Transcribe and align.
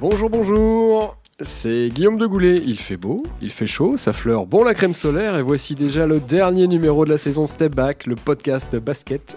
Bonjour, 0.00 0.30
bonjour. 0.30 1.16
C'est 1.40 1.88
Guillaume 1.88 2.16
de 2.16 2.26
Goulet. 2.26 2.62
Il 2.64 2.78
fait 2.78 2.96
beau, 2.96 3.24
il 3.40 3.50
fait 3.50 3.66
chaud, 3.66 3.96
ça 3.96 4.12
fleure 4.12 4.46
bon 4.46 4.62
la 4.62 4.72
crème 4.72 4.94
solaire 4.94 5.36
et 5.36 5.42
voici 5.42 5.74
déjà 5.74 6.06
le 6.06 6.20
dernier 6.20 6.68
numéro 6.68 7.04
de 7.04 7.10
la 7.10 7.18
saison 7.18 7.48
Step 7.48 7.74
Back, 7.74 8.06
le 8.06 8.14
podcast 8.14 8.76
basket 8.76 9.36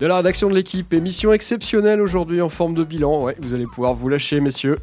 de 0.00 0.06
la 0.06 0.16
rédaction 0.16 0.50
de 0.50 0.54
l'équipe. 0.56 0.92
Émission 0.92 1.32
exceptionnelle 1.32 2.00
aujourd'hui 2.00 2.40
en 2.40 2.48
forme 2.48 2.74
de 2.74 2.82
bilan. 2.82 3.22
Ouais, 3.22 3.36
vous 3.40 3.54
allez 3.54 3.66
pouvoir 3.66 3.94
vous 3.94 4.08
lâcher, 4.08 4.40
messieurs. 4.40 4.80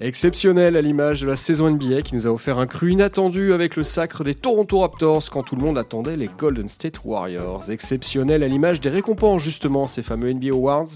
Exceptionnel 0.00 0.76
à 0.76 0.82
l'image 0.82 1.20
de 1.20 1.28
la 1.28 1.36
saison 1.36 1.70
NBA 1.70 2.02
qui 2.02 2.16
nous 2.16 2.26
a 2.26 2.30
offert 2.30 2.58
un 2.58 2.66
cru 2.66 2.90
inattendu 2.90 3.52
avec 3.52 3.76
le 3.76 3.84
sacre 3.84 4.24
des 4.24 4.34
Toronto 4.34 4.80
Raptors 4.80 5.30
quand 5.30 5.44
tout 5.44 5.54
le 5.54 5.62
monde 5.62 5.78
attendait 5.78 6.16
les 6.16 6.28
Golden 6.36 6.66
State 6.66 7.04
Warriors. 7.04 7.70
Exceptionnel 7.70 8.42
à 8.42 8.48
l'image 8.48 8.80
des 8.80 8.90
récompenses 8.90 9.42
justement, 9.42 9.86
ces 9.86 10.02
fameux 10.02 10.32
NBA 10.32 10.48
Awards 10.50 10.88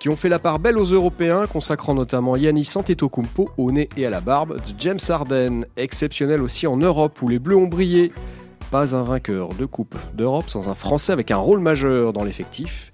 qui 0.00 0.08
ont 0.08 0.16
fait 0.16 0.30
la 0.30 0.38
part 0.38 0.58
belle 0.58 0.78
aux 0.78 0.84
Européens, 0.84 1.46
consacrant 1.46 1.94
notamment 1.94 2.34
Yannis 2.34 2.72
Antetokounmpo 2.74 3.50
au 3.58 3.70
nez 3.70 3.90
et 3.98 4.06
à 4.06 4.10
la 4.10 4.22
barbe 4.22 4.56
de 4.56 4.74
James 4.78 4.98
Harden. 5.06 5.66
Exceptionnel 5.76 6.42
aussi 6.42 6.66
en 6.66 6.78
Europe 6.78 7.20
où 7.20 7.28
les 7.28 7.38
Bleus 7.38 7.56
ont 7.56 7.68
brillé. 7.68 8.10
Pas 8.70 8.96
un 8.96 9.02
vainqueur 9.02 9.50
de 9.54 9.66
Coupe 9.66 9.96
d'Europe 10.14 10.48
sans 10.48 10.70
un 10.70 10.74
Français 10.74 11.12
avec 11.12 11.30
un 11.30 11.36
rôle 11.36 11.60
majeur 11.60 12.14
dans 12.14 12.24
l'effectif. 12.24 12.92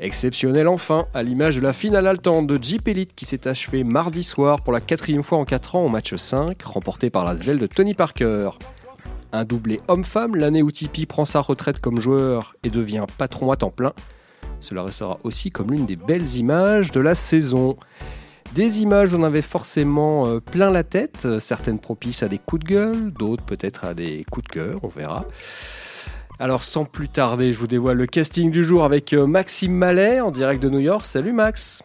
Exceptionnel 0.00 0.66
enfin, 0.66 1.06
à 1.14 1.22
l'image 1.22 1.56
de 1.56 1.60
la 1.60 1.72
finale 1.72 2.06
haletante 2.06 2.46
de 2.46 2.62
Jeep 2.62 2.88
Elite 2.88 3.14
qui 3.14 3.26
s'est 3.26 3.48
achevée 3.48 3.84
mardi 3.84 4.22
soir 4.22 4.62
pour 4.62 4.72
la 4.72 4.80
quatrième 4.80 5.22
fois 5.22 5.38
en 5.38 5.44
4 5.44 5.76
ans 5.76 5.84
au 5.84 5.88
match 5.88 6.14
5, 6.14 6.62
remporté 6.62 7.10
par 7.10 7.24
la 7.24 7.36
Svel 7.36 7.58
de 7.58 7.66
Tony 7.66 7.94
Parker. 7.94 8.50
Un 9.32 9.44
doublé 9.44 9.80
homme-femme 9.88 10.36
l'année 10.36 10.62
où 10.62 10.70
Tipeee 10.70 11.06
prend 11.06 11.24
sa 11.26 11.40
retraite 11.40 11.80
comme 11.80 12.00
joueur 12.00 12.56
et 12.62 12.70
devient 12.70 13.04
patron 13.18 13.50
à 13.50 13.56
temps 13.56 13.70
plein. 13.70 13.92
Cela 14.66 14.82
restera 14.82 15.18
aussi 15.22 15.52
comme 15.52 15.70
l'une 15.70 15.86
des 15.86 15.94
belles 15.94 16.38
images 16.38 16.90
de 16.90 16.98
la 16.98 17.14
saison. 17.14 17.76
Des 18.56 18.80
images 18.80 19.12
où 19.12 19.16
on 19.16 19.22
avait 19.22 19.40
forcément 19.40 20.26
euh, 20.26 20.40
plein 20.40 20.70
la 20.70 20.82
tête, 20.82 21.22
euh, 21.24 21.38
certaines 21.38 21.78
propices 21.78 22.24
à 22.24 22.28
des 22.28 22.38
coups 22.38 22.64
de 22.64 22.70
gueule, 22.70 23.12
d'autres 23.12 23.44
peut-être 23.44 23.84
à 23.84 23.94
des 23.94 24.24
coups 24.28 24.48
de 24.48 24.52
cœur, 24.52 24.80
on 24.82 24.88
verra. 24.88 25.24
Alors 26.40 26.64
sans 26.64 26.84
plus 26.84 27.08
tarder, 27.08 27.52
je 27.52 27.58
vous 27.58 27.68
dévoile 27.68 27.96
le 27.96 28.06
casting 28.06 28.50
du 28.50 28.64
jour 28.64 28.82
avec 28.82 29.12
euh, 29.12 29.24
Maxime 29.24 29.72
Mallet 29.72 30.20
en 30.20 30.32
direct 30.32 30.60
de 30.60 30.68
New 30.68 30.80
York. 30.80 31.06
Salut 31.06 31.32
Max 31.32 31.84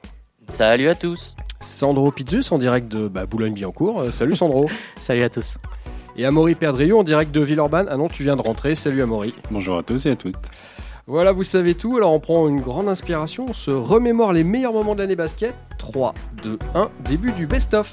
Salut 0.50 0.90
à 0.90 0.96
tous 0.96 1.36
Sandro 1.60 2.12
Pizzus 2.12 2.52
en 2.52 2.58
direct 2.58 2.88
de 2.88 3.08
bah, 3.08 3.28
Boulogne-Billancourt. 3.28 4.12
salut 4.12 4.36
Sandro 4.36 4.68
Salut 5.00 5.22
à 5.22 5.30
tous 5.30 5.58
Et 6.18 6.26
Amaury 6.26 6.56
Perdriou 6.56 6.98
en 6.98 7.04
direct 7.04 7.32
de 7.32 7.42
Villeurbanne. 7.42 7.86
Ah 7.92 7.98
non, 7.98 8.08
tu 8.08 8.24
viens 8.24 8.36
de 8.36 8.42
rentrer. 8.42 8.74
Salut 8.74 9.04
Amaury 9.04 9.36
Bonjour 9.52 9.78
à 9.78 9.84
tous 9.84 10.08
et 10.08 10.10
à 10.10 10.16
toutes 10.16 10.36
voilà, 11.12 11.34
vous 11.34 11.44
savez 11.44 11.76
tout. 11.76 11.98
Alors 11.98 12.14
on 12.14 12.22
prend 12.22 12.48
une 12.48 12.62
grande 12.62 12.88
inspiration, 12.88 13.48
on 13.50 13.54
se 13.54 13.70
remémore 13.70 14.32
les 14.32 14.46
meilleurs 14.46 14.72
moments 14.72 14.96
de 14.96 15.02
l'année 15.02 15.18
basket. 15.18 15.54
3, 15.78 16.14
2, 16.42 16.58
1, 16.74 16.90
début 17.10 17.34
du 17.34 17.48
best-of. 17.48 17.92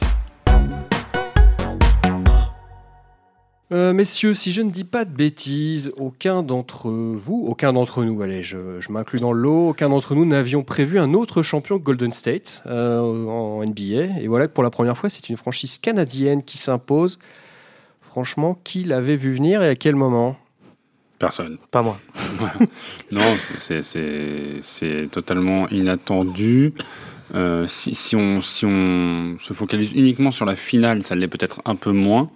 Euh, 3.72 3.92
messieurs, 3.92 4.34
si 4.34 4.52
je 4.52 4.62
ne 4.62 4.70
dis 4.70 4.84
pas 4.84 5.05
de 5.05 5.10
bêtises, 5.10 5.92
aucun 5.97 6.44
d'entre 6.44 6.91
vous, 6.91 7.44
aucun 7.48 7.72
d'entre 7.72 8.05
nous, 8.05 8.22
allez, 8.22 8.44
je, 8.44 8.56
m'inclus 8.88 9.19
dans 9.19 9.32
le 9.32 9.42
lot, 9.42 9.70
aucun 9.70 9.88
d'entre 9.88 10.14
nous 10.14 10.25
n'avions 10.25 10.62
prévu 10.62 11.00
un 11.00 11.12
autre 11.12 11.42
champion 11.42 11.77
Golden 11.77 12.12
State 12.12 12.62
euh, 12.66 13.00
en 13.00 13.64
NBA. 13.64 14.20
Et 14.20 14.28
voilà 14.28 14.47
que 14.47 14.53
pour 14.53 14.62
la 14.62 14.70
première 14.70 14.97
fois, 14.97 15.10
c'est 15.10 15.28
une 15.28 15.36
franchise 15.36 15.77
canadienne 15.78 16.44
qui 16.44 16.56
s'impose. 16.56 17.19
Franchement, 18.00 18.56
qui 18.62 18.84
l'avait 18.84 19.16
vu 19.16 19.34
venir 19.34 19.60
et 19.60 19.69
à 19.69 19.75
quel 19.75 19.97
moment? 19.97 20.36
Personne. 21.19 21.58
Pas 21.70 21.83
moi. 21.83 21.98
non, 23.12 23.36
c'est 23.58 25.08
totalement 25.11 25.69
inattendu. 25.69 26.72
Euh, 27.34 27.66
si, 27.66 28.16
on, 28.16 28.41
si 28.41 28.64
on 28.64 29.36
se 29.41 29.53
focalise 29.53 29.92
uniquement 29.92 30.31
sur 30.31 30.47
la 30.47 30.56
finale, 30.56 31.04
ça 31.04 31.15
l'est 31.15 31.28
peut-être 31.28 31.60
un 31.65 31.75
peu 31.75 31.92
moins. 31.92 32.28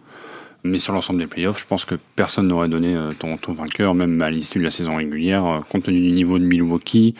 Mais 0.64 0.78
sur 0.78 0.92
l'ensemble 0.92 1.18
des 1.18 1.26
playoffs, 1.26 1.60
je 1.60 1.66
pense 1.66 1.84
que 1.84 1.96
personne 2.14 2.46
n'aurait 2.48 2.68
donné 2.68 2.94
euh, 2.94 3.12
ton, 3.18 3.52
vainqueur, 3.52 3.94
même 3.94 4.20
à 4.22 4.30
l'issue 4.30 4.58
de 4.58 4.64
la 4.64 4.70
saison 4.70 4.96
régulière, 4.96 5.44
euh, 5.46 5.60
compte 5.60 5.84
tenu 5.84 6.00
du 6.00 6.12
niveau 6.12 6.38
de 6.38 6.44
Milwaukee, 6.44 7.14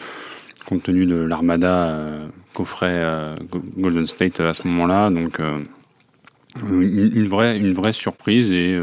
compte 0.65 0.83
tenu 0.83 1.05
de 1.05 1.15
l'armada 1.15 2.19
qu'offrait 2.53 3.35
Golden 3.77 4.05
State 4.05 4.39
à 4.39 4.53
ce 4.53 4.65
moment-là. 4.67 5.09
Donc, 5.09 5.39
une, 6.69 7.27
vraie, 7.27 7.57
une 7.57 7.73
vraie 7.73 7.91
surprise 7.91 8.49
et 8.49 8.79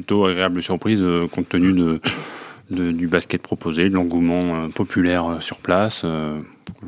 plutôt 0.00 0.24
agréable 0.24 0.62
surprise 0.62 1.00
euh, 1.02 1.28
compte 1.28 1.48
tenu 1.50 1.74
de, 1.74 2.00
du 2.70 3.06
basket 3.06 3.42
proposé, 3.42 3.90
de 3.90 3.94
l'engouement 3.94 4.40
euh, 4.42 4.68
populaire 4.68 5.26
euh, 5.26 5.40
sur 5.40 5.58
place. 5.58 6.06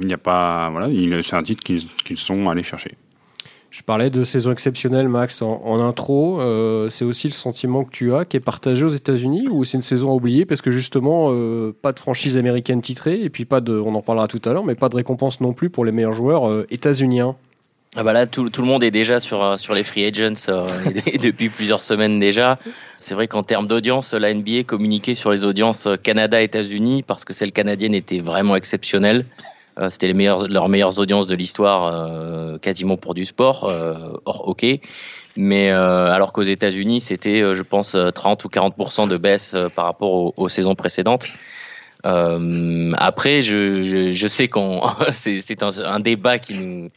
il 0.01 0.07
n'y 0.07 0.15
a 0.15 0.19
pas, 0.19 0.71
voilà, 0.71 0.89
c'est 1.23 1.37
un 1.37 1.43
titre 1.43 1.63
qu'ils 1.63 2.17
sont 2.17 2.47
allés 2.47 2.63
chercher. 2.63 2.97
Je 3.69 3.83
parlais 3.83 4.09
de 4.09 4.25
saison 4.25 4.53
exceptionnelle, 4.53 5.09
Max, 5.09 5.41
en, 5.41 5.81
intro. 5.81 6.41
c'est 6.91 7.07
aussi 7.07 7.27
le 7.27 7.33
sentiment 7.33 7.85
que 7.85 7.91
tu 7.91 8.13
as, 8.13 8.27
qui 8.27 8.37
est 8.37 8.41
partagé 8.41 8.85
aux 8.85 8.91
États-Unis, 8.91 9.49
ou 9.51 9.65
c'est 9.65 9.79
une 9.79 9.83
saison 9.83 10.11
à 10.11 10.15
oublier 10.15 10.45
parce 10.45 10.61
que 10.61 10.71
justement, 10.71 11.31
pas 11.81 11.93
de 11.93 11.99
franchise 11.99 12.37
américaine 12.37 12.83
titrée, 12.83 13.23
et 13.23 13.31
puis 13.31 13.47
pas 13.47 13.63
de, 13.63 13.73
on 13.73 13.95
en 13.95 14.03
parlera 14.03 14.29
tout 14.29 14.43
à 14.45 14.53
l'heure, 14.53 14.65
mais 14.65 14.75
pas 14.75 14.91
de 14.91 14.97
récompense 14.97 15.41
non 15.41 15.55
plus 15.55 15.71
pour 15.71 15.87
les 15.87 15.93
meilleurs 15.93 16.13
joueurs 16.13 16.67
états-uniens? 16.71 17.35
Ah 17.95 18.03
bah 18.03 18.15
là, 18.15 18.27
tout, 18.27 18.49
tout, 18.49 18.63
le 18.63 18.69
monde 18.69 18.83
est 18.83 18.91
déjà 18.91 19.21
sur, 19.21 19.59
sur 19.59 19.75
les 19.75 19.85
free 19.85 20.07
agents 20.07 20.49
depuis 21.23 21.51
plusieurs 21.51 21.83
semaines 21.83 22.19
déjà. 22.19 22.59
C'est 22.99 23.15
vrai 23.15 23.29
qu'en 23.29 23.43
termes 23.43 23.67
d'audience, 23.67 24.15
la 24.15 24.33
NBA 24.33 24.63
communiquait 24.63 25.15
sur 25.15 25.31
les 25.31 25.45
audiences 25.45 25.87
Canada-États-Unis 26.03 27.03
parce 27.03 27.27
que 27.27 27.35
celle 27.35 27.53
canadienne 27.53 27.95
était 27.95 28.21
vraiment 28.21 28.57
exceptionnelle. 28.57 29.27
Euh, 29.79 29.91
c'était 29.91 30.07
les 30.07 30.15
meilleures, 30.15 30.49
leurs 30.49 30.71
meilleures 30.71 30.99
audiences 31.01 31.27
de 31.27 31.35
l'histoire, 31.35 31.87
euh, 31.87 32.57
quasiment 32.57 32.97
pour 32.97 33.13
du 33.13 33.27
sport, 33.27 33.69
euh, 33.69 34.15
hors 34.25 34.49
hockey. 34.49 34.81
Mais 35.37 35.71
alors 35.71 36.33
qu'aux 36.33 36.43
États-Unis, 36.43 37.01
c'était, 37.01 37.55
je 37.55 37.63
pense, 37.63 37.97
30 38.15 38.45
ou 38.45 38.49
40 38.51 39.09
de 39.09 39.17
baisse 39.17 39.55
par 39.75 39.87
rapport 39.87 40.39
aux, 40.39 40.49
saisons 40.51 40.75
précédentes. 40.75 41.25
après, 42.05 43.41
je, 43.41 43.85
je, 43.85 44.13
je 44.13 44.27
sais 44.27 44.49
qu'on, 44.49 44.83
c'est 45.11 45.63
un, 45.63 45.71
un, 45.85 45.99
débat 46.01 46.39
qui 46.39 46.59
nous 46.59 46.85
euh, 46.85 46.89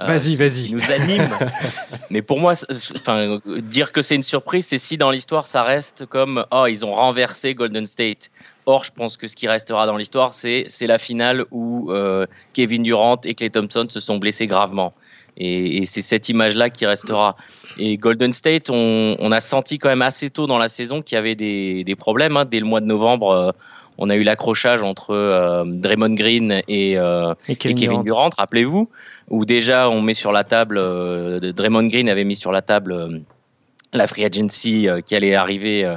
vas-y, 0.00 0.36
vas-y. 0.36 0.72
nous 0.72 0.90
anime. 0.90 1.28
Mais 2.10 2.22
pour 2.22 2.40
moi, 2.40 2.54
enfin, 2.96 3.38
dire 3.46 3.92
que 3.92 4.02
c'est 4.02 4.14
une 4.14 4.22
surprise, 4.22 4.66
c'est 4.66 4.78
si 4.78 4.96
dans 4.96 5.10
l'histoire 5.10 5.46
ça 5.46 5.62
reste 5.62 6.06
comme 6.06 6.46
oh 6.50 6.66
ils 6.66 6.84
ont 6.84 6.94
renversé 6.94 7.54
Golden 7.54 7.86
State. 7.86 8.30
Or, 8.64 8.84
je 8.84 8.92
pense 8.92 9.16
que 9.16 9.26
ce 9.28 9.34
qui 9.34 9.48
restera 9.48 9.86
dans 9.86 9.96
l'histoire, 9.96 10.34
c'est 10.34 10.66
c'est 10.68 10.86
la 10.86 10.98
finale 10.98 11.44
où 11.50 11.90
euh, 11.90 12.26
Kevin 12.52 12.82
Durant 12.82 13.20
et 13.24 13.34
Clay 13.34 13.50
Thompson 13.50 13.86
se 13.88 14.00
sont 14.00 14.18
blessés 14.18 14.46
gravement. 14.46 14.92
Et, 15.38 15.78
et 15.78 15.86
c'est 15.86 16.02
cette 16.02 16.28
image-là 16.28 16.68
qui 16.68 16.84
restera. 16.84 17.36
Et 17.78 17.96
Golden 17.96 18.34
State, 18.34 18.68
on, 18.68 19.16
on, 19.18 19.32
a 19.32 19.40
senti 19.40 19.78
quand 19.78 19.88
même 19.88 20.02
assez 20.02 20.28
tôt 20.28 20.46
dans 20.46 20.58
la 20.58 20.68
saison 20.68 21.00
qu'il 21.00 21.14
y 21.14 21.18
avait 21.18 21.34
des, 21.34 21.84
des 21.84 21.96
problèmes. 21.96 22.36
Hein. 22.36 22.44
Dès 22.44 22.60
le 22.60 22.66
mois 22.66 22.82
de 22.82 22.86
novembre, 22.86 23.30
euh, 23.30 23.50
on 23.96 24.10
a 24.10 24.14
eu 24.16 24.24
l'accrochage 24.24 24.82
entre 24.82 25.64
Draymond 25.66 26.14
Green 26.14 26.62
et, 26.68 26.92
et 26.92 27.56
Kevin 27.56 28.02
Durant, 28.02 28.30
rappelez-vous 28.36 28.88
où 29.32 29.46
déjà 29.46 29.88
on 29.88 30.02
met 30.02 30.14
sur 30.14 30.30
la 30.30 30.44
table, 30.44 30.78
euh, 30.78 31.52
Draymond 31.52 31.88
Green 31.88 32.08
avait 32.08 32.24
mis 32.24 32.36
sur 32.36 32.52
la 32.52 32.60
table 32.60 32.92
euh, 32.92 33.18
la 33.94 34.06
free 34.06 34.24
agency 34.24 34.88
euh, 34.88 35.00
qui 35.00 35.16
allait 35.16 35.34
arriver 35.34 35.90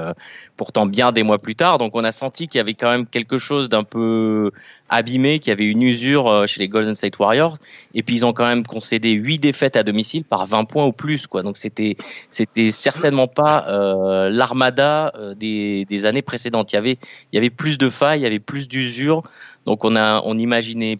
pourtant 0.56 0.86
bien 0.86 1.12
des 1.12 1.22
mois 1.22 1.36
plus 1.36 1.54
tard. 1.54 1.76
Donc 1.76 1.94
on 1.94 2.04
a 2.04 2.12
senti 2.12 2.48
qu'il 2.48 2.58
y 2.58 2.60
avait 2.60 2.74
quand 2.74 2.90
même 2.90 3.06
quelque 3.06 3.36
chose 3.36 3.68
d'un 3.68 3.84
peu 3.84 4.50
abîmé, 4.88 5.38
qu'il 5.38 5.50
y 5.50 5.52
avait 5.52 5.66
une 5.66 5.82
usure 5.82 6.46
chez 6.46 6.60
les 6.60 6.68
Golden 6.68 6.94
State 6.94 7.18
Warriors. 7.18 7.58
Et 7.92 8.02
puis 8.02 8.16
ils 8.16 8.24
ont 8.24 8.32
quand 8.32 8.46
même 8.46 8.64
concédé 8.64 9.12
huit 9.12 9.38
défaites 9.38 9.76
à 9.76 9.82
domicile 9.82 10.24
par 10.24 10.46
20 10.46 10.64
points 10.64 10.86
ou 10.86 10.92
plus. 10.92 11.26
Quoi. 11.26 11.42
Donc 11.42 11.58
c'était 11.58 11.96
c'était 12.30 12.70
certainement 12.70 13.28
pas 13.28 13.66
l'armada 14.30 15.12
des, 15.36 15.84
des 15.84 16.06
années 16.06 16.22
précédentes. 16.22 16.72
Il 16.72 16.76
y 16.76 16.78
avait 16.78 16.98
il 17.32 17.36
y 17.36 17.38
avait 17.38 17.50
plus 17.50 17.76
de 17.76 17.90
failles, 17.90 18.20
il 18.20 18.22
y 18.22 18.26
avait 18.26 18.38
plus 18.38 18.66
d'usure. 18.66 19.24
Donc 19.66 19.84
on 19.84 19.94
a 19.94 20.22
on 20.24 20.38
imaginait 20.38 20.96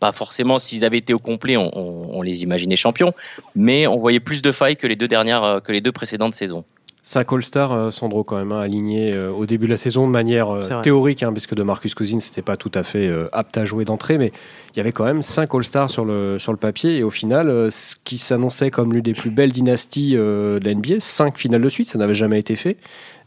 pas 0.00 0.12
forcément 0.12 0.58
s'ils 0.58 0.84
avaient 0.84 0.98
été 0.98 1.14
au 1.14 1.18
complet, 1.18 1.56
on, 1.56 2.22
les 2.22 2.42
imaginait 2.42 2.76
champions, 2.76 3.12
mais 3.54 3.86
on 3.86 3.98
voyait 3.98 4.20
plus 4.20 4.42
de 4.42 4.50
failles 4.50 4.76
que 4.76 4.86
les 4.86 4.96
deux 4.96 5.08
dernières, 5.08 5.44
euh, 5.44 5.60
que 5.60 5.72
les 5.72 5.80
deux 5.80 5.92
précédentes 5.92 6.34
saisons. 6.34 6.64
5 7.02 7.32
All-Stars, 7.32 7.72
euh, 7.72 7.90
Sandro, 7.90 8.24
quand 8.24 8.36
même, 8.36 8.52
hein, 8.52 8.60
alignés 8.60 9.12
euh, 9.12 9.30
au 9.30 9.46
début 9.46 9.66
de 9.66 9.70
la 9.70 9.78
saison 9.78 10.06
de 10.06 10.12
manière 10.12 10.48
théorique, 10.82 11.22
hein, 11.22 11.32
puisque 11.32 11.54
de 11.54 11.62
Marcus 11.62 11.94
Cousins, 11.94 12.20
c'était 12.20 12.42
pas 12.42 12.56
tout 12.56 12.70
à 12.74 12.82
fait 12.82 13.10
apte 13.32 13.56
à 13.56 13.64
jouer 13.64 13.84
d'entrée, 13.84 14.18
mais 14.18 14.32
il 14.74 14.78
y 14.78 14.80
avait 14.80 14.92
quand 14.92 15.04
même 15.04 15.22
5 15.22 15.54
All-Stars 15.54 15.90
sur 15.90 16.04
le, 16.04 16.38
sur 16.38 16.52
le 16.52 16.58
papier, 16.58 16.96
et 16.96 17.02
au 17.02 17.10
final, 17.10 17.70
ce 17.70 17.94
qui 18.02 18.18
s'annonçait 18.18 18.70
comme 18.70 18.92
l'une 18.92 19.02
des 19.02 19.14
plus 19.14 19.30
belles 19.30 19.52
dynasties 19.52 20.14
de 20.14 20.60
la 20.62 20.74
NBA, 20.74 21.00
5 21.00 21.38
finales 21.38 21.62
de 21.62 21.68
suite, 21.68 21.88
ça 21.88 21.98
n'avait 21.98 22.14
jamais 22.14 22.38
été 22.38 22.56
fait 22.56 22.76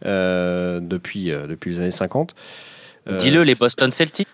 depuis, 0.03 1.31
depuis 1.31 1.71
les 1.71 1.79
années 1.79 1.91
50. 1.91 2.35
Euh, 3.07 3.17
Dis-le, 3.17 3.41
les 3.41 3.55
Boston 3.55 3.91
Celtics. 3.91 4.29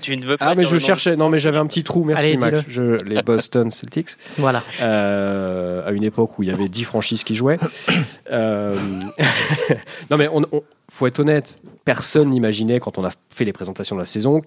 tu, 0.00 0.16
ne 0.16 0.24
veux 0.24 0.36
pas 0.36 0.46
Ah, 0.46 0.54
mais 0.54 0.64
je 0.64 0.78
cherchais. 0.78 1.14
Non, 1.16 1.28
mais 1.28 1.38
j'avais 1.38 1.58
un 1.58 1.66
petit 1.66 1.84
trou. 1.84 2.04
Merci, 2.04 2.36
Max. 2.38 2.60
Je, 2.68 3.02
les 3.02 3.22
Boston 3.22 3.70
Celtics. 3.70 4.10
voilà. 4.38 4.62
Euh, 4.80 5.86
à 5.86 5.92
une 5.92 6.04
époque 6.04 6.38
où 6.38 6.42
il 6.42 6.48
y 6.48 6.52
avait 6.52 6.68
10 6.68 6.84
franchises 6.84 7.24
qui 7.24 7.34
jouaient. 7.34 7.58
Euh, 8.30 8.74
non, 10.10 10.16
mais 10.16 10.28
on, 10.28 10.44
faut 10.90 11.06
être 11.06 11.20
honnête. 11.20 11.58
Personne 11.84 12.30
n'imaginait, 12.30 12.80
quand 12.80 12.96
on 12.98 13.04
a 13.04 13.10
fait 13.28 13.44
les 13.44 13.52
présentations 13.52 13.96
de 13.96 14.00
la 14.00 14.06
saison, 14.06 14.42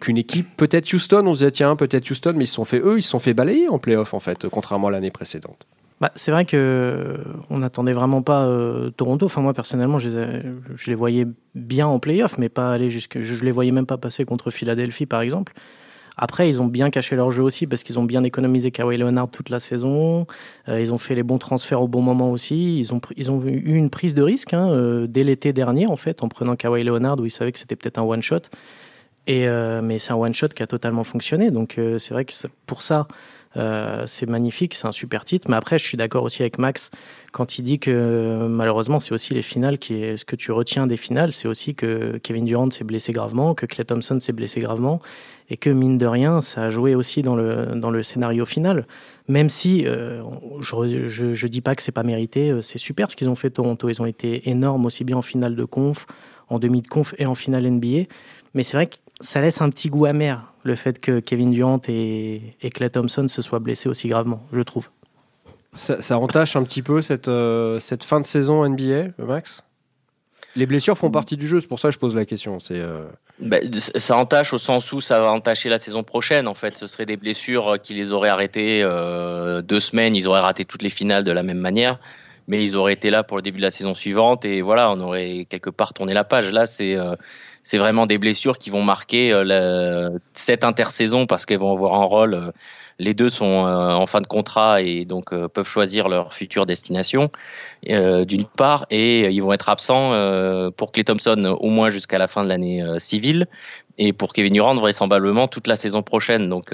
qu'une 0.00 0.18
équipe, 0.18 0.48
peut-être 0.56 0.92
Houston, 0.92 1.24
on 1.26 1.34
se 1.34 1.38
disait 1.38 1.50
tiens, 1.52 1.76
peut-être 1.76 2.10
Houston, 2.10 2.34
mais 2.36 2.44
ils 2.44 2.48
se 2.48 2.54
sont 2.54 2.64
fait, 2.64 2.80
eux, 2.80 2.98
ils 2.98 3.02
se 3.02 3.10
sont 3.10 3.18
fait 3.18 3.34
balayer 3.34 3.68
en 3.68 3.78
playoff 3.78 4.14
en 4.14 4.20
fait, 4.20 4.48
contrairement 4.48 4.88
à 4.88 4.90
l'année 4.90 5.10
précédente. 5.10 5.66
Bah, 6.00 6.12
c'est 6.14 6.30
vrai 6.30 6.44
que 6.44 7.16
on 7.48 7.58
n'attendait 7.58 7.94
vraiment 7.94 8.20
pas 8.20 8.44
euh, 8.44 8.90
Toronto. 8.90 9.26
Enfin 9.26 9.40
moi 9.40 9.54
personnellement, 9.54 9.98
je 9.98 10.10
les, 10.86 10.94
voyais 10.94 11.26
bien 11.54 11.86
en 11.86 11.98
playoff, 11.98 12.36
mais 12.36 12.50
pas 12.50 12.72
aller 12.72 12.90
jusque. 12.90 13.20
Je, 13.20 13.44
les 13.44 13.50
voyais 13.50 13.72
même 13.72 13.86
pas 13.86 13.96
passer 13.96 14.24
contre 14.24 14.50
Philadelphie 14.50 15.06
par 15.06 15.22
exemple. 15.22 15.54
Après, 16.18 16.48
ils 16.48 16.62
ont 16.62 16.66
bien 16.66 16.88
caché 16.88 17.14
leur 17.14 17.30
jeu 17.30 17.42
aussi 17.42 17.66
parce 17.66 17.82
qu'ils 17.82 17.98
ont 17.98 18.04
bien 18.04 18.24
économisé 18.24 18.70
Kawhi 18.70 18.96
Leonard 18.96 19.28
toute 19.30 19.50
la 19.50 19.60
saison. 19.60 20.26
Euh, 20.68 20.80
ils 20.80 20.92
ont 20.92 20.98
fait 20.98 21.14
les 21.14 21.22
bons 21.22 21.36
transferts 21.38 21.82
au 21.82 21.88
bon 21.88 22.00
moment 22.00 22.30
aussi. 22.30 22.78
Ils 22.78 22.94
ont, 22.94 23.00
ils 23.16 23.30
ont 23.30 23.42
eu 23.44 23.74
une 23.74 23.90
prise 23.90 24.14
de 24.14 24.22
risque 24.22 24.54
hein, 24.54 24.70
euh, 24.70 25.06
dès 25.06 25.24
l'été 25.24 25.52
dernier 25.52 25.86
en 25.86 25.96
fait 25.96 26.22
en 26.22 26.28
prenant 26.28 26.56
Kawhi 26.56 26.84
Leonard 26.84 27.20
où 27.20 27.26
ils 27.26 27.30
savaient 27.30 27.52
que 27.52 27.58
c'était 27.58 27.76
peut-être 27.76 27.98
un 27.98 28.04
one 28.04 28.22
shot. 28.22 28.42
Et 29.26 29.48
mais 29.82 29.98
c'est 29.98 30.12
un 30.12 30.16
one 30.16 30.34
shot 30.34 30.48
qui 30.48 30.62
a 30.62 30.68
totalement 30.68 31.02
fonctionné. 31.02 31.50
Donc 31.50 31.80
c'est 31.98 32.14
vrai 32.14 32.24
que 32.24 32.32
pour 32.64 32.82
ça 32.82 33.08
euh, 33.56 34.04
c'est 34.06 34.28
magnifique, 34.28 34.74
c'est 34.74 34.86
un 34.86 34.92
super 34.92 35.24
titre. 35.24 35.48
Mais 35.50 35.56
après, 35.56 35.78
je 35.78 35.84
suis 35.84 35.96
d'accord 35.96 36.22
aussi 36.24 36.42
avec 36.42 36.58
Max 36.58 36.90
quand 37.32 37.58
il 37.58 37.62
dit 37.62 37.78
que 37.78 38.46
malheureusement, 38.48 38.98
c'est 38.98 39.12
aussi 39.12 39.34
les 39.34 39.42
finales 39.42 39.78
qui 39.78 40.02
est 40.02 40.16
ce 40.16 40.24
que 40.24 40.36
tu 40.36 40.52
retiens 40.52 40.86
des 40.86 40.96
finales, 40.96 41.32
c'est 41.32 41.48
aussi 41.48 41.74
que 41.74 42.18
Kevin 42.22 42.46
Durant 42.46 42.70
s'est 42.70 42.84
blessé 42.84 43.12
gravement, 43.12 43.54
que 43.54 43.66
Clay 43.66 43.84
Thompson 43.84 44.18
s'est 44.20 44.32
blessé 44.32 44.60
gravement, 44.60 45.02
et 45.50 45.56
que 45.56 45.70
mine 45.70 45.98
de 45.98 46.06
rien, 46.06 46.40
ça 46.40 46.64
a 46.64 46.70
joué 46.70 46.94
aussi 46.94 47.22
dans 47.22 47.36
le, 47.36 47.66
dans 47.74 47.90
le 47.90 48.02
scénario 48.02 48.46
final. 48.46 48.86
Même 49.28 49.48
si 49.48 49.86
euh, 49.86 50.22
je, 50.60 51.34
je, 51.34 51.46
dis 51.46 51.60
pas 51.60 51.74
que 51.74 51.82
c'est 51.82 51.92
pas 51.92 52.02
mérité, 52.02 52.50
euh, 52.50 52.62
c'est 52.62 52.78
super 52.78 53.10
ce 53.10 53.16
qu'ils 53.16 53.28
ont 53.28 53.34
fait 53.34 53.50
Toronto. 53.50 53.88
Ils 53.88 54.00
ont 54.00 54.06
été 54.06 54.48
énormes 54.48 54.86
aussi 54.86 55.04
bien 55.04 55.16
en 55.16 55.22
finale 55.22 55.56
de 55.56 55.64
conf, 55.64 56.06
en 56.48 56.58
demi 56.58 56.80
de 56.80 56.88
conf 56.88 57.14
et 57.18 57.26
en 57.26 57.34
finale 57.34 57.70
NBA. 57.70 58.04
Mais 58.54 58.62
c'est 58.62 58.76
vrai 58.76 58.86
que 58.86 58.96
ça 59.20 59.40
laisse 59.40 59.60
un 59.60 59.70
petit 59.70 59.88
goût 59.88 60.06
amer 60.06 60.52
le 60.62 60.74
fait 60.74 61.00
que 61.00 61.20
Kevin 61.20 61.50
Durant 61.50 61.80
et, 61.88 62.54
et 62.60 62.70
Clay 62.70 62.90
Thompson 62.90 63.28
se 63.28 63.42
soient 63.42 63.60
blessés 63.60 63.88
aussi 63.88 64.08
gravement, 64.08 64.42
je 64.52 64.60
trouve. 64.60 64.88
Ça, 65.74 66.00
ça 66.00 66.18
entache 66.18 66.56
un 66.56 66.64
petit 66.64 66.82
peu 66.82 67.02
cette, 67.02 67.28
euh, 67.28 67.78
cette 67.80 68.02
fin 68.02 68.20
de 68.20 68.26
saison 68.26 68.66
NBA, 68.66 69.12
Max? 69.18 69.62
Les 70.54 70.64
blessures 70.64 70.96
font 70.96 71.10
partie 71.10 71.36
du 71.36 71.46
jeu, 71.46 71.60
c'est 71.60 71.66
pour 71.66 71.80
ça 71.80 71.88
que 71.88 71.94
je 71.94 71.98
pose 71.98 72.14
la 72.14 72.24
question. 72.24 72.60
C'est 72.60 72.80
euh, 72.80 73.04
bah, 73.40 73.58
ça 73.74 74.16
entache 74.16 74.54
au 74.54 74.58
sens 74.58 74.90
où 74.92 75.02
ça 75.02 75.20
va 75.20 75.30
entacher 75.30 75.68
la 75.68 75.78
saison 75.78 76.02
prochaine. 76.02 76.48
En 76.48 76.54
fait, 76.54 76.78
ce 76.78 76.86
seraient 76.86 77.04
des 77.04 77.18
blessures 77.18 77.76
qui 77.82 77.92
les 77.92 78.14
auraient 78.14 78.30
arrêtées 78.30 78.80
euh, 78.82 79.60
deux 79.60 79.80
semaines. 79.80 80.16
Ils 80.16 80.28
auraient 80.28 80.40
raté 80.40 80.64
toutes 80.64 80.82
les 80.82 80.88
finales 80.88 81.24
de 81.24 81.32
la 81.32 81.42
même 81.42 81.58
manière, 81.58 81.98
mais 82.48 82.62
ils 82.62 82.74
auraient 82.74 82.94
été 82.94 83.10
là 83.10 83.22
pour 83.22 83.36
le 83.36 83.42
début 83.42 83.58
de 83.58 83.64
la 83.64 83.70
saison 83.70 83.94
suivante 83.94 84.46
et 84.46 84.62
voilà, 84.62 84.90
on 84.90 84.98
aurait 85.00 85.46
quelque 85.50 85.68
part 85.68 85.92
tourné 85.92 86.14
la 86.14 86.24
page. 86.24 86.50
Là, 86.50 86.64
c'est 86.64 86.96
c'est 87.66 87.78
vraiment 87.78 88.06
des 88.06 88.16
blessures 88.16 88.58
qui 88.58 88.70
vont 88.70 88.84
marquer 88.84 89.32
euh, 89.32 90.10
cette 90.34 90.62
intersaison 90.62 91.26
parce 91.26 91.46
qu'elles 91.46 91.58
vont 91.58 91.72
avoir 91.72 91.94
un 91.94 92.04
rôle. 92.04 92.34
Euh, 92.34 92.52
les 93.00 93.12
deux 93.12 93.28
sont 93.28 93.66
euh, 93.66 93.90
en 93.90 94.06
fin 94.06 94.20
de 94.20 94.26
contrat 94.28 94.82
et 94.82 95.04
donc 95.04 95.34
peuvent 95.48 95.66
choisir 95.66 96.08
leur 96.08 96.32
future 96.32 96.64
destination 96.64 97.30
d'une 97.82 98.46
part 98.56 98.86
et 98.90 99.28
ils 99.28 99.42
vont 99.42 99.52
être 99.52 99.68
absents 99.68 100.12
pour 100.78 100.92
Clay 100.92 101.04
Thompson 101.04 101.56
au 101.60 101.68
moins 101.68 101.90
jusqu'à 101.90 102.16
la 102.16 102.26
fin 102.26 102.42
de 102.42 102.48
l'année 102.48 102.82
civile 102.98 103.48
et 103.98 104.14
pour 104.14 104.32
Kevin 104.32 104.54
Durant 104.54 104.74
vraisemblablement 104.76 105.46
toute 105.46 105.66
la 105.66 105.76
saison 105.76 106.02
prochaine. 106.02 106.48
Donc 106.48 106.72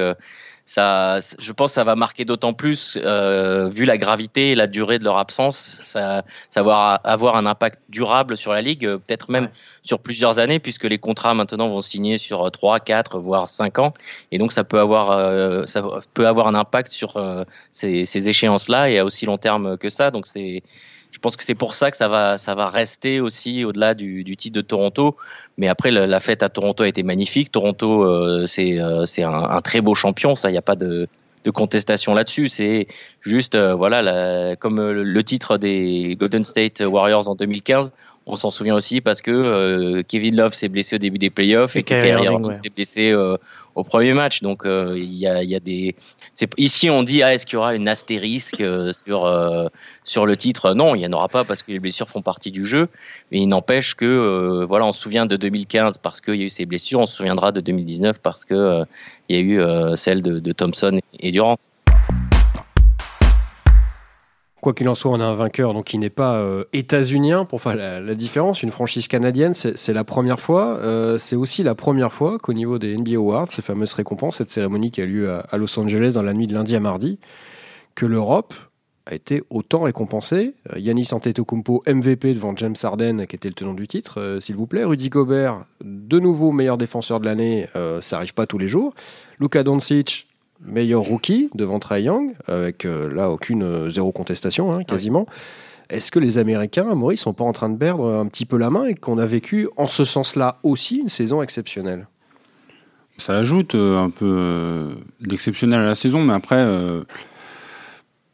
ça, 0.64 1.18
je 1.38 1.52
pense 1.52 1.72
que 1.72 1.74
ça 1.74 1.84
va 1.84 1.96
marquer 1.96 2.24
d'autant 2.24 2.52
plus, 2.52 2.96
euh, 3.02 3.68
vu 3.68 3.84
la 3.84 3.98
gravité 3.98 4.52
et 4.52 4.54
la 4.54 4.66
durée 4.66 4.98
de 4.98 5.04
leur 5.04 5.18
absence, 5.18 5.80
ça, 5.82 6.24
ça 6.50 6.62
va 6.62 6.94
avoir 7.04 7.36
un 7.36 7.46
impact 7.46 7.80
durable 7.88 8.36
sur 8.36 8.52
la 8.52 8.62
ligue, 8.62 8.86
peut-être 8.86 9.30
même 9.30 9.48
sur 9.82 9.98
plusieurs 9.98 10.38
années, 10.38 10.60
puisque 10.60 10.84
les 10.84 10.98
contrats 10.98 11.34
maintenant 11.34 11.68
vont 11.68 11.80
signer 11.80 12.16
sur 12.18 12.48
3, 12.50 12.80
4, 12.80 13.18
voire 13.18 13.48
5 13.48 13.78
ans, 13.80 13.92
et 14.30 14.38
donc 14.38 14.52
ça 14.52 14.62
peut 14.62 14.78
avoir, 14.78 15.10
euh, 15.10 15.66
ça 15.66 15.84
peut 16.14 16.28
avoir 16.28 16.46
un 16.46 16.54
impact 16.54 16.92
sur 16.92 17.16
euh, 17.16 17.44
ces, 17.72 18.06
ces 18.06 18.28
échéances-là 18.28 18.90
et 18.90 18.98
à 18.98 19.04
aussi 19.04 19.26
long 19.26 19.38
terme 19.38 19.76
que 19.76 19.88
ça. 19.88 20.10
Donc 20.12 20.26
c'est, 20.28 20.62
je 21.12 21.18
pense 21.18 21.36
que 21.36 21.44
c'est 21.44 21.54
pour 21.54 21.74
ça 21.74 21.90
que 21.90 21.96
ça 21.96 22.08
va, 22.08 22.38
ça 22.38 22.54
va 22.54 22.68
rester 22.68 23.20
aussi 23.20 23.64
au-delà 23.64 23.94
du, 23.94 24.24
du 24.24 24.36
titre 24.36 24.56
de 24.56 24.62
Toronto. 24.62 25.16
Mais 25.58 25.68
après, 25.68 25.90
la, 25.90 26.20
fête 26.20 26.42
à 26.42 26.48
Toronto 26.48 26.82
a 26.82 26.88
été 26.88 27.02
magnifique. 27.02 27.52
Toronto, 27.52 28.02
euh, 28.02 28.46
c'est 28.46 28.80
euh, 28.80 29.04
c'est 29.04 29.22
un, 29.22 29.30
un, 29.30 29.60
très 29.60 29.82
beau 29.82 29.94
champion. 29.94 30.34
Ça, 30.34 30.48
il 30.48 30.52
n'y 30.52 30.58
a 30.58 30.62
pas 30.62 30.74
de, 30.74 31.06
de 31.44 31.50
contestation 31.50 32.14
là-dessus. 32.14 32.48
C'est 32.48 32.86
juste, 33.20 33.54
euh, 33.54 33.74
voilà, 33.74 34.00
la, 34.00 34.56
comme 34.56 34.80
le, 34.80 35.22
titre 35.22 35.58
des 35.58 36.16
Golden 36.18 36.44
State 36.44 36.80
Warriors 36.80 37.28
en 37.28 37.34
2015. 37.34 37.92
On 38.24 38.34
s'en 38.34 38.50
souvient 38.50 38.74
aussi 38.74 39.02
parce 39.02 39.20
que 39.20 40.00
Kevin 40.02 40.36
Love 40.36 40.54
s'est 40.54 40.68
blessé 40.68 40.96
au 40.96 40.98
début 40.98 41.18
des 41.18 41.28
playoffs 41.28 41.76
et, 41.76 41.80
et 41.80 41.82
que 41.82 41.88
Kyrie 41.94 42.24
Irving 42.24 42.54
s'est 42.54 42.70
blessé 42.70 43.12
au 43.74 43.84
premier 43.84 44.14
match. 44.14 44.40
Donc 44.40 44.62
il 44.64 45.12
y 45.12 45.26
a, 45.26 45.42
y, 45.42 45.56
a, 45.56 45.60
des 45.60 45.96
ici 46.56 46.90
on 46.90 47.02
dit 47.02 47.22
ah, 47.22 47.34
est-ce 47.34 47.46
qu'il 47.46 47.54
y 47.54 47.56
aura 47.56 47.74
une 47.74 47.88
astérisque 47.88 48.60
euh, 48.60 48.92
sur 48.92 49.26
euh, 49.26 49.68
sur 50.04 50.26
le 50.26 50.36
titre? 50.36 50.74
Non, 50.74 50.94
il 50.94 50.98
n'y 50.98 51.06
en 51.06 51.12
aura 51.12 51.28
pas 51.28 51.44
parce 51.44 51.62
que 51.62 51.72
les 51.72 51.78
blessures 51.78 52.08
font 52.08 52.22
partie 52.22 52.50
du 52.50 52.66
jeu. 52.66 52.88
Mais 53.30 53.38
il 53.38 53.46
n'empêche 53.46 53.94
que 53.94 54.04
euh, 54.04 54.66
voilà, 54.66 54.86
on 54.86 54.92
se 54.92 55.00
souvient 55.00 55.26
de 55.26 55.36
2015 55.36 55.98
parce 55.98 56.20
qu'il 56.20 56.36
y 56.36 56.42
a 56.42 56.44
eu 56.44 56.48
ces 56.48 56.66
blessures, 56.66 57.00
on 57.00 57.06
se 57.06 57.16
souviendra 57.16 57.52
de 57.52 57.60
2019 57.60 58.18
parce 58.20 58.44
que 58.44 58.84
il 59.28 59.36
y 59.36 59.38
a 59.38 59.42
eu 59.42 59.96
celle 59.96 60.22
de, 60.22 60.38
de 60.40 60.52
Thompson 60.52 60.98
et 61.18 61.30
Durant. 61.30 61.58
Quoi 64.62 64.74
qu'il 64.74 64.88
en 64.88 64.94
soit, 64.94 65.10
on 65.10 65.18
a 65.18 65.24
un 65.24 65.34
vainqueur 65.34 65.74
donc 65.74 65.86
qui 65.86 65.98
n'est 65.98 66.08
pas 66.08 66.36
euh, 66.36 66.62
états-unien 66.72 67.44
pour 67.44 67.60
faire 67.60 67.74
la, 67.74 68.14
différence. 68.14 68.62
Une 68.62 68.70
franchise 68.70 69.08
canadienne, 69.08 69.54
c'est 69.54 69.92
la 69.92 70.04
première 70.04 70.38
fois. 70.38 70.78
Euh, 70.78 71.18
c'est 71.18 71.34
aussi 71.34 71.64
la 71.64 71.74
première 71.74 72.12
fois 72.12 72.38
qu'au 72.38 72.52
niveau 72.52 72.78
des 72.78 72.96
NBA 72.96 73.16
Awards, 73.16 73.48
ces 73.50 73.60
fameuses 73.60 73.94
récompenses, 73.94 74.36
cette 74.36 74.50
cérémonie 74.50 74.92
qui 74.92 75.02
a 75.02 75.04
lieu 75.04 75.28
à, 75.32 75.56
Los 75.56 75.76
Angeles 75.80 76.12
dans 76.14 76.22
la 76.22 76.32
nuit 76.32 76.46
de 76.46 76.54
lundi 76.54 76.76
à 76.76 76.80
mardi, 76.80 77.18
que 77.96 78.06
l'Europe 78.06 78.54
a 79.06 79.16
été 79.16 79.42
autant 79.50 79.80
récompensée. 79.80 80.54
Euh, 80.72 80.78
Yannis 80.78 81.08
Antetokounmpo, 81.10 81.82
MVP 81.88 82.32
devant 82.32 82.54
James 82.54 82.76
Harden, 82.80 83.26
qui 83.26 83.34
était 83.34 83.48
le 83.48 83.54
tenant 83.54 83.74
du 83.74 83.88
titre, 83.88 84.38
s'il 84.40 84.54
vous 84.54 84.68
plaît. 84.68 84.84
Rudy 84.84 85.08
Gobert, 85.08 85.64
de 85.82 86.20
nouveau 86.20 86.52
meilleur 86.52 86.78
défenseur 86.78 87.18
de 87.18 87.24
l'année, 87.24 87.66
ça 87.74 88.14
n'arrive 88.14 88.34
pas 88.34 88.46
tous 88.46 88.58
les 88.58 88.68
jours. 88.68 88.94
Luka 89.40 89.64
Doncic, 89.64 90.28
meilleur 90.64 91.02
rookie 91.02 91.50
devant 91.54 91.78
Trae 91.78 92.02
Young, 92.02 92.34
avec 92.46 92.84
euh, 92.84 93.12
là 93.12 93.30
aucune 93.30 93.62
euh, 93.62 93.90
zéro 93.90 94.12
contestation 94.12 94.72
hein, 94.72 94.82
quasiment. 94.82 95.26
Est-ce 95.90 96.10
que 96.10 96.18
les 96.18 96.38
Américains, 96.38 96.94
Maurice, 96.94 97.20
sont 97.20 97.34
pas 97.34 97.44
en 97.44 97.52
train 97.52 97.68
de 97.68 97.76
perdre 97.76 98.08
un 98.08 98.26
petit 98.26 98.46
peu 98.46 98.56
la 98.56 98.70
main 98.70 98.86
et 98.86 98.94
qu'on 98.94 99.18
a 99.18 99.26
vécu 99.26 99.68
en 99.76 99.86
ce 99.86 100.04
sens-là 100.04 100.58
aussi 100.62 100.96
une 100.96 101.08
saison 101.08 101.42
exceptionnelle? 101.42 102.06
Ça 103.18 103.36
ajoute 103.36 103.74
euh, 103.74 103.98
un 103.98 104.08
peu 104.08 104.88
d'exceptionnel 105.20 105.80
à 105.80 105.84
la 105.84 105.94
saison, 105.94 106.22
mais 106.22 106.32
après, 106.32 106.66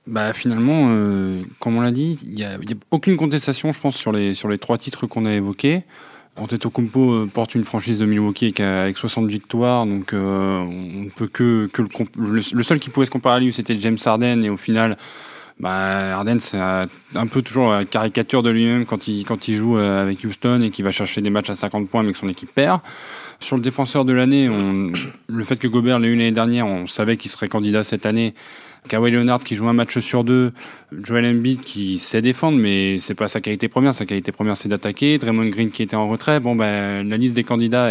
bah, 0.07 0.33
finalement, 0.33 0.89
comme 1.59 1.77
on 1.77 1.81
l'a 1.81 1.91
dit, 1.91 2.19
il 2.23 2.35
n'y 2.35 2.45
a, 2.45 2.53
a, 2.53 2.59
aucune 2.93 3.17
contestation, 3.17 3.73
je 3.73 3.81
pense, 3.81 3.97
sur 3.97 4.13
les, 4.13 4.35
sur 4.35 4.49
les 4.49 4.59
trois 4.59 4.79
titres 4.79 5.07
qu'on 5.07 5.27
a 5.27 5.33
évoqués. 5.33 5.83
Antetokounmpo 6.39 7.13
euh, 7.13 7.27
porte 7.27 7.55
une 7.55 7.65
franchise 7.65 7.99
de 7.99 8.07
Milwaukee 8.07 8.55
avec 8.59 8.97
60 8.97 9.27
victoires, 9.27 9.87
donc 9.87 10.13
euh, 10.13 10.59
on 10.61 11.09
peut 11.15 11.29
que, 11.29 11.69
le, 12.19 12.63
seul 12.63 12.79
qui 12.79 12.91
pouvait 12.91 13.07
se 13.07 13.11
comparer 13.11 13.37
à 13.37 13.41
lui, 13.41 13.53
c'était 13.53 13.77
James 13.79 13.99
Harden, 14.05 14.43
et 14.43 14.51
au 14.51 14.57
final, 14.57 14.97
bah, 15.61 16.17
Harden, 16.17 16.39
c'est 16.39 16.59
un 16.59 17.27
peu 17.31 17.43
toujours 17.43 17.71
la 17.71 17.85
caricature 17.85 18.43
de 18.43 18.51
lui-même 18.51 18.87
quand 18.87 19.09
il, 19.09 19.25
quand 19.25 19.49
il 19.49 19.55
joue 19.55 19.77
euh, 19.77 20.03
avec 20.03 20.23
Houston 20.25 20.63
et 20.63 20.71
qu'il 20.71 20.85
va 20.85 20.93
chercher 20.93 21.21
des 21.21 21.31
matchs 21.31 21.51
à 21.51 21.55
50 21.55 21.89
points 21.89 22.03
mais 22.03 22.13
que 22.13 22.19
son 22.19 22.29
équipe 22.29 22.53
perd. 22.55 22.81
Sur 23.41 23.57
le 23.57 23.63
défenseur 23.63 24.05
de 24.05 24.13
l'année, 24.13 24.49
le 25.29 25.45
fait 25.45 25.57
que 25.57 25.69
Gobert 25.69 26.01
l'ait 26.01 26.09
eu 26.09 26.17
l'année 26.17 26.33
dernière, 26.33 26.67
on 26.67 26.89
savait 26.89 27.17
qu'il 27.17 27.31
serait 27.31 27.47
candidat 27.47 27.85
cette 27.85 28.05
année. 28.05 28.35
Kawhi 28.89 29.11
Leonard 29.11 29.41
qui 29.41 29.55
joue 29.55 29.69
un 29.69 29.73
match 29.73 29.99
sur 29.99 30.25
deux, 30.25 30.53
Joel 31.05 31.27
Embiid 31.27 31.61
qui 31.61 31.99
sait 31.99 32.23
défendre, 32.23 32.59
mais 32.59 32.99
c'est 32.99 33.15
pas 33.15 33.29
sa 33.29 33.41
qualité 33.41 33.69
première. 33.69 33.95
Sa 33.95 34.07
qualité 34.07 34.33
première, 34.33 34.57
c'est 34.57 34.69
d'attaquer. 34.69 35.19
Draymond 35.19 35.49
Green 35.49 35.71
qui 35.71 35.83
était 35.83 35.97
en 35.97 36.09
retrait. 36.09 36.41
Bon, 36.41 36.57
ben, 36.57 37.09
la 37.09 37.17
liste 37.17 37.35
des 37.35 37.45
candidats 37.45 37.89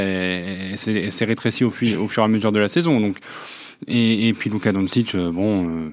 s'est 0.75 1.25
rétrécie 1.25 1.63
au, 1.63 1.69
fur 1.71 1.97
et 2.17 2.21
à 2.21 2.27
mesure 2.27 2.51
de 2.51 2.59
la 2.59 2.67
saison. 2.67 2.99
Donc, 2.99 3.17
et, 3.87 4.27
et 4.27 4.33
puis 4.33 4.49
Luka 4.49 4.71
Doncic, 4.71 5.15
euh, 5.15 5.31
bon. 5.31 5.67
Euh, 5.67 5.89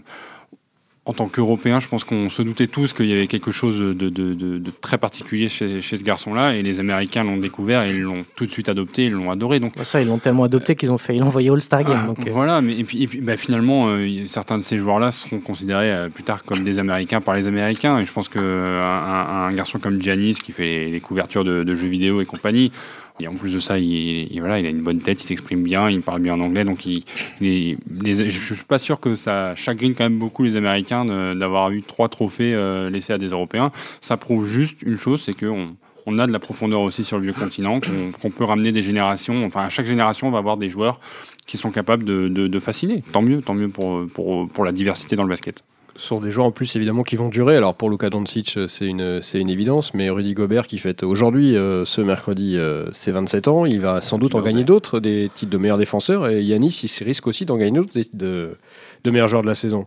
en 1.07 1.13
tant 1.13 1.29
qu'Européens, 1.29 1.81
je 1.81 1.89
pense 1.89 2.03
qu'on 2.03 2.31
se 2.31 2.41
doutait 2.41 2.67
tous 2.67 2.95
qu'il 2.95 3.07
y 3.07 3.13
avait 3.13 3.27
quelque 3.27 3.51
chose 3.51 3.79
de, 3.79 3.93
de, 3.93 4.09
de, 4.09 4.35
de 4.35 4.73
très 4.81 4.97
particulier 4.97 5.51
chez, 5.51 5.83
chez 5.83 5.97
ce 5.97 6.03
garçon-là, 6.03 6.55
et 6.55 6.63
les 6.63 6.81
Américains 6.81 7.25
l'ont 7.25 7.37
découvert 7.37 7.83
et 7.83 7.91
ils 7.91 8.01
l'ont 8.01 8.25
tout 8.37 8.47
de 8.47 8.51
suite 8.51 8.71
adopté, 8.71 9.07
ils 9.07 9.13
l'ont 9.13 9.31
adoré. 9.31 9.61
Donc 9.61 9.75
ça, 9.83 10.01
ils 10.01 10.09
l'ont 10.09 10.19
tellement 10.19 10.45
adopté 10.45 10.77
qu'ils 10.77 10.91
ont 10.91 10.99
fait, 10.99 11.17
ils 11.17 11.21
l'ont 11.21 11.27
envoyé 11.27 11.51
All-Star 11.51 11.83
Game. 11.85 12.01
Ah, 12.05 12.07
donc, 12.07 12.27
euh. 12.27 12.31
Voilà, 12.33 12.63
mais 12.63 12.79
et 12.79 12.85
puis, 12.85 13.03
et 13.03 13.07
puis 13.07 13.21
bah, 13.21 13.37
finalement, 13.37 13.89
euh, 13.89 14.25
certains 14.27 14.57
de 14.57 14.63
ces 14.63 14.79
joueurs-là 14.79 15.11
seront 15.11 15.41
considérés 15.41 15.93
euh, 15.93 16.09
plus 16.09 16.25
tard 16.25 16.43
comme 16.43 16.65
des 16.65 16.79
Américains 16.79 17.21
par 17.21 17.35
les 17.35 17.47
Américains, 17.49 17.99
et 17.99 18.05
je 18.07 18.13
pense 18.13 18.31
que 18.31 18.39
un, 18.39 19.47
un 19.49 19.53
garçon 19.53 19.79
comme 19.79 20.01
Giannis 20.01 20.35
qui 20.43 20.53
fait 20.53 20.65
les, 20.65 20.91
les 20.91 21.01
couvertures 21.01 21.45
de, 21.45 21.75
jeux 21.75 21.89
vidéo 21.89 22.23
et 22.23 22.25
compagnie, 22.25 22.73
et 23.21 23.29
en 23.29 23.35
plus 23.35 23.53
de 23.53 23.61
ça, 23.61 23.79
il, 23.79 24.29
voilà, 24.41 24.59
il 24.59 24.67
a 24.67 24.71
une 24.71 24.83
bonne 24.83 25.01
tête, 25.01 25.23
il 25.23 25.27
s'exprime 25.27 25.63
bien, 25.63 25.89
il 25.89 26.03
parle 26.03 26.21
bien 26.21 26.35
en 26.35 26.41
anglais. 26.41 26.65
Donc, 26.65 26.85
il, 26.85 27.05
les, 27.41 27.77
je 28.05 28.55
suis 28.55 28.65
pas 28.65 28.79
sûr 28.79 28.99
que 28.99 29.15
ça 29.15 29.55
chagrine 29.55 29.95
quand 29.95 30.05
même 30.05 30.19
beaucoup 30.19 30.43
les 30.43 30.57
Américains 30.57 31.05
d'avoir 31.37 31.71
eu 31.71 31.83
trois 31.83 32.09
trophées 32.09 32.55
euh, 32.55 32.91
laissés 32.91 33.13
à 33.13 33.19
des 33.19 33.29
Européens. 33.29 33.71
Ça 34.01 34.17
prouve 34.17 34.47
juste 34.47 34.83
une 34.83 34.97
chose, 34.97 35.23
c'est 35.23 35.39
qu'on 35.39 35.77
on 36.07 36.19
a 36.19 36.27
de 36.27 36.33
la 36.33 36.41
profondeur 36.41 36.81
aussi 36.81 37.05
sur 37.05 37.19
le 37.19 37.25
vieux 37.25 37.33
continent, 37.33 37.79
qu'on 38.21 38.31
peut 38.31 38.45
ramener 38.45 38.73
des 38.73 38.83
générations. 38.83 39.45
Enfin, 39.47 39.63
à 39.63 39.71
chaque 39.71 39.87
génération, 39.87 40.27
on 40.27 40.31
va 40.31 40.39
avoir 40.39 40.57
des 40.57 40.69
joueurs 40.69 40.99
qui 41.47 41.57
sont 41.57 41.71
capables 41.71 42.05
de, 42.05 42.29
de, 42.29 42.59
fasciner. 42.59 43.03
Tant 43.13 43.23
mieux, 43.23 43.41
tant 43.43 43.55
mieux 43.55 43.69
pour, 43.69 44.07
pour, 44.09 44.49
pour 44.49 44.65
la 44.65 44.73
diversité 44.73 45.15
dans 45.15 45.23
le 45.23 45.29
basket 45.29 45.63
sont 45.97 46.21
des 46.21 46.31
joueurs 46.31 46.47
en 46.47 46.51
plus 46.51 46.77
évidemment 46.77 47.03
qui 47.03 47.17
vont 47.17 47.29
durer. 47.29 47.57
Alors 47.57 47.75
pour 47.75 47.91
Luka 47.91 48.11
Doncic, 48.11 48.59
c'est 48.69 48.87
une, 48.87 49.23
c'est 49.23 49.41
une 49.41 49.49
évidence, 49.49 49.95
mais 49.95 50.11
Rudy 50.11 50.35
Gobert 50.35 50.67
qui 50.67 50.79
fête 50.79 51.03
aujourd'hui, 51.03 51.57
euh, 51.57 51.85
ce 51.85 52.01
mercredi, 52.01 52.57
euh, 52.57 52.91
ses 52.93 53.13
27 53.13 53.49
ans, 53.49 53.65
il 53.65 53.81
va 53.81 54.01
sans 54.01 54.19
doute 54.19 54.35
en 54.35 54.43
gagner 54.43 54.65
d'autres, 54.65 55.01
des 55.01 55.31
titres 55.35 55.53
de 55.53 55.59
meilleur 55.59 55.79
défenseur, 55.79 56.29
et 56.29 56.43
Yanis, 56.43 56.81
il 56.85 57.05
risque 57.05 57.27
aussi 57.27 57.45
d'en 57.45 57.57
gagner 57.57 57.79
d'autres 57.79 57.99
de, 58.13 58.57
de 59.05 59.11
meilleurs 59.11 59.29
joueurs 59.29 59.43
de 59.43 59.49
la 59.49 59.55
saison. 59.55 59.87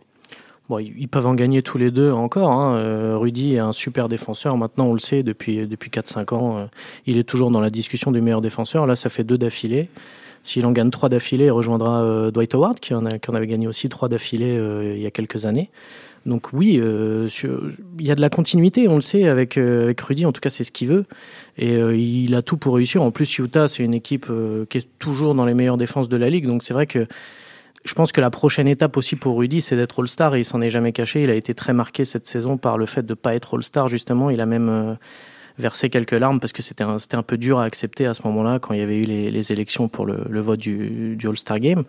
Bon, 0.69 0.79
ils 0.79 1.07
peuvent 1.07 1.27
en 1.27 1.33
gagner 1.33 1.61
tous 1.61 1.77
les 1.77 1.91
deux 1.91 2.11
encore. 2.11 2.51
Hein. 2.51 2.75
Euh, 2.75 3.17
Rudy 3.17 3.55
est 3.55 3.59
un 3.59 3.71
super 3.71 4.09
défenseur. 4.09 4.57
Maintenant, 4.57 4.87
on 4.87 4.93
le 4.93 4.99
sait, 4.99 5.23
depuis, 5.23 5.65
depuis 5.65 5.89
4-5 5.89 6.33
ans, 6.35 6.57
euh, 6.57 6.65
il 7.05 7.17
est 7.17 7.23
toujours 7.23 7.51
dans 7.51 7.61
la 7.61 7.69
discussion 7.69 8.11
du 8.11 8.21
meilleur 8.21 8.41
défenseur. 8.41 8.85
Là, 8.85 8.97
ça 8.97 9.09
fait 9.09 9.23
deux 9.23 9.37
d'affilée. 9.37 9.87
S'il 10.47 10.65
en 10.65 10.71
gagne 10.71 10.89
trois 10.89 11.09
d'affilée, 11.09 11.45
il 11.45 11.51
rejoindra 11.51 12.03
euh, 12.03 12.31
Dwight 12.31 12.53
Howard, 12.55 12.79
qui 12.79 12.93
en, 12.93 13.05
avait 13.05 13.47
gagné 13.47 13.67
aussi 13.67 13.89
trois 13.89 14.09
d'affilée 14.09 14.59
il 14.95 15.01
y 15.01 15.05
a 15.05 15.11
quelques 15.11 15.45
années. 15.45 15.69
Donc 16.25 16.51
oui, 16.51 16.73
il 16.73 18.05
y 18.05 18.11
a 18.11 18.15
de 18.15 18.21
la 18.21 18.29
continuité, 18.29 18.89
on 18.89 18.95
le 18.95 19.01
sait, 19.01 19.29
avec, 19.29 19.57
Rudy, 19.57 20.25
en 20.25 20.33
tout 20.33 20.41
cas 20.41 20.49
c'est 20.49 20.65
ce 20.65 20.71
qu'il 20.71 20.89
veut. 20.89 21.05
Et 21.57 21.77
il 21.77 22.35
a 22.35 22.41
tout 22.41 22.57
pour 22.57 22.75
réussir. 22.75 23.01
En 23.01 23.11
plus, 23.11 23.37
Utah, 23.37 23.69
c'est 23.69 23.83
une 23.83 23.93
équipe 23.93 24.27
qui 24.69 24.77
est 24.77 24.87
toujours 24.99 25.35
dans 25.35 25.45
les 25.45 25.53
meilleures 25.53 25.77
défenses 25.77 26.09
de 26.09 26.17
la 26.17 26.29
ligue. 26.29 26.45
Donc 26.45 26.63
c'est 26.63 26.73
vrai 26.73 26.85
que 26.85 27.07
je 27.87 27.93
pense 27.93 28.11
que 28.11 28.21
la 28.21 28.29
prochaine 28.29 28.67
étape 28.67 28.97
aussi 28.97 29.15
pour 29.15 29.37
Rudy, 29.39 29.61
c'est 29.61 29.75
d'être 29.75 30.01
All-Star 30.01 30.35
et 30.35 30.39
il 30.39 30.45
s'en 30.45 30.61
est 30.61 30.69
jamais 30.69 30.91
caché. 30.91 31.23
Il 31.23 31.29
a 31.29 31.35
été 31.35 31.53
très 31.53 31.73
marqué 31.73 32.03
cette 32.03 32.25
saison 32.25 32.57
par 32.57 32.77
le 32.77 32.85
fait 32.85 33.03
de 33.03 33.11
ne 33.11 33.15
pas 33.15 33.33
être 33.33 33.55
All-Star, 33.55 33.87
justement. 33.87 34.29
Il 34.29 34.41
a 34.41 34.45
même 34.45 34.69
euh, 34.69 34.93
versé 35.57 35.89
quelques 35.89 36.11
larmes 36.11 36.39
parce 36.39 36.53
que 36.53 36.61
c'était 36.61 36.83
un, 36.83 36.97
un, 37.13 37.23
peu 37.23 37.37
dur 37.37 37.59
à 37.59 37.63
accepter 37.63 38.05
à 38.05 38.13
ce 38.13 38.21
moment-là 38.23 38.59
quand 38.59 38.73
il 38.73 38.79
y 38.79 38.83
avait 38.83 38.99
eu 38.99 39.05
les, 39.05 39.51
élections 39.51 39.87
pour 39.87 40.05
le, 40.05 40.39
vote 40.41 40.59
du 40.59 41.17
All-Star 41.23 41.59
Game. 41.59 41.83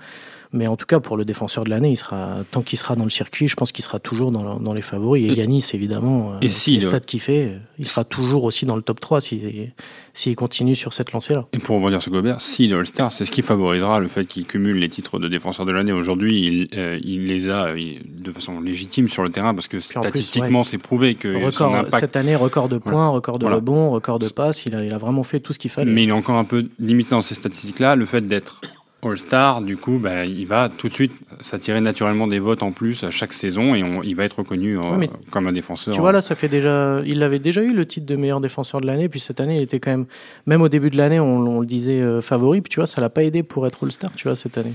Mais 0.52 0.67
en 0.67 0.76
tout 0.76 0.87
cas, 0.87 0.99
pour 0.99 1.17
le 1.17 1.25
défenseur 1.25 1.64
de 1.64 1.71
l'année, 1.71 1.90
il 1.90 1.97
sera 1.97 2.38
tant 2.50 2.62
qu'il 2.62 2.78
sera 2.78 2.97
dans 2.97 3.05
le 3.05 3.11
circuit, 3.11 3.49
je 3.49 3.55
pense 3.55 3.71
qu'il 3.71 3.85
sera 3.85 3.99
toujours 3.99 4.33
dans, 4.33 4.59
dans, 4.59 4.75
les 4.75 4.83
favoris. 4.83 5.31
Et 5.31 5.35
Yanis, 5.35 5.71
évidemment, 5.75 6.40
et 6.40 6.49
si 6.49 6.73
les 6.73 6.81
stats 6.81 7.00
qu'il 7.00 7.21
fait, 7.21 7.59
il 7.78 7.87
sera 7.87 8.05
toujours 8.05 8.45
aussi 8.45 8.64
dans 8.64 8.76
le 8.76 8.83
top 8.83 9.00
3 9.00 9.21
s'il 9.21 9.73
si, 10.14 10.35
continue 10.35 10.75
sur 10.75 10.95
cette 10.95 11.12
lancée-là. 11.12 11.45
Et 11.52 11.59
pour 11.59 11.81
revenir 11.81 12.00
sur 12.00 12.12
Gobert, 12.12 12.40
si 12.40 12.67
le 12.67 12.78
All-Star, 12.78 13.12
c'est 13.12 13.25
ce 13.25 13.31
qui 13.31 13.43
favorisera 13.43 14.00
le 14.00 14.09
fait 14.09 14.25
qu'il 14.25 14.47
cumule 14.47 14.78
les 14.78 14.88
titres 14.88 15.19
de 15.19 15.28
défenseur 15.28 15.67
de 15.67 15.73
l'année. 15.73 15.93
Aujourd'hui, 15.93 16.47
il, 16.47 16.69
euh, 16.78 16.99
il, 17.02 17.26
les 17.26 17.50
a 17.50 17.75
de 17.75 18.33
façon 18.33 18.61
légitime 18.61 19.09
sur 19.09 19.23
le 19.23 19.31
terrain 19.31 19.55
parce 19.55 19.69
que 19.69 19.81
statistiquement, 19.81 20.64
c'est 20.64 20.78
prouvé 20.78 21.14
que 21.14 21.45
record, 21.45 21.75
impact... 21.75 21.99
Cette 21.99 22.17
année, 22.17 22.37
record 22.37 22.69
de 22.69 22.78
points, 22.78 23.09
record 23.09 23.38
de 23.38 23.47
rebonds, 23.47 23.90
record 23.90 24.19
de 24.19 24.28
passes, 24.28 24.64
il 24.64 24.75
a, 24.75 24.85
il 24.85 24.95
a 24.95 24.99
vraiment 24.99 25.23
fait 25.23 25.40
tout 25.40 25.52
ce 25.52 25.59
qu'il 25.59 25.71
fallait. 25.71 25.90
Mais 25.93 26.05
il 26.05 26.09
est 26.09 26.12
encore 26.12 26.37
un 26.37 26.45
peu 26.45 26.69
limité 26.78 27.11
dans 27.11 27.23
ces 27.23 27.35
statistiques-là. 27.35 27.97
Le 27.97 28.07
fait 28.07 28.26
d'être 28.26 28.61
All-Star, 29.02 29.62
du 29.62 29.76
coup, 29.76 29.99
bah, 29.99 30.25
il 30.25 30.47
va 30.47 30.69
tout 30.69 30.88
de 30.88 30.93
suite 30.93 31.12
s'attirer 31.40 31.81
naturellement 31.81 32.26
des 32.26 32.40
votes 32.40 32.64
en 32.64 32.73
plus 32.73 33.05
à 33.05 33.12
chaque 33.12 33.33
saison 33.33 33.75
et 33.75 33.85
il 34.02 34.17
va 34.17 34.25
être 34.25 34.40
reconnu 34.40 34.76
euh, 34.76 35.07
comme 35.31 35.47
un 35.47 35.52
défenseur. 35.52 35.95
Tu 35.95 36.00
vois, 36.00 36.11
là, 36.11 36.21
ça 36.21 36.35
fait 36.35 36.49
déjà. 36.49 37.00
Il 37.07 37.23
avait 37.23 37.38
déjà 37.38 37.62
eu 37.62 37.73
le 37.73 37.87
titre 37.87 38.07
de 38.07 38.17
meilleur 38.17 38.40
défenseur 38.40 38.81
de 38.81 38.87
l'année, 38.87 39.09
puis 39.09 39.21
cette 39.21 39.40
année, 39.40 39.57
il 39.57 39.62
était 39.62 39.78
quand 39.78 39.90
même. 39.90 40.07
Même 40.47 40.62
au 40.62 40.69
début 40.69 40.90
de 40.90 40.97
l'année, 40.97 41.21
on, 41.21 41.61
le 41.61 41.67
disait 41.67 42.00
euh, 42.00 42.21
favori, 42.21 42.61
puis 42.61 42.71
tu 42.71 42.81
vois, 42.81 42.87
ça 42.87 43.00
l'a 43.00 43.09
pas 43.09 43.23
aidé 43.23 43.45
pour 43.45 43.67
être 43.67 43.85
All-Star, 43.85 44.11
tu 44.17 44.26
vois, 44.26 44.35
cette 44.35 44.59
année. 44.59 44.75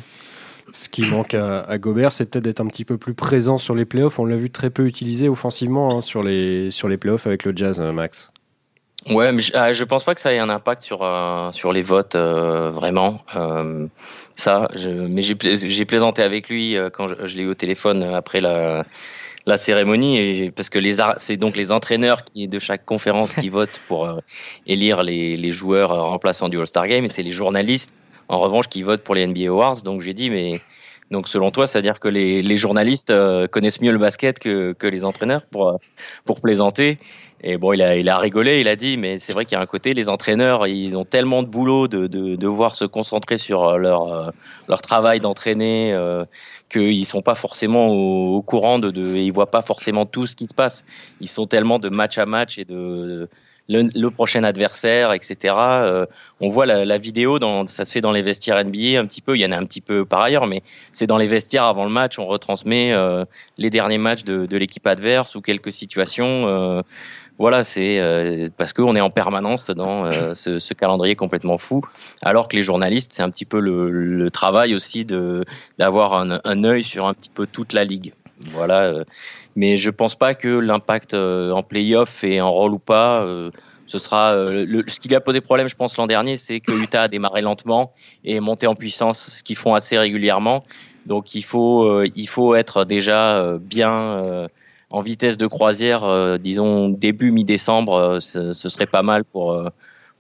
Ce 0.72 0.90
qui 0.90 1.04
manque 1.04 1.34
à, 1.34 1.78
Gobert, 1.78 2.12
c'est 2.12 2.26
peut-être 2.26 2.46
d'être 2.46 2.62
un 2.62 2.68
petit 2.68 2.86
peu 2.86 2.98
plus 2.98 3.14
présent 3.14 3.58
sur 3.58 3.76
les 3.76 3.86
playoffs. 3.86 4.18
On 4.20 4.26
l'a 4.26 4.38
vu 4.38 4.50
très 4.50 4.70
peu 4.70 4.88
utilisé 4.88 5.30
offensivement 5.30 5.98
hein, 5.98 6.02
sur, 6.02 6.24
les, 6.24 6.72
sur 6.72 6.88
les 6.88 6.98
playoffs 6.98 7.28
avec 7.28 7.44
le 7.44 7.54
Jazz, 7.56 7.80
euh, 7.80 7.92
Max. 7.92 8.33
Ouais, 9.10 9.32
mais 9.32 9.42
je, 9.42 9.52
ah, 9.54 9.74
je 9.74 9.84
pense 9.84 10.04
pas 10.04 10.16
que 10.16 10.22
ça 10.22 10.34
ait 10.34 10.40
un 10.40 10.50
impact 10.50 10.82
sur, 10.82 11.00
sur 11.54 11.74
les 11.74 11.82
votes, 11.82 12.16
vraiment. 12.16 13.20
Ça, 14.36 14.68
je, 14.74 14.90
mais 14.90 15.22
j'ai 15.22 15.86
plaisanté 15.86 16.24
avec 16.24 16.50
lui 16.50 16.76
euh, 16.76 16.90
quand 16.90 17.08
je, 17.08 17.38
l'ai 17.38 17.44
eu 17.44 17.50
au 17.50 17.54
téléphone 17.54 18.02
euh, 18.02 18.16
après 18.16 18.40
la, 18.40 18.84
la 19.46 19.58
cérémonie, 19.58 20.18
et 20.18 20.52
parce 20.52 20.72
que 20.72 20.80
les 20.80 20.98
c'est 21.18 21.38
donc 21.38 21.56
les 21.56 21.72
entraîneurs 21.72 22.24
qui 22.24 22.48
de 22.48 22.58
chaque 22.58 22.84
conférence 22.84 23.34
qui 23.34 23.50
votent 23.50 23.80
pour 23.88 24.06
euh, 24.06 24.20
élire 24.66 25.04
les, 25.04 25.38
les 25.38 25.52
joueurs 25.52 25.90
remplaçants 25.90 26.50
du 26.50 26.60
All-Star 26.60 26.88
Game, 26.88 27.06
et 27.06 27.10
c'est 27.10 27.22
les 27.22 27.32
journalistes 27.32 28.00
en 28.28 28.40
revanche 28.40 28.68
qui 28.70 28.82
votent 28.82 29.04
pour 29.04 29.14
les 29.14 29.28
NBA 29.28 29.50
Awards. 29.50 29.84
Donc 29.84 30.02
j'ai 30.02 30.16
dit, 30.16 30.32
mais 30.32 30.62
donc 31.14 31.30
selon 31.30 31.50
toi, 31.52 31.66
c'est 31.68 31.78
à 31.78 31.82
dire 31.82 32.02
que 32.02 32.10
les, 32.10 32.58
journalistes 32.58 33.14
connaissent 33.52 33.80
mieux 33.80 33.92
le 33.92 33.98
basket 33.98 34.40
que, 34.40 34.74
que 34.74 34.88
les 34.88 35.06
entraîneurs 35.06 35.46
pour 35.46 35.80
pour 36.26 36.42
plaisanter. 36.42 36.98
Et 37.46 37.58
bon, 37.58 37.74
il 37.74 37.82
a, 37.82 37.98
il 37.98 38.08
a 38.08 38.18
rigolé, 38.18 38.62
il 38.62 38.70
a 38.70 38.78
dit, 38.78 38.96
mais 38.96 39.20
c'est 39.20 39.34
vrai 39.34 39.44
qu'il 39.44 39.58
y 39.58 39.60
a 39.60 39.62
un 39.62 39.66
côté, 39.66 39.94
les 39.94 40.08
entraîneurs, 40.08 40.66
ils 40.66 40.96
ont 40.96 41.04
tellement 41.04 41.44
de 41.44 41.50
boulot 41.50 41.90
de, 41.90 42.08
de, 42.08 42.38
devoir 42.38 42.74
se 42.78 42.86
concentrer 42.86 43.38
sur 43.38 43.66
euh, 43.66 43.78
leur, 43.78 44.14
euh, 44.14 44.30
leur 44.70 44.82
travail 44.82 45.20
d'entraîner 45.20 45.92
euh, 45.92 46.24
qu'ils 46.70 47.06
sont 47.06 47.22
pas 47.22 47.36
forcément 47.36 47.88
au, 47.88 48.42
courant 48.42 48.80
de, 48.80 48.92
de, 48.92 49.18
ils 49.18 49.34
voient 49.34 49.52
pas 49.52 49.62
forcément 49.62 50.06
tout 50.06 50.26
ce 50.26 50.38
qui 50.38 50.48
se 50.48 50.54
passe. 50.54 50.86
Ils 51.20 51.28
sont 51.28 51.46
tellement 51.46 51.80
de 51.80 51.90
match 51.90 52.18
à 52.18 52.26
match 52.26 52.58
et 52.58 52.64
de, 52.64 53.28
le, 53.70 54.10
prochain 54.10 54.44
adversaire, 54.44 55.14
etc. 55.14 55.56
Euh, 55.58 56.06
on 56.42 56.50
voit 56.50 56.66
la, 56.66 56.86
la, 56.86 56.98
vidéo, 56.98 57.40
dans, 57.40 57.66
ça 57.68 57.86
se 57.86 57.92
fait 57.92 58.02
dans 58.02 58.12
les 58.12 58.22
vestiaires 58.22 58.64
NBA 58.64 59.00
un 59.00 59.06
petit 59.06 59.22
peu, 59.22 59.36
il 59.36 59.42
y 59.42 59.46
en 59.46 59.52
a 59.52 59.58
un 59.58 59.66
petit 59.66 59.82
peu 59.82 60.06
par 60.06 60.22
ailleurs, 60.22 60.46
mais 60.46 60.64
c'est 60.92 61.08
dans 61.08 61.18
les 61.18 61.28
vestiaires 61.28 61.64
avant 61.64 61.86
le 61.86 61.92
match, 61.92 62.20
on 62.20 62.26
retransmet 62.26 62.94
les 63.58 63.70
derniers 63.70 63.98
matchs 63.98 64.24
de, 64.24 64.46
de 64.46 64.58
l'équipe 64.58 64.86
adverse 64.86 65.36
ou 65.36 65.42
quelques 65.42 65.72
situations 65.72 66.84
voilà, 67.40 67.64
c'est 67.64 68.00
euh, 68.00 68.48
parce 68.58 68.74
qu'on 68.74 68.96
est 68.96 69.02
en 69.02 69.10
permanence 69.10 69.70
dans 69.72 70.06
euh, 70.06 70.34
ce, 70.34 70.74
calendrier 70.74 71.16
complètement 71.16 71.58
fou, 71.58 71.82
alors 72.22 72.48
que 72.48 72.56
les 72.56 72.64
journalistes, 72.64 73.12
c'est 73.14 73.24
un 73.24 73.30
petit 73.30 73.46
peu 73.46 73.60
le, 73.60 74.30
travail 74.32 74.76
aussi 74.76 75.06
d'avoir 75.78 76.14
un, 76.14 76.40
un, 76.44 76.64
œil 76.64 76.84
sur 76.84 77.08
un 77.08 77.14
petit 77.14 77.30
peu 77.30 77.48
toute 77.48 77.74
la 77.74 77.84
ligue. 77.84 78.14
Voilà, 78.52 78.84
euh, 78.84 79.04
mais 79.56 79.78
je 79.78 79.90
pense 79.90 80.16
pas 80.16 80.36
que 80.36 80.48
l'impact 80.48 81.14
en 81.14 81.64
playoff 81.64 82.24
et 82.24 82.42
en 82.42 82.52
rôle 82.52 82.74
ou 82.74 82.80
pas. 82.80 83.26
ce 83.88 84.00
sera 84.00 84.36
le, 84.36 84.84
ce 84.88 85.00
qui 85.00 85.08
lui 85.08 85.16
a 85.16 85.22
posé 85.22 85.42
problème, 85.42 85.68
je 85.68 85.76
pense, 85.76 85.98
l'an 85.98 86.08
dernier, 86.08 86.38
c'est 86.38 86.60
que 86.60 86.72
Utah 86.72 87.04
a 87.04 87.08
démarré 87.08 87.42
lentement 87.42 87.94
et 88.24 88.40
monté 88.40 88.68
en 88.68 88.76
puissance, 88.76 89.30
ce 89.30 89.44
qu'ils 89.44 89.58
font 89.58 89.76
assez 89.76 89.98
régulièrement. 89.98 90.62
Donc 91.06 91.36
il 91.36 91.44
faut, 91.44 92.04
il 92.04 92.28
faut 92.28 92.56
être 92.56 92.86
déjà 92.86 93.58
bien 93.60 94.48
en 94.94 95.02
vitesse 95.02 95.38
de 95.38 95.48
croisière, 95.48 96.04
euh, 96.06 96.38
disons 96.38 96.88
début 96.88 97.32
mi-décembre, 97.32 97.94
euh, 97.94 98.20
ce, 98.20 98.54
serait 98.54 98.86
pas 98.86 99.02
mal 99.02 99.26
pour 99.26 99.52
euh, 99.52 99.68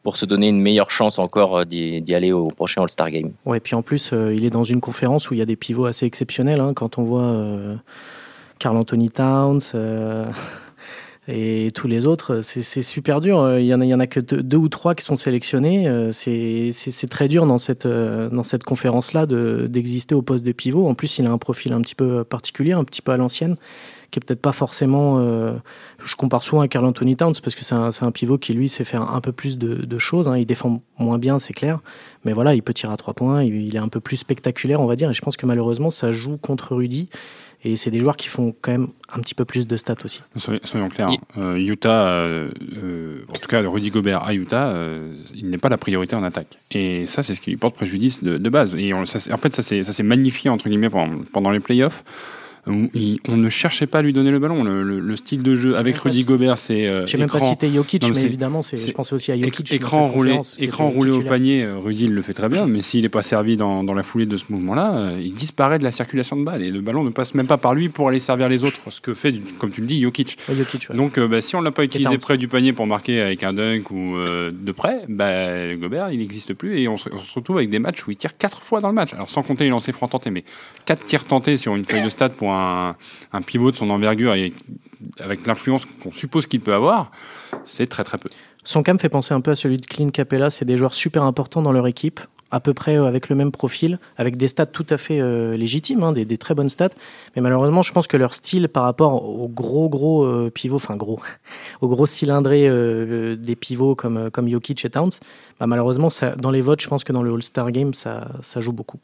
pour 0.01 0.17
se 0.17 0.25
donner 0.25 0.49
une 0.49 0.59
meilleure 0.59 0.91
chance 0.91 1.17
encore 1.17 1.65
d'y 1.65 2.13
aller 2.13 2.33
au 2.33 2.47
prochain 2.47 2.81
All-Star 2.81 3.09
Game. 3.09 3.31
Ouais, 3.45 3.57
et 3.57 3.59
puis 3.61 3.73
en 3.73 3.81
plus, 3.81 4.11
il 4.11 4.43
est 4.43 4.49
dans 4.49 4.65
une 4.65 4.81
conférence 4.81 5.29
où 5.29 5.33
il 5.33 5.37
y 5.37 5.41
a 5.41 5.45
des 5.45 5.55
pivots 5.55 5.85
assez 5.85 6.05
exceptionnels. 6.05 6.59
Hein, 6.59 6.73
quand 6.73 6.97
on 6.97 7.03
voit 7.03 7.33
Carl 8.63 8.77
Anthony 8.77 9.09
Towns 9.09 9.59
et 11.27 11.67
tous 11.75 11.87
les 11.89 12.07
autres, 12.07 12.39
c'est 12.41 12.81
super 12.81 13.19
dur. 13.19 13.59
Il 13.59 13.65
y 13.65 13.73
en 13.73 13.81
a, 13.81 13.85
il 13.85 14.07
que 14.07 14.21
deux, 14.21 14.57
ou 14.57 14.69
trois 14.69 14.95
qui 14.95 15.03
sont 15.03 15.17
sélectionnés. 15.17 16.09
C'est 16.13 17.09
très 17.09 17.27
dur 17.27 17.45
dans 17.45 17.57
cette 17.57 17.87
cette 18.43 18.63
conférence-là 18.63 19.25
d'exister 19.25 20.15
au 20.15 20.21
poste 20.21 20.45
de 20.45 20.53
pivot. 20.53 20.87
En 20.87 20.93
plus, 20.93 21.19
il 21.19 21.25
a 21.25 21.29
un 21.31 21.37
profil 21.37 21.73
un 21.73 21.81
petit 21.81 21.95
peu 21.95 22.23
particulier, 22.23 22.71
un 22.71 22.85
petit 22.85 23.01
peu 23.01 23.11
à 23.11 23.17
l'ancienne 23.17 23.57
qui 24.13 24.19
est 24.19 24.23
peut-être 24.25 24.41
pas 24.41 24.51
forcément. 24.51 25.17
Euh, 25.17 25.53
je 26.03 26.15
compare 26.15 26.43
souvent 26.43 26.61
à 26.61 26.67
Carl 26.67 26.85
Anthony 26.85 27.15
Towns 27.15 27.33
parce 27.43 27.55
que 27.55 27.65
c'est 27.65 27.73
un, 27.73 28.11
pivot 28.11 28.37
qui 28.37 28.53
lui 28.53 28.69
sait 28.69 28.85
faire 28.85 29.01
un 29.01 29.21
peu 29.21 29.31
plus 29.31 29.57
de, 29.57 29.97
choses. 29.97 30.29
Hein. 30.29 30.37
Il 30.37 30.45
défend 30.45 30.83
moins 30.99 31.17
bien, 31.17 31.39
c'est 31.39 31.53
clair, 31.53 31.79
mais 32.23 32.31
voilà, 32.31 32.53
il 32.53 32.61
peut 32.61 32.73
tirer 32.73 32.93
à 32.93 32.97
trois 32.97 33.15
points. 33.15 33.43
Il, 33.43 33.75
est 33.75 33.79
un 33.79 33.87
peu 33.87 33.99
plus 33.99 34.17
spectaculaire, 34.17 34.79
on 34.81 34.85
va 34.85 34.95
dire. 34.95 35.09
Et 35.09 35.13
je 35.15 35.21
pense 35.21 35.35
que 35.35 35.47
malheureusement, 35.47 35.89
ça 35.89 36.11
joue 36.11 36.37
contre 36.37 36.75
Rudy. 36.75 37.09
Et 37.63 37.75
c'est 37.75 37.91
des 37.91 37.99
joueurs 37.99 38.17
qui 38.17 38.27
font 38.27 38.53
quand 38.61 38.71
même 38.71 38.89
un 39.13 39.19
petit 39.19 39.35
peu 39.35 39.45
plus 39.45 39.67
de 39.67 39.77
stats 39.77 39.95
aussi. 40.03 40.21
Soyons, 40.35 40.89
clairs. 40.89 41.11
Euh, 41.37 41.55
Utah, 41.55 42.07
euh, 42.07 42.49
en 43.29 43.33
tout 43.33 43.47
cas 43.47 43.61
Rudy 43.61 43.89
Gobert 43.89 44.23
à 44.23 44.33
Utah, 44.33 44.75
il 45.33 45.49
n'est 45.49 45.57
pas 45.57 45.69
la 45.69 45.77
priorité 45.77 46.15
en 46.15 46.23
attaque. 46.23 46.57
Et 46.71 47.05
ça, 47.05 47.23
c'est 47.23 47.35
ce 47.35 47.41
qui 47.41 47.51
lui 47.51 47.57
porte 47.57 47.75
préjudice 47.75 48.23
de, 48.23 48.37
de 48.37 48.49
base. 48.49 48.75
Et 48.75 48.93
en 48.93 49.05
fait, 49.05 49.55
ça 49.55 49.63
s'est 49.63 50.03
magnifié 50.03 50.49
entre 50.49 50.67
guillemets 50.67 50.89
pendant, 50.89 51.19
pendant 51.31 51.51
les 51.51 51.61
playoffs 51.61 52.03
on 52.65 53.37
ne 53.37 53.49
cherchait 53.49 53.87
pas 53.87 53.99
à 53.99 54.01
lui 54.01 54.13
donner 54.13 54.31
le 54.31 54.39
ballon. 54.39 54.63
Le, 54.63 55.15
style 55.15 55.43
de 55.43 55.55
jeu 55.55 55.77
avec 55.77 55.97
Rudy 55.97 56.23
Gobert, 56.23 56.57
c'est. 56.57 56.87
Euh, 56.87 57.05
J'ai 57.05 57.17
même 57.17 57.29
pas 57.29 57.41
cité 57.41 57.71
Jokic, 57.71 58.09
mais 58.09 58.21
évidemment, 58.21 58.61
je 58.61 58.91
pensais 58.91 59.13
aussi 59.13 59.31
à 59.31 59.39
Jokic. 59.39 59.71
Écran 59.73 60.07
roulé, 60.07 60.39
écran 60.59 60.89
roulé 60.89 61.11
au 61.11 61.21
panier, 61.21 61.63
euh, 61.63 61.77
Rudy 61.77 62.07
le 62.07 62.21
fait 62.21 62.33
très 62.33 62.49
bien, 62.49 62.65
mais 62.65 62.81
s'il 62.81 63.01
n'est 63.03 63.09
pas 63.09 63.21
servi 63.21 63.57
dans, 63.57 63.83
la 63.93 64.03
foulée 64.03 64.25
de 64.25 64.37
ce 64.37 64.45
mouvement-là, 64.49 64.93
euh, 64.93 65.21
il 65.21 65.33
disparaît 65.33 65.77
de 65.77 65.83
la 65.83 65.91
circulation 65.91 66.35
de 66.35 66.43
balle 66.43 66.63
et 66.63 66.71
le 66.71 66.81
ballon 66.81 67.03
ne 67.03 67.11
passe 67.11 67.35
même 67.35 67.45
pas 67.45 67.57
par 67.57 67.75
lui 67.75 67.89
pour 67.89 68.09
aller 68.09 68.19
servir 68.19 68.49
les 68.49 68.63
autres, 68.63 68.91
ce 68.91 69.01
que 69.01 69.13
fait, 69.13 69.35
comme 69.59 69.71
tu 69.71 69.81
le 69.81 69.87
dis, 69.87 70.01
Jokic. 70.01 70.37
Donc, 70.93 71.19
bah, 71.19 71.41
si 71.41 71.55
on 71.55 71.61
l'a 71.61 71.71
pas 71.71 71.83
utilisé 71.83 72.17
près 72.17 72.37
du 72.37 72.47
panier 72.47 72.73
pour 72.73 72.87
marquer 72.87 73.21
avec 73.21 73.43
un 73.43 73.53
dunk 73.53 73.91
ou 73.91 74.15
de 74.17 74.71
près, 74.71 75.01
bah, 75.09 75.75
Gobert, 75.75 76.11
il 76.11 76.19
n'existe 76.19 76.53
plus 76.53 76.79
et 76.79 76.87
on 76.87 76.97
se, 76.97 77.09
retrouve 77.35 77.57
avec 77.57 77.69
des 77.69 77.79
matchs 77.79 78.07
où 78.07 78.11
il 78.11 78.17
tire 78.17 78.37
quatre 78.37 78.61
fois 78.61 78.81
dans 78.81 78.89
le 78.89 78.95
match. 78.95 79.13
Alors, 79.13 79.29
sans 79.29 79.43
compter 79.43 79.65
les 79.65 79.69
lancers 79.69 79.93
francs 79.93 80.11
tentés, 80.11 80.31
mais 80.31 80.43
quatre 80.85 81.05
tirs 81.05 81.25
tentés 81.25 81.57
sur 81.57 81.75
une 81.75 81.85
feuille 81.85 82.03
de 82.03 82.09
stade 82.09 82.33
pour 82.33 82.51
un, 82.51 82.52
pivot 83.45 83.71
de 83.71 83.75
son 83.75 83.89
envergure 83.89 84.33
et 84.33 84.53
avec 85.19 85.45
l'influence 85.45 85.83
qu'on 86.01 86.11
suppose 86.11 86.47
qu'il 86.47 86.61
peut 86.61 86.73
avoir, 86.73 87.11
c'est 87.65 87.87
très 87.87 88.03
très 88.03 88.17
peu. 88.17 88.29
Son 88.63 88.81
cas 88.81 88.93
me 88.93 88.97
fait 88.97 89.09
penser 89.09 89.33
un 89.33 89.41
peu 89.41 89.51
à 89.51 89.55
celui 89.55 89.77
de 89.77 89.85
Clint 89.85 90.09
Capella. 90.09 90.49
C'est 90.49 90.65
des 90.65 90.77
joueurs 90.77 90.93
super 90.93 91.23
importants 91.23 91.61
dans 91.61 91.73
leur 91.73 91.85
équipe, 91.85 92.21
à 92.49 92.61
peu 92.61 92.73
près 92.73 92.97
euh, 92.97 93.05
avec 93.05 93.27
le 93.27 93.35
même 93.35 93.51
profil, 93.51 93.99
avec 94.15 94.37
des 94.37 94.47
stats 94.47 94.67
tout 94.67 94.85
à 94.89 94.97
fait 94.97 95.19
euh, 95.19 95.51
légitimes, 95.51 96.01
hein, 96.01 96.13
des, 96.13 96.37
très 96.37 96.55
bonnes 96.55 96.69
stats. 96.69 96.89
Mais 97.35 97.41
malheureusement, 97.41 97.81
je 97.81 97.91
pense 97.91 98.07
que 98.07 98.15
leur 98.15 98.33
style 98.33 98.69
par 98.69 98.83
rapport 98.83 99.27
aux 99.27 99.49
gros 99.49 99.89
gros 99.89 100.23
euh, 100.23 100.49
pivots, 100.49 100.77
enfin 100.77 100.95
gros, 100.95 101.19
aux 101.81 101.89
gros 101.89 102.05
cylindrés 102.05 102.69
des 103.35 103.55
pivots 103.55 103.95
comme 103.95 104.29
comme 104.31 104.47
Jokic 104.47 104.85
et 104.85 104.89
Towns, 104.89 105.11
bah, 105.59 105.67
malheureusement, 105.67 106.09
ça, 106.09 106.35
dans 106.37 106.51
les 106.51 106.61
votes, 106.61 106.81
je 106.81 106.87
pense 106.87 107.03
que 107.03 107.11
dans 107.11 107.23
le 107.23 107.33
All-Star 107.33 107.69
Game, 107.71 107.93
ça 107.93 108.31
joue 108.59 108.71
beaucoup. 108.71 108.99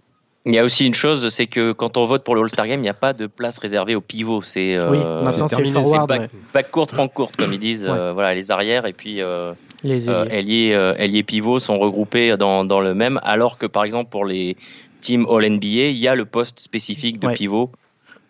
Il 0.45 0.53
y 0.55 0.59
a 0.59 0.63
aussi 0.63 0.85
une 0.87 0.93
chose, 0.93 1.27
c'est 1.29 1.47
que 1.47 1.73
quand 1.73 1.97
on 1.97 2.05
vote 2.05 2.23
pour 2.23 2.33
le 2.33 2.41
All-Star 2.41 2.67
Game, 2.67 2.79
il 2.79 2.83
n'y 2.83 2.89
a 2.89 2.93
pas 2.93 3.13
de 3.13 3.27
place 3.27 3.59
réservée 3.59 3.95
aux 3.95 4.01
pivots. 4.01 4.41
C'est 4.41 4.77
oui, 4.87 4.97
maintenant 4.97 5.47
c'est 5.47 5.65
forward, 5.65 6.07
back, 6.07 6.21
ouais. 6.21 6.27
back 6.53 6.71
court, 6.71 6.87
front 6.89 7.07
court, 7.09 7.31
comme 7.37 7.51
ils 7.53 7.59
disent. 7.59 7.83
Ouais. 7.85 7.91
Euh, 7.91 8.13
voilà, 8.13 8.33
les 8.33 8.49
arrières 8.49 8.85
et 8.85 8.93
puis 8.93 9.21
euh, 9.21 9.53
les 9.83 10.09
euh, 10.09 10.23
ailiers. 10.25 10.37
ailiers, 10.37 10.73
euh, 10.73 10.93
ailiers 10.97 11.23
pivots 11.23 11.59
sont 11.59 11.77
regroupés 11.77 12.37
dans, 12.37 12.63
dans 12.63 12.79
le 12.79 12.93
même, 12.93 13.19
alors 13.23 13.57
que 13.57 13.65
par 13.65 13.83
exemple 13.83 14.09
pour 14.09 14.23
les 14.25 14.55
teams 15.01 15.25
All-NBA, 15.29 15.89
il 15.89 15.97
y 15.97 16.07
a 16.07 16.15
le 16.15 16.25
poste 16.25 16.59
spécifique 16.61 17.19
de 17.19 17.27
Ouais. 17.27 17.33
pivot 17.33 17.69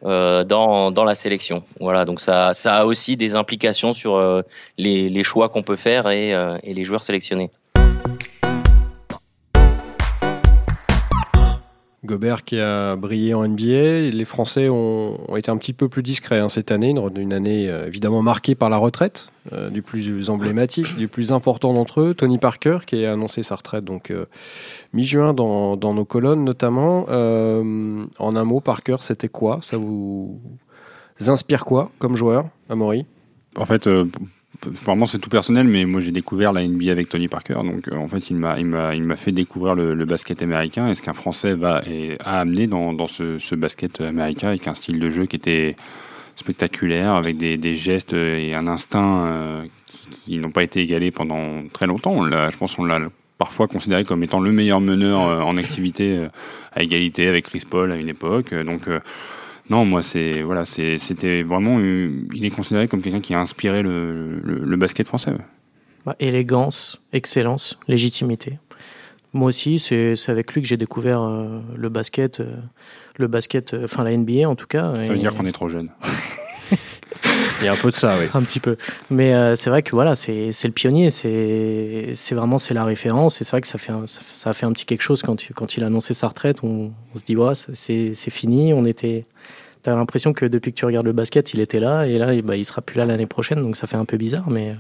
euh, 0.06 0.44
dans, 0.44 0.92
dans 0.92 1.04
la 1.04 1.14
sélection. 1.16 1.64
Voilà, 1.80 2.06
donc 2.06 2.22
ça, 2.22 2.54
ça 2.54 2.78
a 2.78 2.86
aussi 2.86 3.18
des 3.18 3.36
implications 3.36 3.94
sur 3.94 4.16
euh, 4.16 4.42
les, 4.78 5.10
les 5.10 5.24
choix 5.24 5.50
qu'on 5.50 5.62
peut 5.64 5.76
faire 5.76 6.10
et, 6.10 6.34
euh, 6.34 6.58
et 6.64 6.74
les 6.74 6.84
joueurs 6.86 7.04
sélectionnés. 7.04 7.52
Gobert 12.10 12.44
qui 12.44 12.60
a 12.60 12.96
brillé 12.96 13.36
en 13.36 13.48
NBA. 13.48 14.10
Les 14.12 14.26
Français 14.26 14.68
ont, 14.68 15.16
été 15.38 15.52
un 15.52 15.58
petit 15.58 15.74
peu 15.74 15.88
plus 15.88 16.02
discrets 16.02 16.40
hein, 16.40 16.50
cette 16.50 16.72
année, 16.72 16.96
une, 17.16 17.34
année 17.34 17.70
euh, 17.70 17.86
évidemment 17.86 18.24
marquée 18.24 18.56
par 18.56 18.72
la 18.72 18.78
retraite 18.78 19.30
euh, 19.54 19.70
du 19.70 19.84
plus 19.84 20.30
emblématique, 20.32 20.98
du 20.98 21.08
plus 21.08 21.32
important 21.32 21.72
d'entre 21.74 22.02
eux, 22.02 22.14
Tony 22.16 22.40
Parker, 22.40 22.80
qui 22.88 23.06
a 23.06 23.14
annoncé 23.14 23.44
sa 23.44 23.56
retraite 23.56 23.86
donc 23.86 24.10
euh, 24.10 24.26
mi-juin 24.94 25.34
dans, 25.36 25.78
nos 25.78 26.06
colonnes 26.06 26.44
notamment. 26.44 27.06
En 27.10 28.36
un 28.36 28.44
mot, 28.44 28.60
Parker, 28.60 28.98
c'était 29.02 29.30
quoi? 29.30 29.60
Ça 29.62 29.78
vous 29.78 30.42
inspire 31.28 31.64
quoi 31.64 31.92
comme 32.00 32.16
joueur, 32.16 32.50
Amaury? 32.70 33.06
En 33.56 33.66
fait, 33.66 33.88
vraiment 34.66 35.06
c'est 35.06 35.20
tout 35.20 35.30
personnel, 35.30 35.68
mais 35.68 35.86
moi 35.86 36.02
j'ai 36.02 36.12
découvert 36.12 36.54
la 36.54 36.68
NBA 36.68 36.92
avec 36.92 37.10
Tony 37.10 37.28
Parker, 37.28 37.56
donc 37.56 37.88
euh, 37.88 37.98
en 37.98 38.08
fait 38.08 38.30
il 38.30 38.36
m'a 38.36 39.16
fait 39.16 39.32
découvrir 39.32 39.76
le, 39.76 40.06
basket 40.06 40.42
américain 40.42 40.90
et 40.90 40.96
ce 40.96 41.02
qu'un 41.02 41.14
Français 41.14 41.54
va 41.54 41.84
et 41.88 42.18
a 42.20 42.40
amené 42.40 42.68
dans, 42.68 43.08
ce, 43.08 43.56
basket 43.56 44.02
américain 44.02 44.50
avec 44.50 44.68
un 44.68 44.74
style 44.74 45.00
de 45.00 45.10
jeu 45.10 45.26
qui 45.26 45.36
était 45.36 45.76
spectaculaire, 46.36 47.14
avec 47.14 47.38
des, 47.38 47.76
gestes 47.76 48.14
et 48.14 48.56
un 48.56 48.68
instinct 48.68 49.26
euh, 49.26 49.66
qui, 49.88 50.38
n'ont 50.38 50.52
pas 50.52 50.64
été 50.64 50.82
égalés 50.82 51.12
pendant 51.12 51.68
très 51.74 51.86
longtemps. 51.86 52.24
Je 52.24 52.58
pense 52.58 52.76
qu'on 52.76 52.86
l'a 52.86 53.00
parfois 53.38 53.68
considéré 53.68 54.04
comme 54.04 54.24
étant 54.24 54.40
le 54.40 54.52
meilleur 54.52 54.82
meneur 54.82 55.28
euh, 55.28 55.42
en 55.42 55.58
activité 55.58 56.28
à 56.74 56.82
égalité 56.82 57.28
avec 57.28 57.46
Chris 57.46 57.64
Paul 57.70 57.92
à 57.92 57.98
une 57.98 58.10
époque. 58.10 58.54
Donc 58.54 58.88
non, 59.70 59.86
moi 59.86 60.02
c'est 60.02 60.42
voilà, 60.42 60.66
c'est- 60.66 60.98
c'était 61.00 61.44
vraiment, 61.44 61.78
euh, 61.80 62.12
il 62.34 62.44
est 62.46 62.50
considéré 62.50 62.88
comme 62.88 63.02
quelqu'un 63.02 63.22
qui 63.22 63.34
a 63.34 63.40
inspiré 63.40 63.82
le, 63.84 64.40
le, 64.44 64.60
le 64.66 64.78
basket 64.78 65.08
français. 65.08 65.32
ouais. 65.32 65.38
Ouais, 66.06 66.14
élégance, 66.20 67.02
excellence, 67.14 67.78
légitimité. 67.88 68.58
Moi 69.34 69.50
aussi, 69.50 69.78
c'est 69.80 70.16
c'est 70.16 70.32
avec 70.32 70.54
lui 70.54 70.62
que 70.62 70.68
j'ai 70.68 70.78
découvert 70.78 71.22
euh, 71.22 71.60
le 71.76 71.90
basket, 71.90 72.40
euh, 72.40 72.56
le 73.18 73.28
basket, 73.28 73.74
euh, 73.74 73.84
enfin 73.84 74.04
la 74.04 74.16
NBA 74.18 74.48
en 74.50 74.56
tout 74.56 74.66
cas. 74.66 74.94
Ça 75.04 75.12
veut 75.14 75.20
dire 75.20 75.36
qu'on 75.36 75.46
est 75.46 75.52
trop 75.52 75.70
jeune. 75.70 75.90
Il 77.62 77.66
y 77.66 77.68
a 77.68 77.74
un 77.74 77.76
peu 77.76 77.92
de 77.92 77.96
ça, 77.96 78.16
oui. 78.18 78.28
un 78.34 78.42
petit 78.42 78.62
peu. 78.62 78.78
Mais 79.10 79.34
euh, 79.34 79.56
c'est 79.56 79.70
vrai 79.70 79.84
que 79.84 79.92
voilà, 79.92 80.16
c'est 80.16 80.54
c'est 80.54 80.68
le 80.70 80.74
pionnier, 80.74 81.10
c'est 81.10 82.12
c'est 82.14 82.34
vraiment 82.34 82.58
c'est 82.58 82.74
la 82.74 82.86
référence. 82.86 83.42
Et 83.42 83.44
c'est 83.44 83.52
vrai 83.52 83.62
que 83.62 83.68
ça 83.68 83.78
fait 83.78 83.92
un- 83.92 84.08
ça, 84.08 84.22
ça 84.24 84.50
a 84.52 84.54
fait 84.54 84.66
un 84.66 84.72
petit 84.72 84.86
quelque 84.86 85.02
chose 85.02 85.22
quand 85.22 85.44
il, 85.44 85.54
quand 85.54 85.76
il 85.76 85.84
a 85.84 85.88
annoncé 85.88 86.14
sa 86.14 86.30
retraite. 86.30 86.60
On, 86.64 86.94
on 87.14 87.18
se 87.18 87.26
dit 87.26 87.36
ouais, 87.36 87.54
c'est 87.56 88.30
fini. 88.32 88.74
On 88.74 88.86
était, 88.86 89.26
t'as 89.84 89.96
l'impression 89.96 90.34
que 90.34 90.46
depuis 90.46 90.72
que 90.72 90.78
tu 90.78 90.86
regardes 90.86 91.06
le 91.06 91.14
basket, 91.14 91.54
il 91.54 91.60
était 91.60 91.80
là 91.80 92.06
et 92.06 92.18
là, 92.18 92.34
et 92.34 92.42
bah, 92.42 92.56
il 92.56 92.66
sera 92.66 92.82
plus 92.82 92.98
là 92.98 93.06
l'année 93.06 93.26
prochaine. 93.28 93.62
Donc 93.62 93.76
ça 93.76 93.88
fait 93.88 93.98
un 93.98 94.06
peu 94.06 94.18
bizarre, 94.18 94.50
mais 94.50 94.76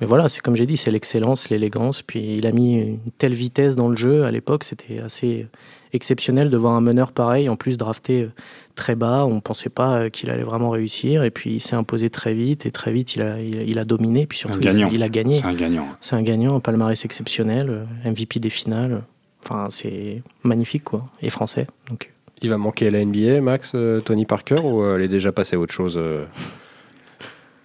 mais 0.00 0.06
voilà, 0.06 0.28
c'est 0.28 0.40
comme 0.40 0.54
j'ai 0.54 0.66
dit, 0.66 0.76
c'est 0.76 0.92
l'excellence, 0.92 1.50
l'élégance. 1.50 2.02
Puis 2.02 2.36
il 2.38 2.46
a 2.46 2.52
mis 2.52 2.74
une 2.80 2.98
telle 3.18 3.34
vitesse 3.34 3.74
dans 3.74 3.88
le 3.88 3.96
jeu 3.96 4.22
à 4.24 4.30
l'époque, 4.30 4.62
c'était 4.62 5.00
assez 5.00 5.46
exceptionnel 5.92 6.50
de 6.50 6.56
voir 6.56 6.74
un 6.74 6.80
meneur 6.80 7.10
pareil, 7.12 7.48
en 7.48 7.56
plus 7.56 7.78
drafté 7.78 8.22
euh, 8.22 8.30
très 8.76 8.94
bas. 8.94 9.24
On 9.26 9.34
ne 9.36 9.40
pensait 9.40 9.70
pas 9.70 9.98
euh, 10.02 10.08
qu'il 10.10 10.30
allait 10.30 10.42
vraiment 10.44 10.70
réussir. 10.70 11.24
Et 11.24 11.30
puis 11.30 11.54
il 11.54 11.60
s'est 11.60 11.74
imposé 11.76 12.10
très 12.10 12.34
vite. 12.34 12.66
Et 12.66 12.70
très 12.70 12.92
vite, 12.92 13.16
il 13.16 13.22
a, 13.22 13.40
il, 13.40 13.58
a- 13.58 13.62
il 13.62 13.78
a 13.78 13.84
dominé. 13.84 14.26
Puis 14.26 14.38
surtout, 14.38 14.58
Un 14.58 14.60
gagnant. 14.60 14.88
Il, 14.88 14.92
a, 14.92 14.96
il 14.96 15.02
a 15.02 15.08
gagné. 15.08 15.38
C'est 15.38 15.46
un 15.46 15.54
gagnant. 15.54 15.86
C'est 16.00 16.14
un 16.14 16.22
gagnant, 16.22 16.54
un 16.56 16.60
palmarès 16.60 17.04
exceptionnel, 17.04 17.68
euh, 17.70 17.84
MVP 18.10 18.38
des 18.38 18.50
finales. 18.50 19.02
Enfin, 19.42 19.66
c'est 19.70 20.22
magnifique, 20.44 20.84
quoi. 20.84 21.06
Et 21.22 21.30
français. 21.30 21.66
Donc, 21.88 22.12
Il 22.42 22.50
va 22.50 22.56
manquer 22.58 22.86
à 22.86 22.90
la 22.90 23.04
NBA, 23.04 23.40
Max, 23.40 23.72
euh, 23.74 24.00
Tony 24.00 24.24
Parker, 24.24 24.60
ou 24.62 24.82
euh, 24.82 24.96
elle 24.96 25.02
est 25.02 25.08
déjà 25.08 25.32
passée 25.32 25.56
à 25.56 25.58
autre 25.58 25.72
chose 25.74 25.96
euh 25.98 26.24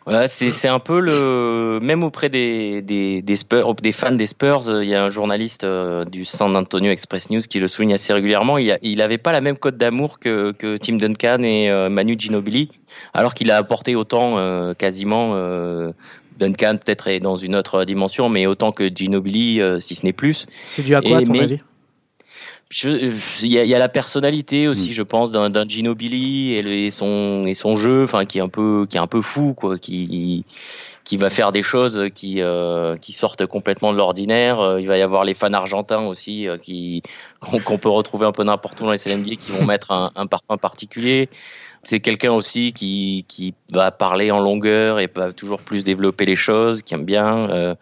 Ouais, 0.05 0.27
c'est 0.27 0.51
c'est 0.51 0.67
un 0.67 0.79
peu 0.79 0.99
le 0.99 1.79
même 1.81 2.03
auprès 2.03 2.27
des 2.27 2.81
des 2.81 3.21
des, 3.21 3.35
Spurs, 3.37 3.73
des 3.75 3.93
fans 3.93 4.11
des 4.11 4.25
Spurs. 4.25 4.67
euh, 4.67 4.83
Il 4.83 4.89
y 4.89 4.95
a 4.95 5.01
un 5.01 5.09
journaliste 5.09 5.63
euh, 5.63 6.03
du 6.03 6.25
San 6.25 6.57
Antonio 6.57 6.91
Express 6.91 7.29
News 7.29 7.39
qui 7.49 7.61
le 7.61 7.69
souligne 7.69 7.93
assez 7.93 8.11
régulièrement. 8.11 8.57
Il, 8.57 8.69
a, 8.71 8.79
il 8.81 9.01
avait 9.01 9.17
pas 9.17 9.31
la 9.31 9.39
même 9.39 9.55
cote 9.57 9.77
d'amour 9.77 10.19
que 10.19 10.51
que 10.51 10.75
Tim 10.75 10.97
Duncan 10.97 11.41
et 11.43 11.69
euh, 11.71 11.87
Manu 11.89 12.17
Ginobili, 12.19 12.69
alors 13.13 13.33
qu'il 13.33 13.49
a 13.49 13.55
apporté 13.55 13.95
autant 13.95 14.37
euh, 14.39 14.73
quasiment. 14.73 15.35
euh, 15.35 15.91
Duncan 16.37 16.77
peut-être 16.83 17.07
est 17.07 17.19
dans 17.19 17.35
une 17.37 17.55
autre 17.55 17.85
dimension, 17.85 18.27
mais 18.27 18.47
autant 18.47 18.71
que 18.71 18.89
Ginobili, 18.93 19.61
euh, 19.61 19.79
si 19.79 19.93
ce 19.95 20.03
n'est 20.05 20.13
plus. 20.13 20.47
c'est 20.65 20.81
dû 20.81 20.95
à 20.95 21.01
quoi, 21.01 21.17
à 21.17 21.21
Et 21.21 21.25
ton 21.25 21.31
mais- 21.31 21.41
avis? 21.43 21.57
Il 22.83 23.17
y, 23.43 23.53
y 23.55 23.75
a 23.75 23.79
la 23.79 23.89
personnalité 23.89 24.67
aussi, 24.67 24.89
Mm. 24.89 24.93
je 24.93 25.01
pense, 25.03 25.31
d'un 25.31 25.49
d'un 25.49 25.67
Ginobili 25.67 26.53
et, 26.55 26.61
le- 26.61 26.71
et 26.71 26.91
son 26.91 27.45
et 27.45 27.53
son 27.53 27.75
jeu, 27.77 28.03
enfin 28.03 28.25
qui 28.25 28.39
est 28.39 28.41
un 28.41 28.49
peu 28.49 28.85
qui 28.89 28.97
est 28.97 28.99
un 28.99 29.07
peu 29.07 29.21
fou, 29.21 29.53
quoi, 29.53 29.77
qui 29.77 30.43
qui 31.03 31.17
va 31.17 31.29
faire 31.29 31.51
des 31.51 31.63
choses 31.63 32.07
qui 32.15 32.41
euh, 32.41 32.95
qui 32.95 33.11
sortent 33.13 33.45
complètement 33.45 33.91
de 33.91 33.97
l'ordinaire. 33.97 34.59
Euh, 34.61 34.81
Il 34.81 34.87
va 34.87 34.97
y 34.97 35.01
avoir 35.01 35.23
les 35.25 35.33
fans 35.33 35.53
argentins 35.53 36.01
aussi 36.05 36.47
euh, 36.47 36.57
qui 36.57 37.03
qu'on 37.41 37.59
qu'on 37.59 37.77
peut 37.77 37.89
retrouver 37.89 38.25
un 38.25 38.31
peu 38.31 38.43
n'importe 38.43 38.79
où 38.81 38.85
dans 38.85 38.91
les 38.91 38.97
CNBA 38.97 39.35
qui 39.35 39.51
vont 39.51 39.65
mettre 39.65 39.91
un, 39.91 40.11
un 40.15 40.25
parfum 40.27 40.57
particulier. 40.57 41.29
C'est 41.83 41.99
quelqu'un 41.99 42.31
aussi 42.31 42.71
qui 42.71 43.25
qui 43.27 43.53
va 43.71 43.91
parler 43.91 44.31
en 44.31 44.39
longueur 44.39 44.99
et 44.99 45.09
va 45.13 45.33
toujours 45.33 45.59
plus 45.59 45.83
développer 45.83 46.25
les 46.25 46.37
choses, 46.37 46.81
qui 46.81 46.93
aime 46.93 47.03
bien. 47.05 47.49
euh, 47.49 47.75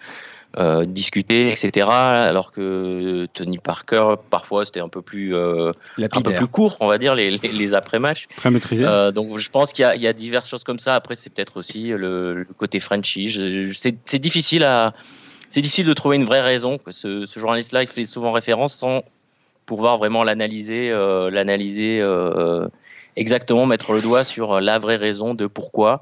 euh, 0.58 0.84
discuter, 0.84 1.50
etc. 1.52 1.88
Alors 1.90 2.52
que 2.52 3.26
Tony 3.34 3.58
Parker, 3.58 4.16
parfois, 4.30 4.66
c'était 4.66 4.82
un 4.82 4.90
peu 4.90 5.02
plus, 5.02 5.34
euh, 5.36 5.72
un 6.18 6.22
peu 6.22 6.32
plus 6.38 6.48
court, 6.48 6.78
on 6.82 6.88
va 6.88 6.98
dire, 6.98 7.16
les, 7.16 7.32
les, 7.32 7.48
les 7.52 7.74
après-matchs. 7.74 8.28
Très 8.36 8.52
maîtrisé. 8.52 8.84
Euh, 8.86 9.12
donc, 9.12 9.38
je 9.38 9.50
pense 9.50 9.72
qu'il 9.72 9.84
y, 9.84 9.86
a- 9.86 9.96
il 9.96 10.02
y 10.02 10.08
a 10.08 10.14
diverses 10.14 10.50
choses 10.50 10.64
comme 10.64 10.80
ça. 10.80 10.96
Après, 10.96 11.16
c'est 11.16 11.30
peut-être 11.30 11.58
aussi 11.58 11.90
le, 11.90 12.34
le 12.34 12.48
côté 12.58 12.80
Frenchy. 12.80 13.30
Je- 13.30 13.66
je- 13.66 13.74
C'est 13.78 13.96
c'est 14.06 14.20
difficile 14.20 14.64
à, 14.64 14.94
c'est 15.50 15.62
difficile 15.62 15.86
de 15.86 15.94
trouver 15.94 16.18
une 16.18 16.26
vraie 16.26 16.42
raison. 16.42 16.78
que 16.78 16.92
Ce, 16.92 17.26
ce 17.26 17.40
journaliste-là, 17.40 17.84
il 17.84 17.88
fait 17.88 18.06
souvent 18.06 18.32
référence 18.32 18.74
sans 18.76 19.04
pouvoir 19.66 19.98
vraiment 20.00 20.24
l'analyser, 20.26 20.90
euh, 20.92 21.30
l'analyser 21.30 22.00
euh, 22.02 22.68
exactement, 23.16 23.66
mettre 23.66 23.94
le 23.94 24.02
doigt 24.02 24.24
sur 24.26 24.60
la 24.60 24.80
vraie 24.80 24.98
raison 24.98 25.34
de 25.34 25.46
pourquoi. 25.48 26.02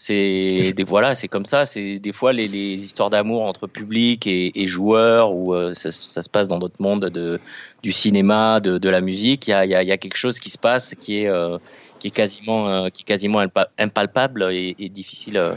C'est 0.00 0.72
des 0.76 0.84
voilà, 0.84 1.16
c'est 1.16 1.26
comme 1.26 1.44
ça. 1.44 1.66
C'est 1.66 1.98
des 1.98 2.12
fois 2.12 2.32
les, 2.32 2.46
les 2.46 2.74
histoires 2.76 3.10
d'amour 3.10 3.42
entre 3.42 3.66
public 3.66 4.28
et, 4.28 4.62
et 4.62 4.68
joueurs 4.68 5.32
où 5.32 5.52
euh, 5.54 5.74
ça, 5.74 5.90
ça 5.90 6.22
se 6.22 6.28
passe 6.30 6.46
dans 6.46 6.60
d'autres 6.60 6.80
mondes 6.80 7.06
de 7.06 7.40
du 7.82 7.90
cinéma, 7.90 8.60
de, 8.60 8.78
de 8.78 8.88
la 8.88 9.00
musique. 9.00 9.48
Il 9.48 9.50
y 9.50 9.54
a, 9.54 9.64
il 9.64 9.70
y, 9.72 9.74
a, 9.74 9.82
il 9.82 9.88
y 9.88 9.92
a 9.92 9.96
quelque 9.98 10.16
chose 10.16 10.38
qui 10.38 10.50
se 10.50 10.58
passe 10.58 10.94
qui 11.00 11.18
est 11.22 11.26
euh, 11.28 11.58
qui 11.98 12.06
est 12.08 12.10
quasiment 12.12 12.68
euh, 12.68 12.90
qui 12.90 13.02
est 13.02 13.04
quasiment 13.04 13.40
impa- 13.42 13.66
impalpable 13.76 14.46
et, 14.52 14.76
et 14.78 14.88
difficile 14.88 15.36
euh, 15.36 15.54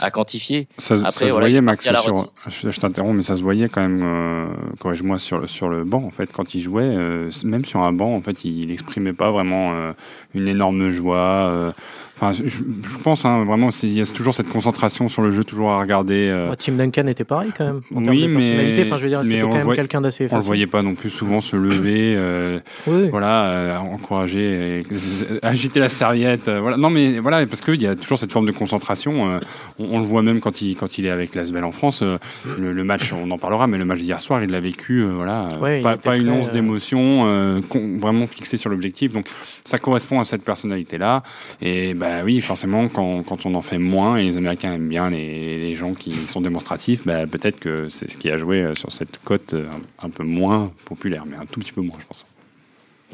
à 0.00 0.12
quantifier. 0.12 0.68
Ça, 0.78 0.96
se 1.10 1.24
voilà, 1.32 1.46
voyait, 1.48 1.60
Max, 1.60 1.84
sur, 1.84 2.30
je, 2.48 2.70
je 2.70 2.78
t'interromps, 2.80 3.16
mais 3.16 3.24
ça 3.24 3.34
se 3.34 3.42
voyait 3.42 3.68
quand 3.68 3.80
même, 3.80 4.00
euh, 4.04 4.46
corrige-moi, 4.78 5.18
sur, 5.18 5.38
le- 5.38 5.48
sur 5.48 5.68
le 5.68 5.82
banc, 5.82 6.04
en 6.04 6.10
fait, 6.10 6.32
quand 6.32 6.54
il 6.54 6.60
jouait, 6.60 6.96
même 7.42 7.64
sur 7.64 7.80
un 7.80 7.92
banc, 7.92 8.14
en 8.14 8.20
fait, 8.20 8.44
il 8.44 8.68
n'exprimait 8.68 9.12
pas 9.12 9.32
vraiment 9.32 9.92
une 10.34 10.46
énorme 10.46 10.90
joie. 10.92 11.74
Enfin, 12.24 12.40
je, 12.46 12.50
je 12.88 12.98
pense, 13.02 13.24
hein, 13.24 13.42
vraiment, 13.44 13.70
il 13.82 13.92
y 13.94 14.00
a 14.00 14.06
toujours 14.06 14.32
cette 14.32 14.46
concentration 14.48 15.08
sur 15.08 15.22
le 15.22 15.32
jeu, 15.32 15.42
toujours 15.42 15.72
à 15.72 15.80
regarder. 15.80 16.28
euh, 16.30 16.50
Ouais, 16.50 16.56
Tim 16.56 16.74
Duncan 16.74 17.08
était 17.08 17.24
pareil 17.24 17.50
quand 17.56 17.64
même. 17.64 17.80
En 17.92 17.98
oui, 17.98 18.04
termes 18.04 18.16
de 18.16 18.26
mais- 18.28 18.32
personnalité, 18.34 18.82
enfin, 18.82 18.96
je 18.96 19.02
veux 19.02 19.08
dire, 19.08 19.24
c'était 19.24 19.40
quand 19.40 19.52
même 19.54 19.72
quelqu'un 19.74 20.00
d'assez 20.00 20.28
on 20.30 20.36
le 20.36 20.42
voyait 20.42 20.68
pas 20.68 20.82
non 20.82 20.94
plus 20.94 21.10
souvent 21.10 21.40
se 21.40 21.56
lever, 21.56 22.14
euh, 22.16 22.60
Oui. 22.86 23.08
voilà, 23.10 23.46
euh, 23.46 23.76
encourager, 23.78 24.82
euh, 24.92 25.38
agiter 25.42 25.80
la 25.80 25.88
serviette, 25.88 26.48
voilà. 26.48 26.76
Non, 26.76 26.90
mais 26.90 27.18
voilà, 27.18 27.44
parce 27.44 27.60
qu'il 27.60 27.82
y 27.82 27.88
a 27.88 27.96
toujours 27.96 28.18
cette 28.18 28.30
forme 28.30 28.46
de 28.46 28.52
concentration. 28.52 29.40
on, 29.80 29.84
on 29.84 29.98
le 29.98 30.04
voit 30.04 30.22
même 30.22 30.40
quand 30.40 30.62
il 30.62 30.76
quand 30.76 30.98
il 30.98 31.06
est 31.06 31.10
avec 31.10 31.34
l'Asvel 31.34 31.64
en 31.64 31.72
France. 31.72 32.04
le, 32.56 32.72
le 32.72 32.84
match, 32.84 33.12
on 33.12 33.28
en 33.32 33.38
parlera, 33.38 33.66
mais 33.66 33.78
le 33.78 33.84
match 33.84 33.98
d'hier 33.98 34.20
soir, 34.20 34.44
il 34.44 34.50
l'a 34.50 34.60
vécu, 34.60 35.02
voilà, 35.04 35.48
Ouais, 35.60 35.82
pas, 35.82 36.16
une 36.16 36.30
once 36.30 36.52
d'émotion, 36.52 37.60
vraiment 37.98 38.28
fixé 38.28 38.56
sur 38.58 38.70
l'objectif. 38.70 39.12
Donc, 39.12 39.26
ça 39.64 39.78
correspond 39.78 40.20
à 40.20 40.24
cette 40.24 40.44
personnalité-là. 40.44 41.24
Et 41.60 41.94
bah, 41.94 42.11
bah 42.12 42.20
oui, 42.24 42.42
forcément, 42.42 42.88
quand, 42.88 43.22
quand, 43.22 43.46
on 43.46 43.54
en 43.54 43.62
fait 43.62 43.78
moins, 43.78 44.18
et 44.18 44.24
les 44.24 44.36
Américains 44.36 44.74
aiment 44.74 44.88
bien 44.88 45.08
les, 45.08 45.58
les 45.64 45.74
gens 45.74 45.94
qui 45.94 46.12
sont 46.28 46.42
démonstratifs, 46.42 47.06
bah, 47.06 47.26
peut-être 47.26 47.58
que 47.58 47.88
c'est 47.88 48.10
ce 48.10 48.18
qui 48.18 48.28
a 48.28 48.36
joué 48.36 48.58
euh, 48.58 48.74
sur 48.74 48.92
cette 48.92 49.18
cote 49.24 49.54
euh, 49.54 49.66
un, 49.98 50.10
peu 50.10 50.22
moins 50.22 50.72
populaire, 50.84 51.24
mais 51.26 51.36
un 51.36 51.46
tout 51.46 51.60
petit 51.60 51.72
peu 51.72 51.80
moins, 51.80 51.96
je 51.98 52.04
pense. 52.04 52.26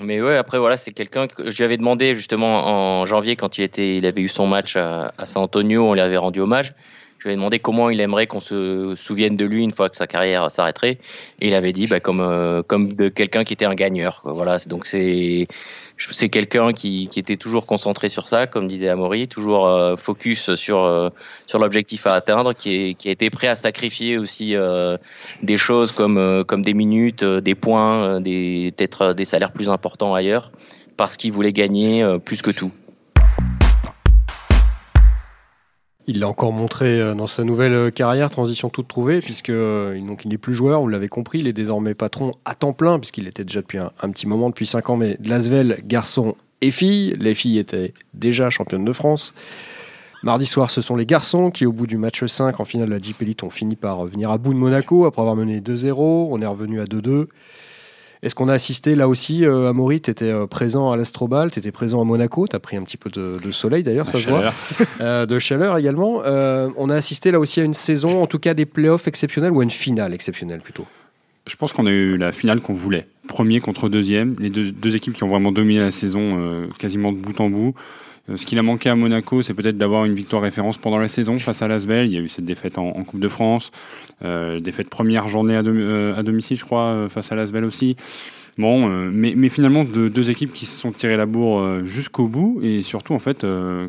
Mais 0.01 0.21
ouais, 0.21 0.37
après 0.37 0.59
voilà, 0.59 0.77
c'est 0.77 0.91
quelqu'un 0.91 1.29
que 1.29 1.49
je 1.49 1.57
lui 1.59 1.65
avais 1.65 1.77
demandé 1.77 2.17
justement 2.17 3.01
en 3.01 3.07
janvier 3.07 3.37
quand 3.37 3.59
il 3.59 3.63
était, 3.63 3.97
il 3.97 4.05
avait 4.05 4.23
eu 4.23 4.29
son 4.29 4.49
match 4.49 4.77
à, 4.77 5.13
à 5.17 5.27
San 5.27 5.45
Antonio, 5.45 5.85
on 5.85 5.95
lui 5.95 6.01
avait 6.01 6.17
rendu 6.17 6.41
hommage. 6.41 6.75
Je 7.19 7.25
lui 7.25 7.33
ai 7.33 7.37
demandé 7.37 7.59
comment 7.59 7.91
il 7.91 8.01
aimerait 8.01 8.29
qu'on 8.29 8.41
se 8.41 8.95
souvienne 8.97 9.37
de 9.37 9.45
lui 9.45 9.65
une 9.65 9.73
fois 9.73 9.89
que 9.89 9.97
sa 9.97 10.07
carrière 10.07 10.51
s'arrêterait, 10.53 10.99
et 11.41 11.49
il 11.49 11.55
avait 11.55 11.73
dit 11.73 11.87
bah, 11.87 11.99
comme 11.99 12.21
euh, 12.21 12.63
comme 12.63 12.93
de 12.93 13.09
quelqu'un 13.09 13.45
qui 13.45 13.53
était 13.53 13.65
un 13.65 13.75
gagneur. 13.75 14.23
Voilà, 14.25 14.59
donc 14.67 14.87
c'est 14.87 15.49
c'est 15.99 16.29
quelqu'un 16.29 16.73
qui, 16.73 17.09
qui, 17.09 17.19
était 17.19 17.37
toujours 17.37 17.67
concentré 17.67 18.09
sur 18.09 18.29
ça, 18.29 18.47
comme 18.47 18.69
disait 18.69 18.89
Amaury, 18.89 19.27
toujours 19.27 19.67
euh, 19.67 19.97
focus 19.97 20.55
sur 20.55 20.85
euh, 20.85 21.11
sur 21.47 21.59
l'objectif 21.59 22.07
à 22.07 22.15
atteindre, 22.15 22.55
qui, 22.55 22.91
est, 22.91 22.95
qui 22.95 23.31
prêt 23.31 23.49
à 23.49 23.55
sacrifier 23.55 24.17
aussi 24.17 24.55
euh, 24.55 24.97
des 25.43 25.57
choses 25.57 25.93
comme 25.93 26.45
comme 26.47 26.63
des 26.63 26.75
minutes, 26.75 27.25
des 27.25 27.55
points, 27.55 28.21
des 28.21 28.73
peut-être 28.77 29.13
des 29.13 29.25
salaires 29.25 29.53
plus 29.53 29.69
importants 29.69 30.15
ailleurs, 30.15 30.53
parce 30.97 31.17
qu'il 31.17 31.33
voulait 31.33 31.53
gagner 31.53 32.07
plus 32.25 32.43
que 32.43 32.51
tout. 32.51 32.71
Il 36.11 36.21
l'a 36.21 36.29
encore 36.29 36.55
montré 36.55 37.03
euh, 37.03 37.15
dans 37.15 37.27
sa 37.27 37.45
nouvelle 37.45 37.75
euh, 37.75 37.91
carrière, 37.91 38.31
transition 38.31 38.71
toute 38.71 38.89
trouvée, 38.89 39.21
puisque 39.21 39.51
euh, 39.51 39.95
donc, 40.01 40.25
il 40.25 40.31
n'est 40.31 40.39
plus 40.39 40.55
joueur, 40.55 40.81
vous 40.81 40.89
l'avez 40.89 41.09
compris, 41.09 41.41
il 41.41 41.47
est 41.47 41.53
désormais 41.53 41.93
patron 41.93 42.33
à 42.47 42.55
temps 42.55 42.73
plein, 42.73 42.99
puisqu'il 42.99 43.29
était 43.29 43.45
déjà 43.45 43.61
depuis 43.61 43.77
un, 43.77 44.11
petit 44.11 44.27
moment, 44.27 44.49
depuis 44.49 44.65
5 44.65 44.89
ans, 44.89 44.97
mais 44.97 45.19
de 45.21 45.29
Lasvel, 45.29 45.83
garçon 45.85 46.35
et 46.63 46.71
fille. 46.71 47.15
Les 47.21 47.35
filles 47.35 47.59
étaient 47.59 47.93
déjà 48.15 48.49
championnes 48.49 48.87
de 48.87 48.93
France. 48.93 49.35
Mardi 50.23 50.47
soir, 50.47 50.71
ce 50.71 50.81
sont 50.81 50.97
les 50.97 51.05
garçons 51.05 51.51
qui, 51.51 51.67
au 51.67 51.73
bout 51.73 51.87
du 51.87 51.99
match 51.99 52.25
5 52.25 52.59
en 52.59 52.65
finale 52.65 52.89
de 52.89 52.95
la 52.95 52.99
Jeep 52.99 53.21
Elite, 53.21 53.43
ont 53.43 53.51
fini 53.51 53.77
par 53.77 54.07
venir 54.07 54.31
à 54.31 54.39
bout 54.39 54.55
de 54.55 54.59
Monaco 54.59 55.05
après 55.05 55.21
avoir 55.21 55.37
mené 55.37 55.61
2-0. 55.61 56.29
On 56.31 56.41
est 56.41 56.47
revenu 56.47 56.81
à 56.81 56.87
2-2. 56.87 57.27
Est-ce 58.23 58.35
qu'on 58.35 58.49
a 58.49 58.53
assisté 58.53 58.95
là 58.95 59.09
aussi, 59.09 59.45
euh, 59.45 59.69
Amaury, 59.69 60.01
tu 60.01 60.11
étais 60.11 60.31
euh, 60.31 60.47
présent 60.47 60.91
à 60.91 60.97
l'Astrobal, 60.97 61.51
tu 61.51 61.61
étais 61.61 61.71
présent 61.71 62.01
à 62.01 62.05
Monaco, 62.05 62.49
tu 62.49 62.57
as 62.57 62.59
pris 62.59 62.77
un 62.77 62.83
petit 62.83 62.97
peu 62.97 63.11
de, 63.11 63.51
soleil 63.53 63.83
d'ailleurs, 63.83 64.09
ça 64.09 64.19
se 64.19 64.29
voit, 64.29 64.53
euh, 65.01 65.25
de 65.25 65.39
chaleur 65.39 65.79
également. 65.79 66.23
Euh, 66.25 66.69
on 66.77 66.91
a 66.91 66.97
assisté 66.97 67.31
là 67.31 67.39
aussi 67.39 67.61
à 67.61 67.65
une 67.65 67.75
saison, 67.75 68.23
en 68.23 68.27
tout 68.27 68.39
cas 68.39 68.55
des 68.55 68.67
playoffs 68.67 69.07
exceptionnels 69.07 69.53
ou 69.53 69.61
à 69.61 69.63
une 69.63 69.71
finale 69.71 70.15
exceptionnelle 70.15 70.61
plutôt? 70.61 70.87
Je 71.47 71.57
pense 71.57 71.73
qu'on 71.73 71.87
a 71.87 71.91
eu 71.91 72.17
la 72.17 72.33
finale 72.33 72.61
qu'on 72.61 72.75
voulait. 72.75 73.07
Premier 73.27 73.61
contre 73.61 73.89
deuxième, 73.89 74.37
les 74.39 74.51
deux, 74.51 74.71
deux, 74.71 74.97
équipes 74.97 75.15
qui 75.15 75.25
ont 75.25 75.29
vraiment 75.29 75.53
dominé 75.53 75.81
la 75.81 75.91
saison 75.91 76.69
quasiment 76.79 77.11
de 77.11 77.17
bout 77.17 77.41
en 77.41 77.49
bout. 77.49 77.75
Ce 78.37 78.45
qu'il 78.45 78.59
a 78.59 78.63
manqué 78.63 78.91
à 78.91 78.95
Monaco, 78.95 79.41
c'est 79.43 79.55
peut-être 79.55 79.79
d'avoir 79.79 80.05
une 80.05 80.15
victoire 80.15 80.43
référence 80.43 80.77
pendant 80.77 80.99
la 80.99 81.09
saison 81.09 81.39
face 81.39 81.63
à 81.63 81.69
Lasvel. 81.69 82.07
Il 82.07 82.13
y 82.13 82.17
a 82.19 82.21
eu 82.21 82.29
cette 82.29 82.45
défaite 82.45 82.77
en, 82.77 82.89
en 82.89 83.05
Coupe 83.05 83.21
de 83.21 83.29
France, 83.29 83.71
euh, 84.23 84.61
défaite 84.61 84.91
première 84.91 85.29
journée 85.29 85.57
à, 85.57 85.63
euh, 85.63 86.15
à 86.15 86.23
domicile, 86.23 86.59
je 86.59 86.65
crois, 86.65 86.83
euh, 86.83 87.09
face 87.09 87.33
à 87.33 87.37
Lasvel 87.37 87.65
aussi. 87.65 87.97
Bon, 88.59 88.91
euh, 88.91 89.09
mais, 89.11 89.33
mais, 89.37 89.49
finalement, 89.49 89.85
de, 89.85 90.09
deux 90.09 90.31
équipes 90.31 90.53
qui 90.53 90.67
se 90.67 90.79
sont 90.79 90.93
tirées 90.93 91.17
la 91.17 91.27
bourre 91.27 91.87
jusqu'au 91.87 92.27
bout 92.27 92.61
et 92.63 92.83
surtout, 92.83 93.15
en 93.15 93.19
fait, 93.19 93.47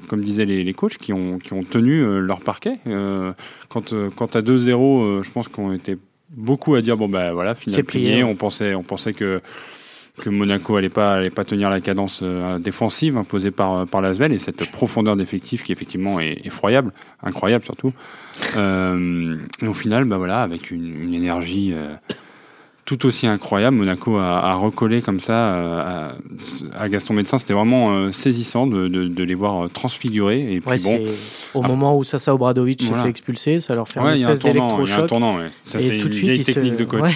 comme 0.07 0.23
disaient 0.23 0.45
les, 0.45 0.63
les, 0.63 0.73
coachs, 0.73 0.97
qui 0.97 1.11
ont, 1.11 1.39
qui 1.39 1.53
ont 1.53 1.63
tenu 1.63 2.19
leur 2.19 2.39
parquet. 2.39 2.75
quand, 3.67 3.93
quand 4.15 4.35
à 4.35 4.41
2-0, 4.41 5.23
je 5.23 5.31
pense 5.31 5.47
qu'on 5.47 5.73
était 5.73 5.97
beaucoup 6.29 6.75
à 6.75 6.81
dire 6.81 6.95
bon, 6.95 7.09
ben 7.09 7.29
bah, 7.29 7.33
voilà, 7.33 7.55
finalement, 7.55 7.85
plié. 7.85 8.23
On 8.23 8.35
pensait, 8.35 8.75
on 8.75 8.83
pensait 8.83 9.13
que 9.13 9.41
que 10.19 10.29
Monaco 10.29 10.75
allait 10.75 10.89
pas 10.89 11.15
allait 11.15 11.29
pas 11.29 11.43
tenir 11.43 11.69
la 11.69 11.81
cadence 11.81 12.21
euh, 12.23 12.59
défensive 12.59 13.17
imposée 13.17 13.51
par 13.51 13.87
par 13.87 14.01
l'Asvel 14.01 14.33
et 14.33 14.37
cette 14.37 14.69
profondeur 14.71 15.15
d'effectif 15.15 15.63
qui 15.63 15.71
effectivement 15.71 16.19
est 16.19 16.45
effroyable, 16.45 16.91
incroyable 17.23 17.65
surtout. 17.65 17.93
Euh, 18.57 19.37
et 19.61 19.67
au 19.67 19.73
final, 19.73 20.05
bah 20.05 20.17
voilà, 20.17 20.41
avec 20.41 20.71
une, 20.71 21.13
énergie 21.13 21.73
euh, 21.73 21.95
tout 22.89 23.05
aussi 23.05 23.27
incroyable. 23.27 23.77
Monaco 23.77 24.17
a, 24.17 24.55
recollé 24.55 25.03
comme 25.03 25.19
ça 25.19 25.53
euh, 25.53 26.09
à, 26.75 26.89
Gaston 26.89 27.13
Médecin. 27.13 27.37
C'était 27.37 27.53
vraiment 27.53 27.91
euh, 27.91 28.11
saisissant 28.11 28.65
de, 28.65 28.87
de, 28.87 29.23
les 29.23 29.35
voir 29.35 29.65
euh, 29.65 29.67
transfigurer. 29.67 30.55
Et 30.55 30.59
puis, 30.59 30.81
bon, 30.83 31.05
au 31.53 31.61
moment 31.61 31.95
où 31.95 32.03
Sasa 32.03 32.33
Obradovic 32.33 32.81
se 32.81 32.91
fait 32.95 33.09
expulser, 33.09 33.61
ça 33.61 33.75
leur 33.75 33.87
fait 33.87 33.99
une 33.99 34.07
espèce 34.07 34.39
d'électrochoc. 34.39 35.11
et 35.79 35.97
tout 35.99 36.07
de 36.07 36.13
suite, 36.13 36.35
ils 36.35 36.43
technique 36.43 36.77
de 36.77 36.85
coach. 36.85 37.11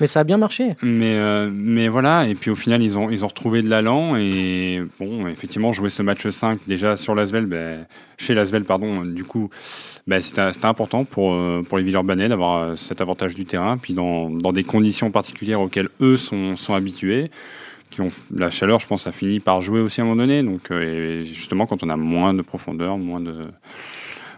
Mais 0.00 0.06
ça 0.06 0.20
a 0.20 0.24
bien 0.24 0.38
marché. 0.38 0.76
Mais, 0.82 1.18
mais 1.50 1.88
voilà, 1.88 2.26
et 2.26 2.34
puis 2.34 2.50
au 2.50 2.56
final, 2.56 2.82
ils 2.82 2.96
ont, 2.96 3.10
ils 3.10 3.22
ont 3.22 3.28
retrouvé 3.28 3.60
de 3.60 3.68
l'allant. 3.68 4.16
Et 4.16 4.82
bon, 4.98 5.28
effectivement, 5.28 5.74
jouer 5.74 5.90
ce 5.90 6.02
match 6.02 6.26
5 6.26 6.60
déjà 6.66 6.96
sur 6.96 7.14
l'Asvel, 7.14 7.44
ben, 7.44 7.84
chez 8.18 8.34
l'Asvel, 8.34 8.64
pardon, 8.64 9.04
du 9.04 9.24
coup, 9.24 9.48
ben, 10.06 10.20
c'était 10.20 10.66
important 10.66 11.04
pour, 11.04 11.36
pour 11.68 11.78
les 11.78 11.84
Villeurbanais 11.84 12.28
d'avoir 12.28 12.76
cet 12.76 13.00
avantage 13.00 13.34
du 13.34 13.46
terrain. 13.46 13.78
Puis 13.78 13.94
dans, 13.94 14.28
des 14.52 14.64
conditions 14.64 15.10
particulières 15.10 15.60
auxquelles 15.60 15.88
eux 16.00 16.16
sont, 16.16 16.56
habitués. 16.74 17.30
Qui 17.90 18.02
ont, 18.02 18.08
la 18.34 18.50
chaleur, 18.50 18.80
je 18.80 18.86
pense, 18.86 19.06
a 19.06 19.12
fini 19.12 19.40
par 19.40 19.62
jouer 19.62 19.80
aussi 19.80 20.00
à 20.00 20.04
un 20.04 20.08
moment 20.08 20.20
donné. 20.20 20.42
Donc, 20.42 20.70
euh, 20.70 21.24
justement, 21.24 21.66
quand 21.66 21.82
on 21.82 21.88
a 21.88 21.96
moins 21.96 22.34
de 22.34 22.42
profondeur, 22.42 22.98
moins 22.98 23.20
de. 23.20 23.46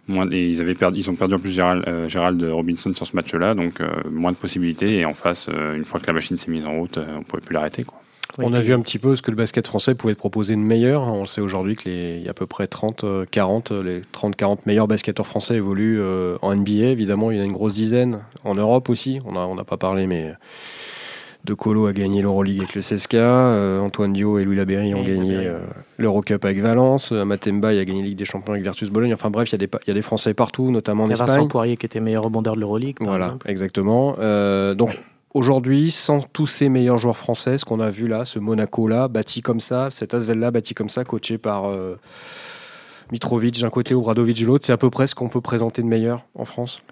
Moins, 0.06 0.30
et 0.30 0.48
ils, 0.48 0.60
avaient 0.60 0.74
perdu, 0.74 1.00
ils 1.00 1.10
ont 1.10 1.14
perdu 1.14 1.34
en 1.34 1.38
plus 1.38 1.52
Gérald, 1.52 1.84
euh, 1.88 2.52
Robinson 2.52 2.92
sur 2.94 3.06
ce 3.06 3.14
match-là, 3.14 3.54
donc 3.54 3.80
euh, 3.80 3.88
moins 4.10 4.32
de 4.32 4.36
possibilités. 4.36 4.98
Et 4.98 5.04
en 5.04 5.14
face, 5.14 5.48
une 5.48 5.84
fois 5.84 6.00
que 6.00 6.06
la 6.06 6.12
machine 6.12 6.36
s'est 6.36 6.50
mise 6.50 6.66
en 6.66 6.78
route, 6.78 6.98
on 6.98 7.22
pouvait 7.22 7.42
plus 7.42 7.54
l'arrêter. 7.54 7.84
Quoi. 7.84 8.00
On 8.38 8.52
a 8.52 8.60
vu 8.60 8.72
un 8.72 8.80
petit 8.80 8.98
peu 8.98 9.16
ce 9.16 9.22
que 9.22 9.30
le 9.30 9.36
basket 9.36 9.66
français 9.66 9.94
pouvait 9.94 10.14
proposer 10.14 10.54
de 10.54 10.60
meilleur. 10.60 11.02
On 11.02 11.26
sait 11.26 11.40
aujourd'hui 11.40 11.76
qu'il 11.76 12.22
y 12.22 12.28
a 12.28 12.30
à 12.30 12.34
peu 12.34 12.46
près 12.46 12.66
30, 12.66 13.04
40, 13.30 13.72
les 13.72 14.00
30-40 14.00 14.58
meilleurs 14.66 14.88
basketteurs 14.88 15.26
français 15.26 15.56
évoluent 15.56 16.00
en 16.42 16.54
NBA. 16.54 16.86
Évidemment, 16.86 17.30
il 17.30 17.38
y 17.38 17.40
en 17.40 17.42
a 17.42 17.46
une 17.46 17.52
grosse 17.52 17.74
dizaine. 17.74 18.20
En 18.44 18.54
Europe 18.54 18.88
aussi, 18.88 19.20
on 19.24 19.32
n'a 19.32 19.46
on 19.46 19.58
a 19.58 19.64
pas 19.64 19.76
parlé, 19.76 20.06
mais 20.06 20.34
de 21.44 21.54
Colo 21.54 21.86
a 21.86 21.92
gagné 21.92 22.22
l'Euroleague 22.22 22.58
avec 22.58 22.74
le 22.74 22.82
CSKA, 22.82 23.16
euh, 23.16 23.80
Antoine 23.80 24.12
Dio 24.12 24.38
et 24.38 24.44
Louis 24.44 24.56
Laberry 24.56 24.94
ont 24.94 25.02
gagné 25.02 25.36
euh, 25.36 25.58
l'Eurocup 25.96 26.44
avec 26.44 26.58
Valence, 26.58 27.12
euh, 27.12 27.24
Matemba 27.24 27.68
a 27.68 27.84
gagné 27.84 28.02
la 28.02 28.08
Ligue 28.08 28.18
des 28.18 28.24
Champions 28.24 28.52
avec 28.52 28.62
Virtus 28.62 28.90
Bologne. 28.90 29.14
Enfin 29.14 29.30
bref, 29.30 29.50
il 29.50 29.58
y, 29.60 29.90
a 29.90 29.94
des 29.94 30.02
Français 30.02 30.34
partout, 30.34 30.70
notamment 30.70 31.04
en 31.04 31.10
Espagne. 31.10 31.28
Vincent 31.28 31.48
Poirier 31.48 31.76
qui 31.76 31.86
était 31.86 32.00
meilleur 32.00 32.24
rebondeur 32.24 32.54
de 32.54 32.60
l'Euroleague. 32.60 32.96
Voilà, 33.00 33.36
exactement. 33.46 34.12
donc 34.74 34.98
aujourd'hui, 35.34 35.90
sans 35.90 36.20
tous 36.20 36.46
ces 36.46 36.68
meilleurs 36.68 36.98
joueurs 36.98 37.16
français, 37.16 37.58
ce 37.58 37.64
qu'on 37.64 37.80
a 37.80 37.90
vu 37.90 38.08
là, 38.08 38.24
ce 38.24 38.38
Monaco-là, 38.38 39.08
bâti 39.08 39.42
comme 39.42 39.60
ça, 39.60 39.90
cet 39.90 40.14
Asvel-là, 40.14 40.50
bâti 40.50 40.74
comme 40.74 40.88
ça, 40.88 41.04
coaché 41.04 41.38
par 41.38 41.70
Mitrovic 43.12 43.60
d'un 43.60 43.70
côté 43.70 43.94
ou 43.94 44.02
Radovic 44.02 44.40
de 44.40 44.46
l'autre, 44.46 44.66
c'est 44.66 44.72
à 44.72 44.76
peu 44.76 44.90
près 44.90 45.06
ce 45.06 45.14
qu'on 45.14 45.28
peut 45.28 45.40
présenter 45.40 45.82
de 45.82 45.86
meilleur 45.86 46.24
en 46.34 46.44
France? 46.44 46.82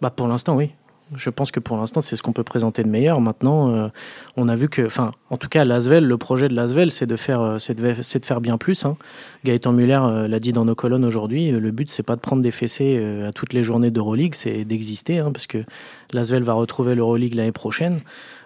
Bah 0.00 0.10
Pour 0.10 0.28
l'instant, 0.28 0.56
oui. 0.56 0.72
Je 1.14 1.30
pense 1.30 1.52
que 1.52 1.60
pour 1.60 1.76
l'instant, 1.76 2.00
c'est 2.00 2.16
ce 2.16 2.22
qu'on 2.22 2.32
peut 2.32 2.42
présenter 2.42 2.82
de 2.82 2.88
meilleur. 2.88 3.20
Maintenant, 3.20 3.70
euh, 3.70 3.88
on 4.36 4.48
a 4.48 4.56
vu 4.56 4.68
que, 4.68 4.84
enfin, 4.84 5.12
en 5.30 5.36
tout 5.36 5.48
cas, 5.48 5.64
l'Asvel, 5.64 6.04
le 6.04 6.16
projet 6.16 6.48
de 6.48 6.54
l'Asvel, 6.54 6.90
c'est 6.90 7.06
de 7.06 7.14
faire, 7.14 7.40
euh, 7.40 7.58
c'est 7.60 7.74
de, 7.74 8.24
faire 8.24 8.40
bien 8.40 8.58
plus. 8.58 8.84
Hein. 8.84 8.96
Gaëtan 9.44 9.72
Muller 9.72 10.00
euh, 10.02 10.26
l'a 10.26 10.40
dit 10.40 10.52
dans 10.52 10.64
nos 10.64 10.74
colonnes 10.74 11.04
aujourd'hui. 11.04 11.52
Le 11.52 11.70
but, 11.70 11.88
c'est 11.88 12.02
pas 12.02 12.16
de 12.16 12.20
prendre 12.20 12.42
des 12.42 12.50
fessées 12.50 13.00
à 13.24 13.32
toutes 13.32 13.52
les 13.52 13.62
journées 13.62 13.92
d'Euroleague, 13.92 14.34
c'est 14.34 14.64
d'exister, 14.64 15.18
hein, 15.18 15.30
parce 15.30 15.46
que 15.46 15.58
l'Asvel 16.12 16.42
va 16.42 16.54
retrouver 16.54 16.96
l'Euroleague 16.96 17.34
l'année 17.34 17.52
prochaine. 17.52 18.00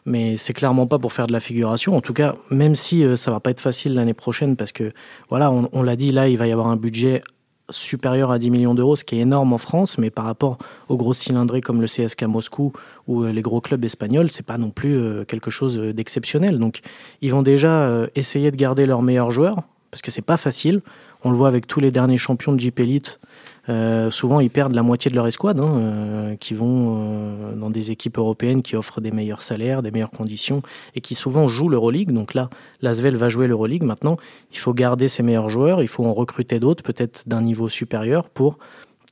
Mais 0.04 0.36
c'est 0.36 0.52
clairement 0.52 0.86
pas 0.86 0.98
pour 0.98 1.14
faire 1.14 1.26
de 1.26 1.32
la 1.32 1.40
figuration. 1.40 1.96
En 1.96 2.02
tout 2.02 2.14
cas, 2.14 2.34
même 2.50 2.74
si 2.74 3.04
ça 3.16 3.30
va 3.30 3.40
pas 3.40 3.50
être 3.50 3.60
facile 3.60 3.94
l'année 3.94 4.14
prochaine, 4.14 4.56
parce 4.56 4.72
que 4.72 4.92
voilà, 5.30 5.50
on, 5.50 5.70
on 5.72 5.82
l'a 5.82 5.96
dit, 5.96 6.12
là, 6.12 6.28
il 6.28 6.36
va 6.36 6.46
y 6.46 6.52
avoir 6.52 6.68
un 6.68 6.76
budget 6.76 7.22
supérieur 7.70 8.30
à 8.30 8.38
10 8.38 8.50
millions 8.50 8.74
d'euros, 8.74 8.96
ce 8.96 9.04
qui 9.04 9.16
est 9.16 9.20
énorme 9.20 9.52
en 9.52 9.58
France, 9.58 9.98
mais 9.98 10.10
par 10.10 10.24
rapport 10.24 10.58
aux 10.88 10.96
gros 10.96 11.14
cylindrés 11.14 11.60
comme 11.60 11.80
le 11.80 11.86
CSK 11.86 12.24
Moscou 12.24 12.72
ou 13.06 13.24
euh, 13.24 13.32
les 13.32 13.40
gros 13.40 13.60
clubs 13.60 13.84
espagnols, 13.84 14.30
c'est 14.30 14.46
pas 14.46 14.58
non 14.58 14.70
plus 14.70 14.96
euh, 14.96 15.24
quelque 15.24 15.50
chose 15.50 15.78
euh, 15.78 15.92
d'exceptionnel. 15.92 16.58
Donc, 16.58 16.80
ils 17.20 17.32
vont 17.32 17.42
déjà 17.42 18.06
essayer 18.14 18.50
de 18.50 18.56
garder 18.56 18.86
leurs 18.86 19.02
meilleurs 19.02 19.30
joueurs, 19.30 19.56
parce 19.90 20.02
que 20.02 20.10
c'est 20.10 20.22
pas 20.22 20.36
facile. 20.36 20.80
On 21.24 21.30
le 21.30 21.36
voit 21.36 21.48
avec 21.48 21.66
tous 21.66 21.80
les 21.80 21.90
derniers 21.90 22.18
champions 22.18 22.52
de 22.52 22.60
Jeep 22.60 22.80
Elite 22.80 23.20
euh, 23.70 24.10
souvent, 24.10 24.40
ils 24.40 24.50
perdent 24.50 24.74
la 24.74 24.82
moitié 24.82 25.10
de 25.10 25.16
leur 25.16 25.26
escouade, 25.26 25.60
hein, 25.60 25.74
euh, 25.76 26.36
qui 26.36 26.54
vont 26.54 26.98
euh, 26.98 27.54
dans 27.54 27.70
des 27.70 27.92
équipes 27.92 28.18
européennes 28.18 28.62
qui 28.62 28.74
offrent 28.74 29.00
des 29.00 29.12
meilleurs 29.12 29.42
salaires, 29.42 29.82
des 29.82 29.92
meilleures 29.92 30.10
conditions, 30.10 30.62
et 30.96 31.00
qui 31.00 31.14
souvent 31.14 31.46
jouent 31.46 31.68
l'Euroleague. 31.68 32.10
Donc 32.10 32.34
là, 32.34 32.50
l'Asvel 32.82 33.16
va 33.16 33.28
jouer 33.28 33.46
l'Euroleague. 33.46 33.84
Maintenant, 33.84 34.16
il 34.52 34.58
faut 34.58 34.74
garder 34.74 35.06
ses 35.06 35.22
meilleurs 35.22 35.50
joueurs, 35.50 35.82
il 35.82 35.88
faut 35.88 36.04
en 36.04 36.12
recruter 36.12 36.58
d'autres, 36.58 36.82
peut-être 36.82 37.28
d'un 37.28 37.42
niveau 37.42 37.68
supérieur, 37.68 38.28
pour 38.28 38.58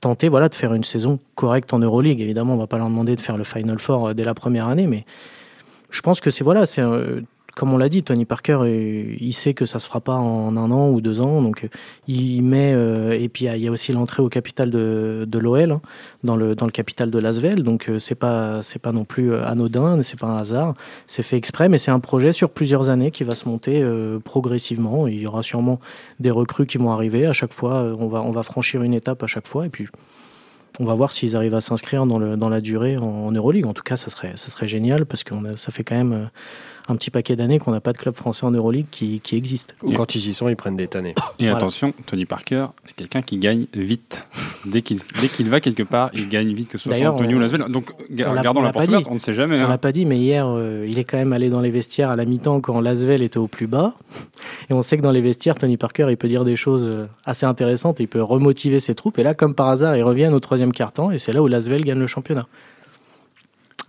tenter 0.00 0.28
voilà, 0.28 0.48
de 0.48 0.54
faire 0.54 0.74
une 0.74 0.84
saison 0.84 1.18
correcte 1.36 1.72
en 1.72 1.78
Euroleague. 1.78 2.20
Évidemment, 2.20 2.54
on 2.54 2.58
va 2.58 2.66
pas 2.66 2.78
leur 2.78 2.88
demander 2.88 3.14
de 3.14 3.20
faire 3.20 3.36
le 3.36 3.44
Final 3.44 3.78
Four 3.78 4.14
dès 4.14 4.24
la 4.24 4.34
première 4.34 4.66
année, 4.66 4.88
mais 4.88 5.04
je 5.90 6.00
pense 6.02 6.20
que 6.20 6.30
c'est 6.30 6.44
voilà, 6.44 6.66
c'est 6.66 6.82
comme 7.58 7.72
on 7.72 7.76
l'a 7.76 7.88
dit, 7.88 8.04
Tony 8.04 8.24
Parker, 8.24 8.58
euh, 8.60 9.16
il 9.18 9.32
sait 9.32 9.52
que 9.52 9.66
ça 9.66 9.80
se 9.80 9.86
fera 9.88 10.00
pas 10.00 10.14
en 10.14 10.56
un 10.56 10.70
an 10.70 10.90
ou 10.90 11.00
deux 11.00 11.20
ans, 11.20 11.42
donc 11.42 11.64
euh, 11.64 11.68
il 12.06 12.40
met. 12.42 12.72
Euh, 12.72 13.18
et 13.18 13.28
puis 13.28 13.46
il 13.46 13.60
y, 13.60 13.66
a 13.66 13.72
aussi 13.72 13.90
l'entrée 13.90 14.22
au 14.22 14.28
capital 14.28 14.70
de, 14.70 15.26
de 15.28 15.38
l'OL, 15.40 15.72
hein, 15.72 15.80
dans 16.22 16.36
le 16.36 16.54
dans 16.54 16.66
le 16.66 16.70
capital 16.70 17.10
de 17.10 17.18
Lasvel, 17.18 17.64
donc 17.64 17.90
c'est 17.98 18.14
pas 18.14 18.62
c'est 18.62 18.78
pas 18.78 18.92
non 18.92 19.04
plus 19.04 19.34
anodin, 19.34 20.00
c'est 20.04 20.20
pas 20.20 20.28
un 20.28 20.36
hasard, 20.36 20.74
c'est 21.08 21.24
fait 21.24 21.36
exprès, 21.36 21.68
mais 21.68 21.78
c'est 21.78 21.90
un 21.90 21.98
projet 21.98 22.32
sur 22.32 22.50
plusieurs 22.50 22.90
années 22.90 23.10
qui 23.10 23.24
va 23.24 23.34
se 23.34 23.48
monter 23.48 23.84
progressivement. 24.24 25.08
Il 25.08 25.20
y 25.20 25.26
aura 25.26 25.42
sûrement 25.42 25.80
des 26.20 26.30
recrues 26.30 26.66
qui 26.66 26.78
vont 26.78 26.92
arriver 26.92 27.26
à 27.26 27.32
chaque 27.32 27.52
fois. 27.52 27.92
On 27.98 28.06
va 28.06 28.22
on 28.22 28.30
va 28.30 28.44
franchir 28.44 28.84
une 28.84 28.94
étape 28.94 29.24
à 29.24 29.26
chaque 29.26 29.48
fois, 29.48 29.66
et 29.66 29.68
puis 29.68 29.88
on 30.78 30.84
va 30.84 30.94
voir 30.94 31.12
s'ils 31.12 31.34
arrivent 31.34 31.56
à 31.56 31.60
s'inscrire 31.60 32.06
dans, 32.06 32.20
le, 32.20 32.36
dans 32.36 32.48
la 32.48 32.60
durée 32.60 32.98
en, 32.98 33.02
en, 33.02 33.32
Euroleague. 33.32 33.66
En 33.66 33.74
tout 33.74 33.82
cas, 33.82 33.96
ça 33.96 34.10
serait, 34.10 34.34
ça 34.36 34.48
serait 34.48 34.68
génial 34.68 35.06
parce 35.06 35.24
que 35.24 35.34
ça 35.56 35.72
fait 35.72 35.82
quand 35.82 35.96
même 35.96 36.30
un 36.88 36.96
petit 36.96 37.10
paquet 37.10 37.36
d'années 37.36 37.58
qu'on 37.58 37.70
n'a 37.70 37.80
pas 37.80 37.92
de 37.92 37.98
club 37.98 38.14
français 38.14 38.46
en 38.46 38.50
Euroleague 38.50 38.86
qui, 38.90 39.20
qui 39.20 39.36
existe. 39.36 39.76
Quand 39.94 40.14
ils 40.14 40.28
y 40.28 40.34
sont, 40.34 40.48
ils 40.48 40.56
prennent 40.56 40.76
des 40.76 40.88
tannées. 40.88 41.14
Et 41.38 41.48
attention, 41.48 41.92
Tony 42.06 42.24
Parker 42.24 42.68
est 42.88 42.92
quelqu'un 42.94 43.22
qui 43.22 43.36
gagne 43.36 43.66
vite. 43.74 44.26
Dès 44.64 44.80
qu'il 44.82 45.48
va 45.48 45.60
quelque 45.60 45.82
part, 45.82 46.10
il 46.14 46.28
gagne 46.28 46.52
vite, 46.54 46.70
que 46.70 46.78
ce 46.78 46.88
soit 46.88 47.08
Antonio 47.08 47.36
ou 47.36 47.40
Lasvel. 47.40 47.64
Donc, 47.68 47.92
gardons 48.10 48.62
la 48.62 48.72
porte 48.72 48.88
on 49.08 49.14
ne 49.14 49.18
sait 49.18 49.34
jamais. 49.34 49.60
On 49.60 49.64
hein. 49.64 49.68
l'a 49.68 49.78
pas 49.78 49.92
dit, 49.92 50.06
mais 50.06 50.16
hier, 50.16 50.46
euh, 50.48 50.86
il 50.88 50.98
est 50.98 51.04
quand 51.04 51.18
même 51.18 51.32
allé 51.32 51.50
dans 51.50 51.60
les 51.60 51.70
vestiaires 51.70 52.10
à 52.10 52.16
la 52.16 52.24
mi-temps 52.24 52.60
quand 52.60 52.80
Lasvel 52.80 53.22
était 53.22 53.38
au 53.38 53.48
plus 53.48 53.66
bas. 53.66 53.94
Et 54.70 54.74
on 54.74 54.82
sait 54.82 54.96
que 54.96 55.02
dans 55.02 55.10
les 55.10 55.20
vestiaires, 55.20 55.56
Tony 55.56 55.76
Parker, 55.76 56.06
il 56.08 56.16
peut 56.16 56.28
dire 56.28 56.44
des 56.44 56.56
choses 56.56 56.86
euh, 56.86 57.06
assez 57.26 57.46
intéressantes. 57.46 58.00
Il 58.00 58.08
peut 58.08 58.22
remotiver 58.22 58.80
ses 58.80 58.94
troupes. 58.94 59.18
Et 59.18 59.22
là, 59.22 59.34
comme 59.34 59.54
par 59.54 59.68
hasard, 59.68 59.96
ils 59.96 60.02
reviennent 60.02 60.34
au 60.34 60.40
troisième 60.40 60.72
quart-temps. 60.72 61.10
Et 61.10 61.18
c'est 61.18 61.32
là 61.32 61.42
où 61.42 61.48
Lasvel 61.48 61.84
gagne 61.84 61.98
le 61.98 62.06
championnat. 62.06 62.46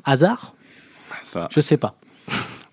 Hasard? 0.03 0.53
Ça. 1.23 1.47
Je 1.51 1.61
sais 1.61 1.77
pas. 1.77 1.95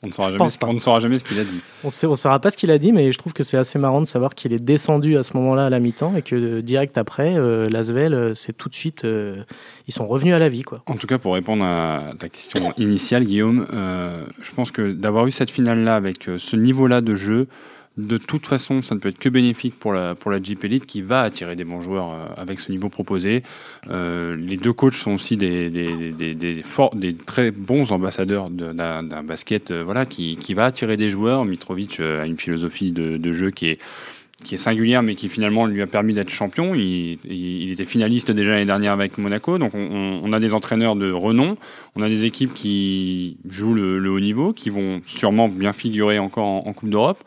On 0.02 0.08
ne 0.08 0.12
saura 0.12 0.30
jamais, 0.30 0.48
ce, 0.48 0.66
ne 0.66 0.78
saura 0.78 0.98
jamais 1.00 1.18
ce 1.18 1.24
qu'il 1.24 1.40
a 1.40 1.44
dit. 1.44 1.60
On 1.84 1.88
ne 1.88 2.16
saura 2.16 2.38
pas 2.38 2.50
ce 2.50 2.56
qu'il 2.56 2.70
a 2.70 2.78
dit, 2.78 2.92
mais 2.92 3.12
je 3.12 3.18
trouve 3.18 3.32
que 3.32 3.42
c'est 3.42 3.56
assez 3.56 3.78
marrant 3.78 4.00
de 4.00 4.06
savoir 4.06 4.34
qu'il 4.34 4.52
est 4.52 4.62
descendu 4.62 5.16
à 5.16 5.22
ce 5.22 5.36
moment-là 5.36 5.66
à 5.66 5.70
la 5.70 5.80
mi-temps 5.80 6.14
et 6.16 6.22
que 6.22 6.36
euh, 6.36 6.62
direct 6.62 6.98
après, 6.98 7.36
euh, 7.36 7.68
Lasvel, 7.68 8.14
euh, 8.14 8.34
c'est 8.34 8.52
tout 8.52 8.68
de 8.68 8.74
suite, 8.74 9.06
ils 9.06 9.94
sont 9.94 10.06
revenus 10.06 10.34
à 10.34 10.38
la 10.38 10.48
vie. 10.48 10.62
Quoi. 10.62 10.82
En 10.86 10.96
tout 10.96 11.06
cas, 11.06 11.18
pour 11.18 11.34
répondre 11.34 11.64
à 11.64 12.12
ta 12.18 12.28
question 12.28 12.72
initiale, 12.76 13.24
Guillaume, 13.24 13.66
je 14.42 14.52
pense 14.52 14.70
que 14.70 14.92
d'avoir 14.92 15.26
eu 15.26 15.30
cette 15.30 15.50
finale-là 15.50 15.96
avec 15.96 16.28
ce 16.38 16.56
niveau-là 16.56 17.00
de 17.00 17.14
jeu, 17.14 17.48
de 17.96 18.18
toute 18.18 18.46
façon, 18.46 18.82
ça 18.82 18.94
ne 18.94 19.00
peut 19.00 19.08
être 19.08 19.18
que 19.18 19.28
bénéfique 19.28 19.78
pour 19.78 19.92
la, 19.94 20.14
pour 20.14 20.30
la 20.30 20.42
Jeep 20.42 20.64
Elite 20.64 20.84
qui 20.84 21.00
va 21.00 21.22
attirer 21.22 21.56
des 21.56 21.64
bons 21.64 21.80
joueurs 21.80 22.12
euh, 22.12 22.26
avec 22.36 22.60
ce 22.60 22.70
niveau 22.70 22.90
proposé. 22.90 23.42
Euh, 23.88 24.36
les 24.36 24.58
deux 24.58 24.72
coachs 24.72 24.94
sont 24.94 25.12
aussi 25.12 25.36
des, 25.36 25.70
des, 25.70 26.12
des, 26.12 26.34
des, 26.34 26.62
des 26.94 27.14
très 27.14 27.50
bons 27.50 27.92
ambassadeurs 27.92 28.50
d'un 28.50 29.22
basket 29.22 29.70
euh, 29.70 29.82
voilà, 29.82 30.04
qui, 30.04 30.36
qui, 30.36 30.52
va 30.52 30.66
attirer 30.66 30.98
des 30.98 31.08
joueurs. 31.08 31.44
Mitrovic 31.46 32.00
a 32.00 32.26
une 32.26 32.36
philosophie 32.36 32.92
de, 32.92 33.16
de 33.16 33.32
jeu 33.32 33.50
qui 33.50 33.68
est, 33.68 33.78
qui 34.44 34.54
est 34.54 34.58
singulière, 34.58 35.02
mais 35.02 35.14
qui 35.14 35.30
finalement 35.30 35.64
lui 35.64 35.80
a 35.80 35.86
permis 35.86 36.12
d'être 36.12 36.28
champion. 36.28 36.74
Il, 36.74 37.18
il, 37.24 37.72
était 37.72 37.86
finaliste 37.86 38.30
déjà 38.30 38.50
l'année 38.50 38.66
dernière 38.66 38.92
avec 38.92 39.16
Monaco. 39.16 39.56
Donc 39.56 39.74
on, 39.74 40.20
on, 40.22 40.32
a 40.34 40.40
des 40.40 40.52
entraîneurs 40.52 40.96
de 40.96 41.10
renom, 41.10 41.56
on 41.94 42.02
a 42.02 42.08
des 42.08 42.26
équipes 42.26 42.52
qui 42.52 43.38
jouent 43.48 43.74
le, 43.74 43.98
le 43.98 44.10
haut 44.10 44.20
niveau, 44.20 44.52
qui 44.52 44.68
vont 44.68 45.00
sûrement 45.06 45.48
bien 45.48 45.72
figurer 45.72 46.18
encore 46.18 46.66
en, 46.66 46.72
Coupe 46.74 46.90
d'Europe 46.90 47.24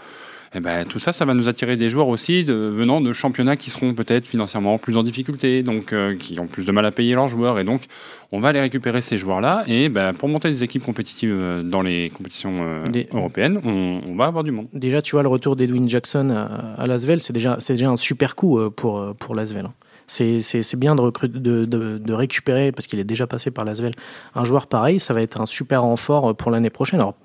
eh 0.55 0.59
ben, 0.61 0.83
tout 0.85 0.97
ça, 0.97 1.11
ça 1.11 1.25
va 1.25 1.35
nous 1.35 1.47
attirer 1.47 1.77
des 1.77 1.89
joueurs 1.89 2.07
aussi 2.07 2.43
de, 2.43 2.53
venant 2.53 3.01
de 3.01 3.13
championnats 3.13 3.55
qui 3.55 3.69
seront 3.69 3.93
peut-être 3.93 4.25
financièrement 4.25 4.79
plus 4.79 4.97
en 4.97 5.03
difficulté, 5.03 5.61
donc 5.61 5.93
euh, 5.93 6.15
qui 6.15 6.39
ont 6.39 6.47
plus 6.47 6.65
de 6.65 6.71
mal 6.71 6.85
à 6.85 6.91
payer 6.91 7.13
leurs 7.13 7.27
joueurs. 7.27 7.59
Et 7.59 7.63
donc, 7.63 7.83
on 8.31 8.39
va 8.39 8.49
aller 8.49 8.59
récupérer 8.59 9.01
ces 9.01 9.19
joueurs-là. 9.19 9.63
Et 9.67 9.89
ben, 9.89 10.13
pour 10.13 10.27
monter 10.27 10.49
des 10.49 10.63
équipes 10.63 10.83
compétitives 10.83 11.31
euh, 11.31 11.61
dans 11.61 11.83
les 11.83 12.09
compétitions 12.09 12.63
euh, 12.63 13.03
européennes, 13.13 13.61
on, 13.63 14.15
va 14.15 14.25
avoir 14.25 14.43
du 14.43 14.51
monde. 14.51 14.67
Déjà, 14.73 15.03
tu 15.03 15.11
vois, 15.11 15.21
le 15.21 15.29
retour 15.29 15.55
d'Edwin 15.55 15.87
Jackson 15.87 16.29
à, 16.77 16.87
Lasvel, 16.87 17.21
c'est 17.21 17.33
déjà, 17.33 17.57
déjà 17.67 17.89
un 17.89 17.97
super 17.97 18.35
coup 18.35 18.59
pour, 18.71 19.15
pour 19.15 19.35
Lasvel. 19.35 19.67
Hein. 19.67 19.73
C'est 20.07 20.75
bien 20.75 20.95
de, 20.95 21.27
de, 21.27 21.65
de, 21.65 21.97
de, 21.99 22.13
récupérer, 22.13 22.71
parce 22.71 22.87
qu'il 22.87 22.99
est 22.99 23.03
déjà 23.03 23.27
passé 23.27 23.51
par 23.51 23.63
Lasvel, 23.63 23.93
un 24.33 24.43
joueur 24.43 24.65
pareil. 24.65 24.99
Ça 24.99 25.13
va 25.13 25.21
être 25.21 25.39
un 25.39 25.45
super 25.45 25.83
renfort 25.83 26.35
pour 26.35 26.49
l'année 26.49 26.71
prochaine. 26.71 26.99
Alors, 26.99 27.15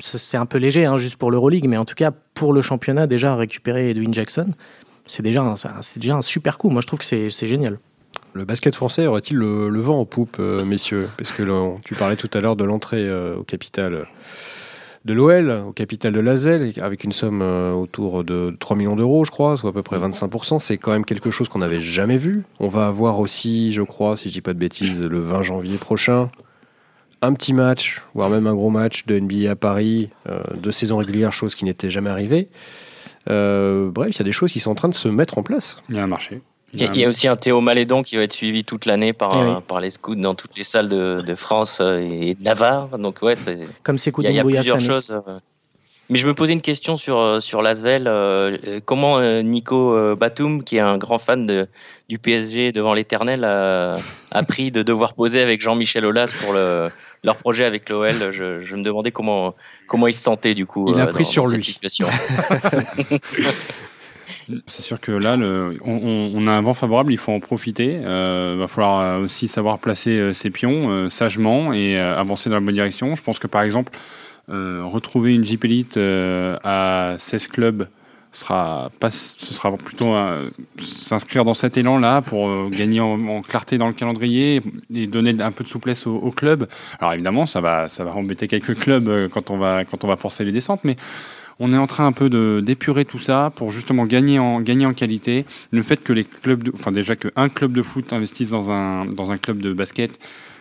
c'est 0.00 0.36
un 0.36 0.46
peu 0.46 0.58
léger, 0.58 0.86
hein, 0.86 0.96
juste 0.96 1.16
pour 1.16 1.30
l'Euroleague, 1.30 1.66
mais 1.66 1.76
en 1.76 1.84
tout 1.84 1.94
cas, 1.94 2.12
pour 2.34 2.52
le 2.52 2.62
championnat, 2.62 3.06
déjà 3.06 3.34
récupérer 3.34 3.90
Edwin 3.90 4.14
Jackson, 4.14 4.48
c'est 5.06 5.22
déjà, 5.22 5.42
un, 5.42 5.54
déjà 5.96 6.16
un 6.16 6.22
super 6.22 6.58
coup. 6.58 6.70
Moi, 6.70 6.80
je 6.82 6.86
trouve 6.86 7.00
que 7.00 7.04
c'est 7.04 7.46
génial. 7.46 7.78
Le 8.34 8.44
basket 8.44 8.74
français 8.74 9.06
aurait-il 9.06 9.36
le, 9.36 9.80
vent 9.80 10.00
en 10.00 10.04
poupe, 10.04 10.36
euh, 10.38 10.64
messieurs? 10.64 11.08
Parce 11.16 11.32
que 11.32 11.42
tu 11.84 11.94
parlais 11.94 12.16
tout 12.16 12.30
à 12.34 12.40
l'heure 12.40 12.56
de 12.56 12.64
l'entrée 12.64 13.00
euh, 13.00 13.36
au 13.36 13.42
capital 13.42 13.94
euh, 13.94 14.04
de 15.04 15.14
l'OL, 15.14 15.50
au 15.66 15.72
capital 15.72 16.12
de 16.12 16.20
Lasvel, 16.20 16.74
avec 16.80 17.04
une 17.04 17.12
somme 17.12 17.40
autour 17.40 18.24
de 18.24 18.54
3 18.60 18.76
millions 18.76 18.96
d'euros, 18.96 19.24
je 19.24 19.30
crois, 19.30 19.56
soit 19.56 19.70
à 19.70 19.72
peu 19.72 19.82
près 19.82 19.98
25%. 19.98 20.58
C'est 20.58 20.76
quand 20.76 20.92
même 20.92 21.04
quelque 21.04 21.30
chose 21.30 21.48
qu'on 21.48 21.60
n'avait 21.60 21.80
jamais 21.80 22.18
vu. 22.18 22.42
On 22.60 22.68
va 22.68 22.88
avoir 22.88 23.18
aussi, 23.18 23.72
je 23.72 23.82
crois, 23.82 24.16
si 24.16 24.28
je 24.28 24.34
dis 24.34 24.40
pas 24.42 24.52
de 24.52 24.58
bêtises, 24.58 25.02
le 25.02 25.20
20 25.20 25.42
janvier 25.42 25.78
prochain, 25.78 26.28
un 27.22 27.32
petit 27.34 27.52
match, 27.52 28.02
voire 28.14 28.30
même 28.30 28.46
un 28.46 28.54
gros 28.54 28.70
match 28.70 29.06
de 29.06 29.18
NBA 29.18 29.50
à 29.50 29.56
Paris, 29.56 30.10
euh, 30.28 30.40
de 30.54 30.70
saison 30.70 30.98
régulière, 30.98 31.32
chose 31.32 31.54
qui 31.54 31.64
n'était 31.64 31.90
jamais 31.90 32.10
arrivée. 32.10 32.48
Euh, 33.28 33.90
bref, 33.90 34.10
il 34.14 34.18
y 34.18 34.22
a 34.22 34.24
des 34.24 34.32
choses 34.32 34.52
qui 34.52 34.60
sont 34.60 34.70
en 34.70 34.74
train 34.74 34.88
de 34.88 34.94
se 34.94 35.08
mettre 35.08 35.38
en 35.38 35.42
place. 35.42 35.82
Il 35.88 35.96
y 35.96 35.98
a 35.98 36.04
un 36.04 36.08
marché. 36.08 36.40
Il 36.74 36.82
y, 36.82 37.04
a, 37.04 37.08
aussi 37.08 37.26
un 37.28 37.36
Théo 37.36 37.62
Malédon 37.62 38.02
qui 38.02 38.16
va 38.16 38.22
être 38.22 38.34
suivi 38.34 38.62
toute 38.62 38.84
l'année 38.84 39.14
par, 39.14 39.58
eh 39.58 39.62
par 39.62 39.80
les 39.80 39.88
scouts 39.88 40.16
dans 40.16 40.34
toutes 40.34 40.54
les 40.54 40.64
salles 40.64 40.90
de, 40.90 41.22
de 41.26 41.34
France 41.34 41.80
et 41.80 42.34
de 42.34 42.42
Navarre. 42.42 42.98
Donc 42.98 43.22
ouais, 43.22 43.36
comme 43.82 43.96
c'est 43.96 44.12
Il 44.18 44.34
y 44.34 44.38
a, 44.38 44.44
plusieurs 44.44 44.78
choses. 44.78 45.14
Euh. 46.08 46.12
Mais 46.12 46.18
je 46.18 46.26
me 46.26 46.34
posais 46.34 46.52
une 46.52 46.60
question 46.60 46.96
sur 46.96 47.42
sur 47.42 47.62
Lasvel. 47.62 48.10
comment 48.84 49.20
Nico 49.42 50.16
Batum, 50.16 50.62
qui 50.62 50.76
est 50.76 50.80
un 50.80 50.98
grand 50.98 51.18
fan 51.18 51.46
de, 51.46 51.68
du 52.08 52.18
PSG 52.18 52.72
devant 52.72 52.94
l'Éternel, 52.94 53.44
a, 53.44 53.96
a 54.32 54.42
pris 54.42 54.70
de 54.70 54.82
devoir 54.82 55.14
poser 55.14 55.42
avec 55.42 55.60
Jean-Michel 55.60 56.04
Aulas 56.04 56.32
pour 56.42 56.52
le 56.52 56.90
leur 57.24 57.36
projet 57.36 57.64
avec 57.64 57.88
l'OL. 57.88 58.32
Je, 58.32 58.62
je, 58.62 58.76
me 58.76 58.82
demandais 58.82 59.10
comment, 59.10 59.54
comment 59.86 60.06
ils 60.06 60.12
se 60.12 60.22
sentaient 60.22 60.54
du 60.54 60.66
coup. 60.66 60.86
Il 60.88 61.00
a 61.00 61.04
euh, 61.04 61.06
pris 61.06 61.24
sur 61.24 61.46
lui. 61.46 61.76
C'est 64.66 64.80
sûr 64.80 64.98
que 64.98 65.12
là, 65.12 65.36
le, 65.36 65.76
on, 65.84 66.30
on, 66.34 66.46
a 66.46 66.52
un 66.52 66.62
vent 66.62 66.72
favorable, 66.72 67.12
il 67.12 67.18
faut 67.18 67.32
en 67.32 67.40
profiter. 67.40 67.98
Il 68.00 68.06
euh, 68.06 68.56
va 68.58 68.66
falloir 68.66 69.20
aussi 69.20 69.46
savoir 69.46 69.78
placer 69.78 70.12
euh, 70.12 70.32
ses 70.32 70.48
pions 70.48 71.10
sagement 71.10 71.74
et 71.74 71.98
avancer 71.98 72.48
dans 72.48 72.56
la 72.56 72.62
bonne 72.62 72.74
direction. 72.74 73.14
Je 73.14 73.22
pense 73.22 73.38
que 73.38 73.46
par 73.46 73.60
exemple, 73.62 73.92
retrouver 74.48 75.34
une 75.34 75.44
Jeep 75.44 75.64
Elite 75.64 75.96
à 75.96 77.14
16 77.18 77.48
clubs 77.48 77.88
sera 78.32 78.90
pas, 79.00 79.10
ce 79.10 79.54
sera 79.54 79.76
plutôt 79.76 80.14
s'inscrire 80.78 81.44
dans 81.44 81.54
cet 81.54 81.76
élan-là 81.76 82.22
pour 82.22 82.48
euh, 82.48 82.68
gagner 82.70 83.00
en, 83.00 83.42
clarté 83.42 83.78
dans 83.78 83.88
le 83.88 83.92
calendrier 83.92 84.62
et 84.94 85.06
donner 85.06 85.34
un 85.40 85.52
peu 85.52 85.64
de 85.64 85.68
souplesse 85.68 86.06
au, 86.06 86.30
club. 86.30 86.68
Alors 87.00 87.14
évidemment, 87.14 87.46
ça 87.46 87.60
va, 87.60 87.88
ça 87.88 88.04
va 88.04 88.14
embêter 88.14 88.48
quelques 88.48 88.78
clubs 88.78 89.08
euh, 89.08 89.28
quand 89.28 89.50
on 89.50 89.58
va, 89.58 89.84
quand 89.84 90.04
on 90.04 90.08
va 90.08 90.16
forcer 90.16 90.44
les 90.44 90.52
descentes, 90.52 90.84
mais 90.84 90.96
on 91.58 91.72
est 91.72 91.78
en 91.78 91.88
train 91.88 92.06
un 92.06 92.12
peu 92.12 92.30
de 92.30 92.62
d'épurer 92.64 93.04
tout 93.04 93.18
ça 93.18 93.50
pour 93.56 93.72
justement 93.72 94.04
gagner 94.04 94.38
en 94.38 94.62
en 94.62 94.92
qualité. 94.92 95.44
Le 95.72 95.82
fait 95.82 95.96
que 95.96 96.12
les 96.12 96.24
clubs, 96.24 96.70
enfin 96.74 96.92
déjà 96.92 97.16
qu'un 97.16 97.48
club 97.48 97.72
de 97.72 97.82
foot 97.82 98.12
investisse 98.12 98.50
dans 98.50 98.70
un 98.70 99.06
dans 99.06 99.32
un 99.32 99.38
club 99.38 99.58
de 99.58 99.72
basket, 99.72 100.20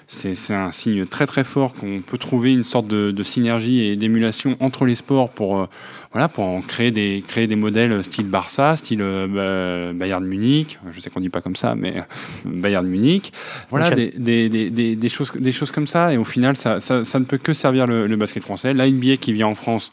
c'est 0.10 0.54
un 0.54 0.72
signe 0.72 1.06
très 1.06 1.28
très 1.28 1.44
fort 1.44 1.74
qu'on 1.74 2.02
peut 2.02 2.18
trouver 2.18 2.54
une 2.54 2.64
sorte 2.64 2.88
de, 2.88 3.12
de 3.12 3.24
synergie 3.24 3.82
et 3.82 3.98
d'émulation 3.98 4.56
entre 4.62 4.86
les 4.86 4.96
sports 4.96 5.30
pour 5.30 5.60
euh, 5.60 5.66
voilà 6.14 6.30
pour 6.30 6.46
en 6.46 6.62
créer 6.62 6.92
des 6.92 7.22
créer 7.28 7.46
des 7.46 7.58
modèles 7.58 8.02
style 8.06 8.28
Barça, 8.28 8.78
style 8.78 9.02
euh, 9.02 9.92
Bayern 9.92 10.24
Munich. 10.24 10.80
Je 10.94 11.02
sais 11.02 11.10
qu'on 11.10 11.20
dit 11.20 11.28
pas 11.28 11.42
comme 11.42 11.58
ça, 11.58 11.76
mais 11.76 11.98
euh, 11.98 12.02
Bayern 12.46 12.88
Munich. 12.88 13.34
Voilà 13.70 13.90
des, 13.90 14.12
des, 14.18 14.48
des, 14.48 14.96
des, 14.96 15.10
choses 15.10 15.34
des 15.34 15.52
choses 15.52 15.72
comme 15.72 15.88
ça. 15.88 16.14
Et 16.14 16.18
au 16.18 16.24
final, 16.24 16.56
ça, 16.56 16.80
ça, 16.80 17.04
ça 17.04 17.20
ne 17.20 17.26
peut 17.26 17.38
que 17.38 17.52
servir 17.52 17.86
le, 17.86 18.08
le 18.08 18.16
basket 18.16 18.44
français. 18.44 18.74
La 18.74 18.90
NBA 18.90 19.18
qui 19.18 19.34
vient 19.34 19.48
en 19.48 19.56
France 19.56 19.92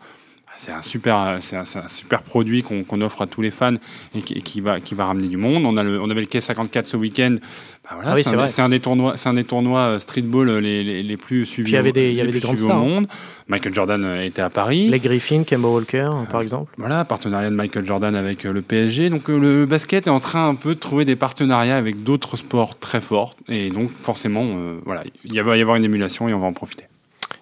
c'est 0.56 0.72
un 0.72 0.82
super, 0.82 1.38
c'est 1.40 1.56
un, 1.56 1.64
super 1.88 2.22
produit 2.22 2.62
qu'on 2.62 3.00
offre 3.00 3.22
à 3.22 3.26
tous 3.26 3.42
les 3.42 3.50
fans 3.50 3.74
et 4.14 4.22
qui, 4.22 4.60
va, 4.60 4.80
qui 4.80 4.94
va 4.94 5.06
ramener 5.06 5.28
du 5.28 5.36
monde. 5.36 5.64
On, 5.64 5.76
a 5.76 5.82
le, 5.82 6.00
on 6.00 6.10
avait 6.10 6.20
le 6.20 6.26
K54 6.26 6.84
ce 6.84 6.96
week-end. 6.96 7.36
Bah 7.84 7.90
voilà, 7.96 8.12
ah 8.12 8.48
c'est 8.48 8.62
un, 8.62 8.68
des 8.70 8.80
tournois, 8.80 9.16
c'est 9.16 9.28
un 9.28 9.34
des 9.34 9.44
tournois 9.44 9.80
euh, 9.80 9.98
streetball 9.98 10.48
euh, 10.48 10.58
les, 10.58 10.82
les, 10.82 11.02
les 11.02 11.16
plus 11.18 11.44
suivis. 11.44 11.72
il 11.72 11.74
y 11.74 11.76
avait 11.76 11.92
des, 11.92 12.10
il 12.10 12.16
y 12.16 12.20
avait 12.22 12.32
des 12.32 12.38
grandes 12.38 12.58
stars. 12.58 12.82
Au 12.82 12.86
monde. 12.86 13.06
Michael 13.46 13.74
Jordan 13.74 14.02
euh, 14.02 14.24
était 14.24 14.40
à 14.40 14.48
Paris. 14.48 14.88
Les 14.88 15.00
Griffin, 15.00 15.44
Kemba 15.44 15.68
Walker, 15.68 16.10
par 16.30 16.40
exemple. 16.40 16.72
Voilà, 16.78 17.04
partenariat 17.04 17.50
de 17.50 17.54
Michael 17.54 17.84
Jordan 17.84 18.14
avec 18.14 18.44
le 18.44 18.62
PSG. 18.62 19.10
Donc 19.10 19.28
le 19.28 19.66
basket 19.66 20.06
est 20.06 20.10
en 20.10 20.20
train 20.20 20.48
un 20.48 20.54
peu 20.54 20.74
de 20.74 20.80
trouver 20.80 21.04
des 21.04 21.16
partenariats 21.16 21.76
avec 21.76 22.02
d'autres 22.02 22.36
sports 22.36 22.78
très 22.78 23.02
forts. 23.02 23.34
Et 23.48 23.68
donc 23.68 23.90
forcément, 24.02 24.46
voilà, 24.86 25.04
il 25.24 25.42
va 25.42 25.56
y 25.56 25.60
avoir 25.60 25.76
une 25.76 25.84
émulation 25.84 26.28
et 26.28 26.32
on 26.32 26.40
va 26.40 26.46
en 26.46 26.54
profiter. 26.54 26.84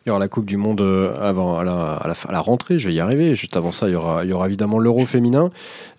Il 0.05 0.09
y 0.09 0.11
aura 0.11 0.19
la 0.19 0.29
Coupe 0.29 0.47
du 0.47 0.57
Monde 0.57 0.81
euh, 0.81 1.15
avant, 1.21 1.59
à 1.59 1.65
la, 1.65 1.93
à 1.95 2.33
la, 2.33 2.41
rentrée, 2.41 2.81
je 2.81 2.88
vais 2.88 2.95
y 2.95 2.99
arriver. 2.99 3.37
Juste 3.37 3.57
avant 3.57 3.71
ça, 3.71 3.88
il 3.88 3.93
y 3.93 3.95
aura, 3.95 4.47
évidemment 4.47 4.81
l'Euro 4.81 5.07
féminin. 5.07 5.51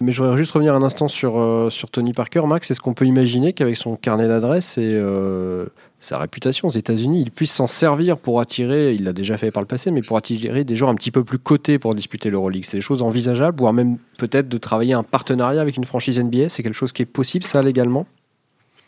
Mais 0.02 0.12
je 0.12 0.22
voudrais 0.22 0.38
juste 0.38 0.52
revenir 0.52 0.76
un 0.76 0.84
instant 0.84 1.08
sur, 1.08 1.40
euh, 1.40 1.70
sur 1.70 1.90
Tony 1.90 2.12
Parker. 2.12 2.42
Max, 2.46 2.70
est-ce 2.70 2.82
qu'on 2.82 2.94
peut 2.94 3.06
imaginer 3.06 3.54
qu'avec 3.54 3.78
son 3.78 3.96
carnet 3.96 4.28
d'adresses 4.28 4.78
et 4.78 4.98
euh, 5.00 5.68
sa 6.02 6.18
réputation 6.18 6.68
aux 6.68 6.72
États-Unis, 6.72 7.22
il 7.22 7.32
puisse 7.32 7.54
s'en 7.54 7.68
servir 7.68 8.18
pour 8.18 8.42
attirer, 8.42 8.94
il 8.94 9.06
l'a 9.06 9.14
déjà 9.14 9.38
fait 9.38 9.52
par 9.52 9.62
le 9.64 9.68
passé, 9.68 9.90
mais 9.90 10.02
pour 10.02 10.18
attirer 10.18 10.66
des 10.66 10.76
joueurs 10.76 10.92
un 10.92 10.96
petit 10.96 11.12
peu 11.12 11.24
plus 11.24 11.40
cotés 11.40 11.80
pour 11.80 11.96
disputer 11.96 12.30
l'Euroleague? 12.30 12.66
C'est 12.66 12.78
des 12.78 12.82
choses 12.82 13.02
envisageables, 13.02 13.58
voire 13.58 13.72
même 13.72 13.98
peut-être 14.18 14.50
de 14.50 14.58
travailler 14.58 14.94
un 14.94 15.04
partenariat 15.04 15.62
avec 15.62 15.78
une 15.78 15.86
franchise 15.86 16.20
NBA 16.20 16.50
C'est 16.50 16.62
quelque 16.62 16.74
chose 16.74 16.92
qui 16.92 17.04
est 17.04 17.06
possible, 17.06 17.46
ça, 17.46 17.62
légalement? 17.62 18.06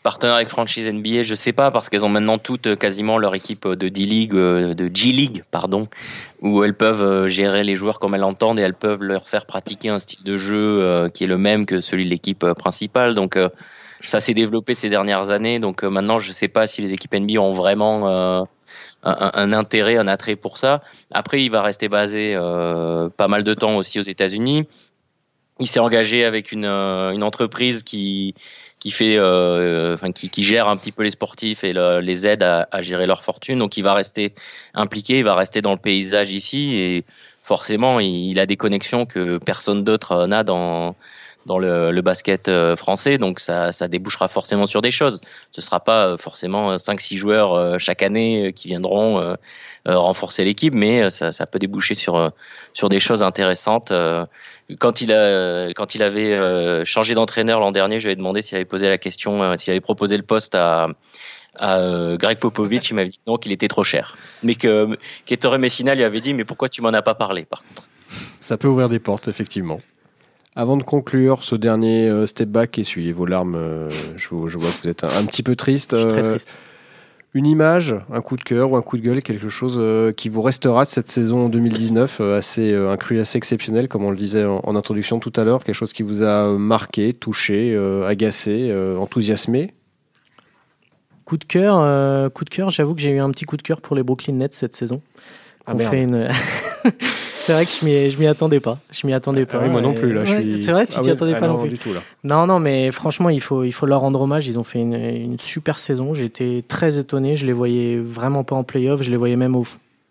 Partenaire 0.06 0.36
avec 0.36 0.50
franchise 0.50 0.86
NBA, 0.86 1.24
je 1.24 1.34
sais 1.34 1.52
pas 1.52 1.72
parce 1.72 1.88
qu'elles 1.88 2.04
ont 2.04 2.08
maintenant 2.08 2.38
toutes 2.38 2.68
euh, 2.68 2.76
quasiment 2.76 3.18
leur 3.18 3.34
équipe 3.34 3.66
euh, 3.66 3.74
de 3.74 3.88
D-League, 3.88 4.36
euh, 4.36 4.72
de 4.72 4.88
G-League, 4.94 5.42
pardon, 5.50 5.88
où 6.42 6.62
elles 6.62 6.76
peuvent 6.76 7.26
gérer 7.26 7.64
les 7.64 7.74
joueurs 7.74 7.98
comme 7.98 8.14
elles 8.14 8.20
l'entendent 8.20 8.60
et 8.60 8.62
elles 8.62 8.74
peuvent 8.74 9.02
leur 9.02 9.28
faire 9.28 9.46
pratiquer 9.46 9.88
un 9.88 9.98
style 9.98 10.22
de 10.22 10.36
jeu 10.36 11.10
qui 11.12 11.24
est 11.24 11.26
le 11.26 11.38
même 11.38 11.66
que 11.66 11.80
celui 11.80 12.04
de 12.04 12.10
l'équipe 12.10 12.46
principale. 12.52 13.16
Donc 13.16 13.36
ça 14.00 14.20
s'est 14.20 14.32
développé 14.32 14.74
ces 14.74 14.88
dernières 14.88 15.30
années. 15.30 15.58
Donc 15.58 15.82
maintenant, 15.82 16.20
je 16.20 16.30
sais 16.30 16.46
pas 16.46 16.68
si 16.68 16.82
les 16.82 16.92
équipes 16.92 17.14
NBA 17.14 17.40
ont 17.40 17.50
vraiment 17.50 18.46
un, 19.02 19.52
intérêt, 19.52 19.96
un 19.96 20.06
attrait 20.06 20.36
pour 20.36 20.56
ça. 20.56 20.82
Après, 21.10 21.42
il 21.42 21.50
va 21.50 21.62
rester 21.62 21.88
basé 21.88 22.36
pas 23.16 23.28
mal 23.28 23.42
de 23.42 23.54
temps 23.54 23.76
aussi 23.76 23.98
aux 23.98 24.08
États-Unis. 24.14 24.68
Il 25.58 25.66
s'est 25.66 25.80
engagé 25.80 26.24
avec 26.24 26.52
une 26.52 26.66
entreprise 26.66 27.82
qui 27.82 28.34
qui 28.78 28.90
fait, 28.90 29.16
euh, 29.16 29.94
enfin 29.94 30.12
qui, 30.12 30.28
qui, 30.28 30.44
gère 30.44 30.68
un 30.68 30.76
petit 30.76 30.92
peu 30.92 31.02
les 31.02 31.10
sportifs 31.10 31.64
et 31.64 31.72
le, 31.72 32.00
les 32.00 32.26
aide 32.26 32.42
à, 32.42 32.68
à, 32.70 32.82
gérer 32.82 33.06
leur 33.06 33.22
fortune. 33.22 33.58
Donc 33.58 33.76
il 33.76 33.82
va 33.82 33.94
rester 33.94 34.34
impliqué, 34.74 35.18
il 35.18 35.24
va 35.24 35.34
rester 35.34 35.62
dans 35.62 35.72
le 35.72 35.78
paysage 35.78 36.30
ici 36.32 36.76
et 36.76 37.04
forcément 37.42 38.00
il, 38.00 38.38
a 38.38 38.46
des 38.46 38.56
connexions 38.56 39.06
que 39.06 39.38
personne 39.38 39.84
d'autre 39.84 40.26
n'a 40.26 40.44
dans 40.44 40.94
dans 41.46 41.60
le, 41.60 41.92
le, 41.92 42.02
basket 42.02 42.48
euh, 42.48 42.74
français, 42.74 43.18
donc 43.18 43.38
ça, 43.38 43.70
ça 43.70 43.86
débouchera 43.86 44.26
forcément 44.26 44.66
sur 44.66 44.82
des 44.82 44.90
choses. 44.90 45.20
Ce 45.52 45.60
sera 45.60 45.78
pas 45.78 46.08
euh, 46.08 46.16
forcément 46.16 46.74
5-6 46.74 47.16
joueurs 47.16 47.78
chaque 47.78 48.02
année 48.02 48.52
qui 48.52 48.66
viendront 48.66 49.36
renforcer 49.86 50.44
l'équipe, 50.44 50.74
mais 50.74 51.08
ça, 51.10 51.32
ça, 51.32 51.46
peut 51.46 51.60
déboucher 51.60 51.94
sur 51.94 52.32
sur 52.74 52.88
des 52.88 52.98
choses 52.98 53.22
intéressantes 53.22 53.92
quand 54.78 55.00
il 55.00 55.12
a 55.12 55.68
quand 55.74 55.94
il 55.94 56.02
avait 56.02 56.32
euh, 56.32 56.84
changé 56.84 57.14
d'entraîneur 57.14 57.60
l'an 57.60 57.70
dernier, 57.70 58.00
je 58.00 58.06
lui 58.06 58.12
ai 58.12 58.16
demandé 58.16 58.42
s'il 58.42 58.56
avait 58.56 58.64
posé 58.64 58.88
la 58.88 58.98
question, 58.98 59.42
euh, 59.42 59.56
s'il 59.56 59.70
avait 59.70 59.80
proposé 59.80 60.16
le 60.16 60.22
poste 60.22 60.54
à, 60.54 60.88
à 61.54 61.78
euh, 61.78 62.16
Greg 62.16 62.38
Popovich. 62.38 62.90
Il 62.90 62.94
m'avait 62.94 63.10
dit 63.10 63.20
non, 63.26 63.36
qu'il 63.36 63.52
était 63.52 63.68
trop 63.68 63.84
cher. 63.84 64.16
Mais 64.42 64.54
que 64.54 64.98
Kettore 65.24 65.58
Messina 65.58 65.94
lui 65.94 66.02
avait 66.02 66.20
dit 66.20 66.34
mais 66.34 66.44
pourquoi 66.44 66.68
tu 66.68 66.82
m'en 66.82 66.88
as 66.88 67.02
pas 67.02 67.14
parlé 67.14 67.44
par 67.44 67.62
contre? 67.62 67.84
Ça 68.40 68.56
peut 68.56 68.68
ouvrir 68.68 68.88
des 68.88 68.98
portes 68.98 69.28
effectivement. 69.28 69.80
Avant 70.54 70.76
de 70.76 70.82
conclure 70.82 71.44
ce 71.44 71.54
dernier 71.54 72.26
step 72.26 72.48
back, 72.48 72.78
essuyez 72.78 73.12
vos 73.12 73.26
larmes. 73.26 73.88
Je, 74.16 74.28
je, 74.46 74.58
vois 74.58 74.70
que 74.70 74.82
vous 74.82 74.88
êtes 74.88 75.04
un, 75.04 75.08
un 75.08 75.24
petit 75.26 75.42
peu 75.42 75.54
triste. 75.54 75.94
Je 75.94 76.00
suis 76.00 76.08
très 76.08 76.22
triste 76.22 76.54
une 77.36 77.44
image, 77.44 77.94
un 78.10 78.22
coup 78.22 78.36
de 78.36 78.42
cœur 78.42 78.70
ou 78.70 78.76
un 78.76 78.82
coup 78.82 78.96
de 78.96 79.02
gueule, 79.02 79.22
quelque 79.22 79.50
chose 79.50 79.76
euh, 79.78 80.10
qui 80.10 80.30
vous 80.30 80.40
restera 80.40 80.84
de 80.84 80.88
cette 80.88 81.10
saison 81.10 81.50
2019, 81.50 82.18
euh, 82.22 82.38
assez 82.38 82.72
euh, 82.72 82.90
un 82.90 82.96
cru 82.96 83.20
assez 83.20 83.36
exceptionnel, 83.36 83.88
comme 83.88 84.04
on 84.04 84.10
le 84.10 84.16
disait 84.16 84.46
en, 84.46 84.74
introduction 84.74 85.18
tout 85.18 85.32
à 85.36 85.44
l'heure, 85.44 85.62
quelque 85.62 85.74
chose 85.74 85.92
qui 85.92 86.02
vous 86.02 86.22
a 86.22 86.56
marqué, 86.56 87.12
touché, 87.12 87.76
agacé, 88.06 88.74
enthousiasmé? 88.98 89.74
Coup 91.26 91.36
de 91.36 91.44
cœur, 91.44 92.30
coup 92.32 92.44
de 92.44 92.50
cœur. 92.50 92.70
J'avoue 92.70 92.94
que 92.94 93.00
j'ai 93.00 93.10
eu 93.10 93.20
un 93.20 93.30
petit 93.30 93.44
coup 93.44 93.58
de 93.58 93.62
cœur 93.62 93.82
pour 93.82 93.96
les 93.96 94.02
Brooklyn 94.02 94.34
Nets 94.34 94.54
cette 94.54 94.76
saison. 94.76 95.02
Ah, 95.66 95.76
fait 95.76 96.02
une 96.02 96.28
c'est 97.46 97.52
vrai 97.52 97.64
que 97.64 97.70
je 98.10 98.18
m'y 98.18 98.26
attendais 98.26 98.58
pas. 98.58 98.80
Je 98.90 99.06
m'y 99.06 99.12
attendais 99.12 99.46
pas. 99.46 99.60
Ah 99.62 99.68
moi 99.68 99.80
non 99.80 99.94
plus 99.94 100.12
là. 100.12 100.24
C'est 100.26 100.72
vrai, 100.72 100.84
tu 100.86 100.96
ah 100.98 101.00
t'y 101.00 101.10
attendais 101.10 101.36
pas 101.36 101.46
non, 101.46 101.58
plus. 101.58 101.68
Du 101.68 101.78
tout, 101.78 101.94
là. 101.94 102.00
Non, 102.24 102.44
non, 102.46 102.58
mais 102.58 102.90
franchement, 102.90 103.30
il 103.30 103.40
faut, 103.40 103.62
il 103.62 103.70
faut 103.70 103.86
leur 103.86 104.00
rendre 104.00 104.20
hommage. 104.20 104.48
Ils 104.48 104.58
ont 104.58 104.64
fait 104.64 104.80
une, 104.80 104.94
une 104.94 105.38
super 105.38 105.78
saison. 105.78 106.12
J'étais 106.12 106.64
très 106.66 106.98
étonné. 106.98 107.36
Je 107.36 107.46
les 107.46 107.52
voyais 107.52 107.98
vraiment 107.98 108.42
pas 108.42 108.56
en 108.56 108.64
playoff. 108.64 109.02
Je 109.02 109.12
les 109.12 109.16
voyais 109.16 109.36
même 109.36 109.54
au 109.54 109.64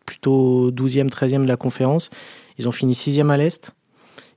plutôt 0.06 0.72
12e, 0.72 1.10
13e 1.10 1.44
de 1.44 1.50
la 1.50 1.58
conférence. 1.58 2.10
Ils 2.58 2.70
ont 2.70 2.72
fini 2.72 2.94
6e 2.94 3.30
à 3.30 3.36
l'Est. 3.36 3.74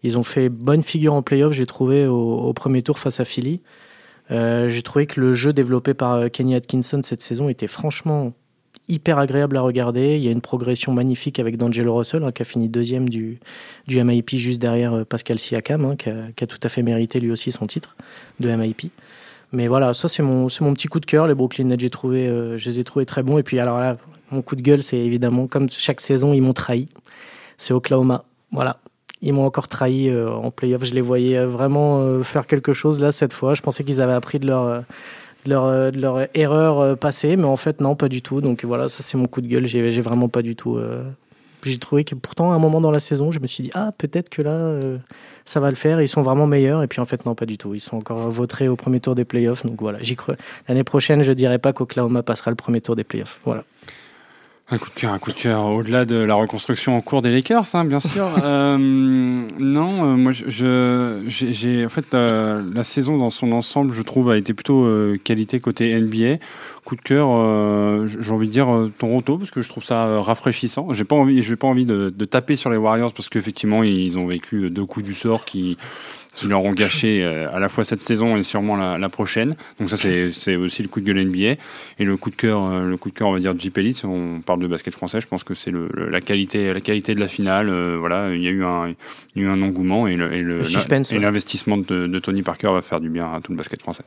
Ils 0.03 0.19
ont 0.19 0.25
fait 0.25 0.49
bonne 0.49 0.83
figure 0.83 1.15
en 1.15 1.23
playoff, 1.23 1.53
j'ai 1.53 1.67
trouvé, 1.67 2.07
au, 2.07 2.53
premier 2.53 2.83
tour 2.83 2.99
face 2.99 3.21
à 3.21 3.25
Philly. 3.25 3.61
Euh, 4.31 4.69
j'ai 4.69 4.83
trouvé 4.83 5.07
que 5.07 5.21
le 5.21 5.33
jeu 5.33 5.53
développé 5.53 5.95
par 5.95 6.15
euh, 6.15 6.29
Kenny 6.29 6.55
Atkinson 6.55 7.01
cette 7.03 7.23
saison 7.23 7.49
était 7.49 7.67
franchement 7.67 8.33
hyper 8.89 9.19
agréable 9.19 9.57
à 9.57 9.61
regarder. 9.61 10.17
Il 10.17 10.23
y 10.23 10.29
a 10.29 10.31
une 10.31 10.41
progression 10.41 10.93
magnifique 10.93 11.39
avec 11.39 11.57
D'Angelo 11.57 11.95
Russell, 11.95 12.25
hein, 12.25 12.33
qui 12.33 12.43
a 12.43 12.45
fini 12.45 12.69
deuxième 12.69 13.09
du, 13.09 13.39
du 13.87 14.03
MIP 14.03 14.31
juste 14.37 14.61
derrière 14.61 14.95
euh, 14.95 15.05
Pascal 15.05 15.39
Siakam, 15.39 15.85
hein, 15.85 15.97
qui, 15.97 16.09
a, 16.11 16.47
tout 16.47 16.59
à 16.63 16.69
fait 16.69 16.83
mérité 16.83 17.21
lui 17.21 17.31
aussi 17.31 17.53
son 17.53 17.67
titre 17.67 17.97
de 18.41 18.55
MIP. 18.55 18.91
Mais 19.53 19.67
voilà, 19.67 19.95
ça 19.95 20.09
c'est 20.09 20.23
mon, 20.23 20.49
mon 20.61 20.75
petit 20.75 20.89
coup 20.89 21.01
de 21.01 21.07
cœur. 21.07 21.27
Les 21.27 21.35
Brooklyn 21.35 21.65
Nets, 21.65 21.91
trouvé, 21.91 22.27
euh, 22.27 22.59
je 22.59 22.69
les 22.69 22.81
ai 22.81 22.85
trouvés 22.85 23.07
très 23.07 23.23
bons. 23.23 23.39
Et 23.39 23.43
puis 23.43 23.59
alors 23.59 23.79
là, 23.79 23.97
mon 24.31 24.43
coup 24.43 24.57
de 24.57 24.63
gueule, 24.63 24.83
c'est 24.83 24.99
évidemment, 24.99 25.47
comme 25.47 25.69
chaque 25.71 26.01
saison, 26.01 26.35
ils 26.35 26.43
m'ont 26.43 26.53
trahi. 26.53 26.89
C'est 27.57 27.73
Oklahoma. 27.73 28.25
Voilà. 28.53 28.79
Ils 29.21 29.33
m'ont 29.33 29.45
encore 29.45 29.69
trahi 29.69 30.09
euh, 30.09 30.31
en 30.31 30.51
playoff. 30.51 30.85
Je 30.85 30.95
les 30.95 31.01
voyais 31.01 31.45
vraiment 31.45 32.23
faire 32.23 32.47
quelque 32.47 32.73
chose 32.73 33.01
là 33.01 33.11
cette 33.11 33.33
fois. 33.33 33.55
Je 33.55 33.63
pensais 33.63 33.85
qu'ils 33.85 34.01
avaient 34.01 34.13
appris 34.13 34.39
de 34.39 34.47
leur 34.47 34.85
euh, 35.47 35.91
leur 35.91 36.27
erreur 36.35 36.81
euh, 36.81 36.95
passée, 36.95 37.37
mais 37.37 37.45
en 37.45 37.57
fait, 37.57 37.81
non, 37.81 37.95
pas 37.97 38.09
du 38.09 38.23
tout. 38.23 38.41
Donc 38.41 38.65
voilà, 38.65 38.89
ça, 38.89 39.03
c'est 39.03 39.17
mon 39.17 39.27
coup 39.27 39.41
de 39.41 39.47
gueule. 39.47 39.67
J'ai 39.67 40.01
vraiment 40.01 40.29
pas 40.29 40.43
du 40.43 40.57
tout. 40.57 40.77
Euh, 40.77 41.05
j'ai 41.65 41.79
trouvé 41.79 42.05
que 42.05 42.15
pourtant, 42.15 42.53
à 42.53 42.55
un 42.55 42.59
moment 42.59 42.81
dans 42.81 42.91
la 42.91 43.01
saison, 43.01 43.31
je 43.31 43.41
me 43.41 43.47
suis 43.47 43.65
dit, 43.65 43.71
ah, 43.75 43.93
peut-être 43.97 44.29
que 44.29 44.43
là, 44.43 44.79
ça 45.45 45.61
va 45.61 45.71
le 45.71 45.77
faire. 45.77 46.01
Ils 46.01 46.09
sont 46.09 46.23
vraiment 46.23 46.47
meilleurs. 46.47 46.83
Et 46.83 46.87
puis 46.87 47.01
en 47.01 47.05
fait, 47.05 47.27
non, 47.27 47.35
pas 47.35 47.47
du 47.47 47.59
tout. 47.59 47.75
Ils 47.75 47.81
sont 47.81 47.97
encore 47.97 48.31
votrés 48.31 48.69
au 48.69 48.77
premier 48.77 49.01
tour 49.01 49.15
des 49.15 49.25
playoffs. 49.25 49.67
Donc 49.67 49.81
voilà, 49.81 49.99
j'y 50.03 50.17
crois. 50.17 50.37
L'année 50.69 50.85
prochaine, 50.85 51.23
je 51.23 51.33
dirais 51.33 51.59
pas 51.59 51.73
qu'Oklahoma 51.73 52.23
passera 52.23 52.51
le 52.51 52.57
premier 52.57 52.81
tour 52.81 52.95
des 52.95 53.05
playoffs. 53.05 53.41
Voilà. 53.45 53.65
Un 54.71 54.77
coup 54.77 54.91
de 54.91 55.01
cœur, 55.01 55.13
un 55.15 55.19
coup 55.19 55.33
de 55.33 55.37
cœur. 55.37 55.65
Au-delà 55.65 56.05
de 56.05 56.17
la 56.17 56.35
reconstruction 56.35 56.95
en 56.95 57.01
cours 57.01 57.23
des 57.23 57.31
Lakers, 57.31 57.75
hein, 57.75 57.87
bien 57.87 58.01
sûr. 58.01 58.29
euh, 58.45 58.77
non, 58.77 60.05
euh, 60.05 60.17
moi, 60.17 60.33
je, 60.33 61.25
j'ai, 61.27 61.87
en 61.87 61.89
fait, 61.89 62.13
euh, 62.13 62.63
la 62.75 62.85
saison 62.85 63.17
dans 63.17 63.31
son 63.31 63.53
ensemble, 63.53 63.95
je 63.95 64.03
trouve, 64.03 64.31
a 64.31 64.37
été 64.37 64.53
plutôt 64.53 64.85
euh, 64.85 65.17
qualité 65.25 65.59
côté 65.61 65.99
NBA. 65.99 66.45
Coup 66.85 66.97
de 66.97 67.01
cœur, 67.01 67.29
j'ai 68.07 68.31
envie 68.31 68.47
de 68.47 68.53
dire 68.53 68.69
Toronto 68.99 69.37
parce 69.37 69.51
que 69.51 69.61
je 69.61 69.69
trouve 69.69 69.85
ça 69.85 70.23
rafraîchissant. 70.23 70.95
J'ai 70.95 71.05
pas 71.05 71.17
envie, 71.17 71.43
j'ai 71.43 71.57
pas 71.57 71.67
envie 71.67 71.85
de, 71.85 72.09
de, 72.09 72.25
taper 72.25 72.57
sur 72.57 72.71
les 72.71 72.79
Warriors 72.79 73.13
parce 73.13 73.29
qu'effectivement, 73.29 73.83
ils 73.83 74.19
ont 74.19 74.27
vécu 74.27 74.71
deux 74.71 74.87
coups 74.87 75.05
du 75.05 75.13
sort 75.13 75.45
qui 75.45 75.77
qui 76.39 76.47
leur 76.47 76.63
ont 76.65 76.73
gâché 76.73 77.25
euh, 77.25 77.53
à 77.53 77.59
la 77.59 77.69
fois 77.69 77.85
cette 77.85 78.03
saison 78.03 78.37
et 78.37 78.43
sûrement 78.43 78.77
la, 78.77 79.09
prochaine. 79.09 79.57
Donc 79.81 79.91
ça 79.91 79.97
c'est 79.97 80.57
aussi 80.57 80.83
le 80.83 80.89
coup 80.89 81.01
de 81.01 81.07
gueule 81.07 81.25
NBA 81.25 81.61
et 81.99 82.05
le 82.05 82.17
coup 82.17 82.31
de 82.31 82.37
cœur 82.37 82.65
euh, 82.65 82.87
le 82.87 82.97
coup 82.97 83.09
de 83.11 83.15
cœur 83.15 83.29
on 83.29 83.33
va 83.33 83.39
dire 83.39 83.59
Jeep 83.59 83.77
Elite. 83.79 84.05
On 84.05 84.41
parle 84.41 84.61
de 84.61 84.67
basket 84.67 84.95
français, 84.95 85.21
je 85.21 85.27
pense 85.27 85.45
que 85.45 85.55
c'est 85.55 85.71
le, 85.71 85.89
la 86.11 86.21
qualité 86.21 86.73
la 86.73 86.81
qualité 86.81 87.15
de 87.15 87.21
la 87.21 87.29
finale. 87.29 87.69
Euh, 87.69 87.97
voilà, 87.99 88.35
il 88.35 88.43
y 88.43 88.49
a 88.49 88.51
eu 88.51 88.65
un 88.65 88.89
il 89.35 89.43
y 89.43 89.45
a 89.45 89.49
eu 89.49 89.51
un 89.51 89.63
engouement 89.63 90.07
et 90.07 90.17
le, 90.17 90.33
et 90.33 91.19
l'investissement 91.19 91.79
de, 91.79 92.19
Tony 92.19 92.43
Parker 92.43 92.73
va 92.73 92.83
faire 92.83 93.01
du 93.01 93.09
bien 93.09 93.33
à 93.33 93.41
tout 93.41 93.53
le 93.53 93.59
basket 93.59 93.81
français. 93.81 94.05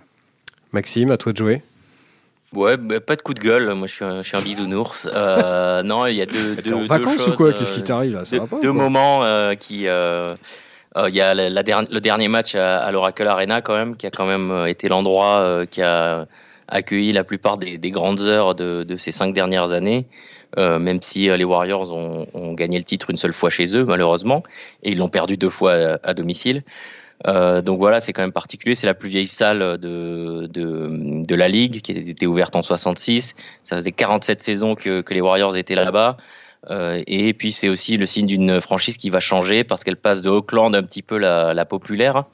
Maxime, 0.73 1.11
à 1.11 1.17
toi 1.17 1.33
de 1.33 1.37
jouer. 1.37 1.61
Ouais, 2.53 2.75
bah, 2.75 2.99
pas 2.99 3.15
de 3.15 3.21
coup 3.21 3.33
de 3.33 3.39
gueule. 3.39 3.73
Moi, 3.73 3.87
je 3.87 3.93
suis 3.93 4.05
un, 4.05 4.21
je 4.21 4.27
suis 4.27 4.37
un 4.37 4.41
bisounours. 4.41 5.07
Euh, 5.13 5.83
non, 5.83 6.05
il 6.07 6.15
y 6.15 6.21
a 6.21 6.25
deux, 6.25 6.55
deux, 6.57 6.73
en 6.73 6.85
vacances 6.85 7.27
ou 7.27 7.33
quoi? 7.33 7.53
Qu'est-ce 7.53 7.71
qui 7.71 7.83
t'arrive 7.83 8.13
là? 8.13 8.25
Ça 8.25 8.35
deux, 8.35 8.41
va 8.41 8.47
pas, 8.47 8.59
deux 8.59 8.71
moments 8.71 9.23
euh, 9.23 9.55
qui, 9.55 9.87
il 10.95 11.15
y 11.15 11.21
a 11.21 11.33
le 11.33 11.99
dernier 11.99 12.27
match 12.27 12.55
à, 12.55 12.91
l'Oracle 12.91 13.25
Arena 13.27 13.61
quand 13.61 13.75
même, 13.75 13.95
qui 13.95 14.05
a 14.05 14.11
quand 14.11 14.25
même 14.25 14.51
euh, 14.51 14.65
été 14.65 14.89
l'endroit 14.89 15.39
euh, 15.39 15.65
qui 15.65 15.81
a 15.81 16.27
accueilli 16.67 17.11
la 17.11 17.23
plupart 17.23 17.57
des, 17.57 17.77
des 17.77 17.91
grandes 17.91 18.21
heures 18.21 18.55
de, 18.55 18.95
ces 18.97 19.11
cinq 19.11 19.33
dernières 19.33 19.71
années. 19.71 20.05
Euh, 20.57 20.79
même 20.79 21.01
si 21.01 21.29
les 21.29 21.43
Warriors 21.45 21.93
ont, 21.93 22.53
gagné 22.53 22.77
le 22.77 22.83
titre 22.83 23.09
une 23.09 23.15
seule 23.15 23.31
fois 23.31 23.49
chez 23.49 23.77
eux, 23.77 23.85
malheureusement, 23.85 24.43
et 24.83 24.91
ils 24.91 24.97
l'ont 24.97 25.07
perdu 25.07 25.37
deux 25.37 25.49
fois 25.49 25.97
à, 26.03 26.13
domicile. 26.13 26.63
Euh, 27.25 27.61
donc 27.61 27.77
voilà, 27.77 28.01
c'est 28.01 28.11
quand 28.11 28.21
même 28.21 28.33
particulier. 28.33 28.75
C'est 28.75 28.87
la 28.87 28.93
plus 28.93 29.07
vieille 29.07 29.27
salle 29.27 29.77
de, 29.77 30.49
de, 30.51 31.35
la 31.35 31.47
ligue 31.47 31.81
qui 31.81 31.93
été 31.93 32.27
ouverte 32.27 32.57
en 32.57 32.63
66. 32.63 33.33
Ça 33.63 33.77
faisait 33.77 33.93
47 33.93 34.41
saisons 34.41 34.75
que 34.75 35.03
les 35.09 35.21
Warriors 35.21 35.55
étaient 35.55 35.75
là-bas. 35.75 36.17
Euh, 36.69 37.03
et 37.07 37.33
puis 37.33 37.51
c'est 37.51 37.69
aussi 37.69 37.97
le 37.97 38.05
signe 38.05 38.27
d'une 38.27 38.61
franchise 38.61 38.97
qui 38.97 39.09
va 39.09 39.19
changer 39.19 39.63
parce 39.63 39.83
qu'elle 39.83 39.97
passe 39.97 40.21
de 40.21 40.29
Auckland 40.29 40.75
un 40.75 40.83
petit 40.83 41.01
peu 41.01 41.17
la, 41.17 41.53
la 41.53 41.65
populaire, 41.65 42.25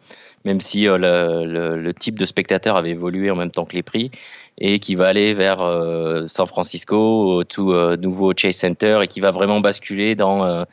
même 0.43 0.59
si 0.59 0.87
euh, 0.87 0.97
le, 0.97 1.93
type 1.93 2.19
de 2.19 2.25
spectateur 2.25 2.75
avait 2.75 2.91
évolué 2.91 3.31
en 3.31 3.35
même 3.35 3.51
temps 3.51 3.65
que 3.65 3.75
les 3.75 3.83
prix, 3.83 4.11
et 4.57 4.79
qui 4.79 4.95
va 4.95 5.07
aller 5.07 5.33
vers 5.33 5.61
euh, 5.61 6.27
San 6.27 6.47
Francisco, 6.47 7.43
tout 7.45 7.73
nouveau 7.99 8.33
Chase 8.35 8.55
Center, 8.55 8.99
et 9.03 9.07
qui 9.07 9.19
va 9.19 9.31
vraiment 9.31 9.59
basculer 9.59 10.15
dans 10.15 10.65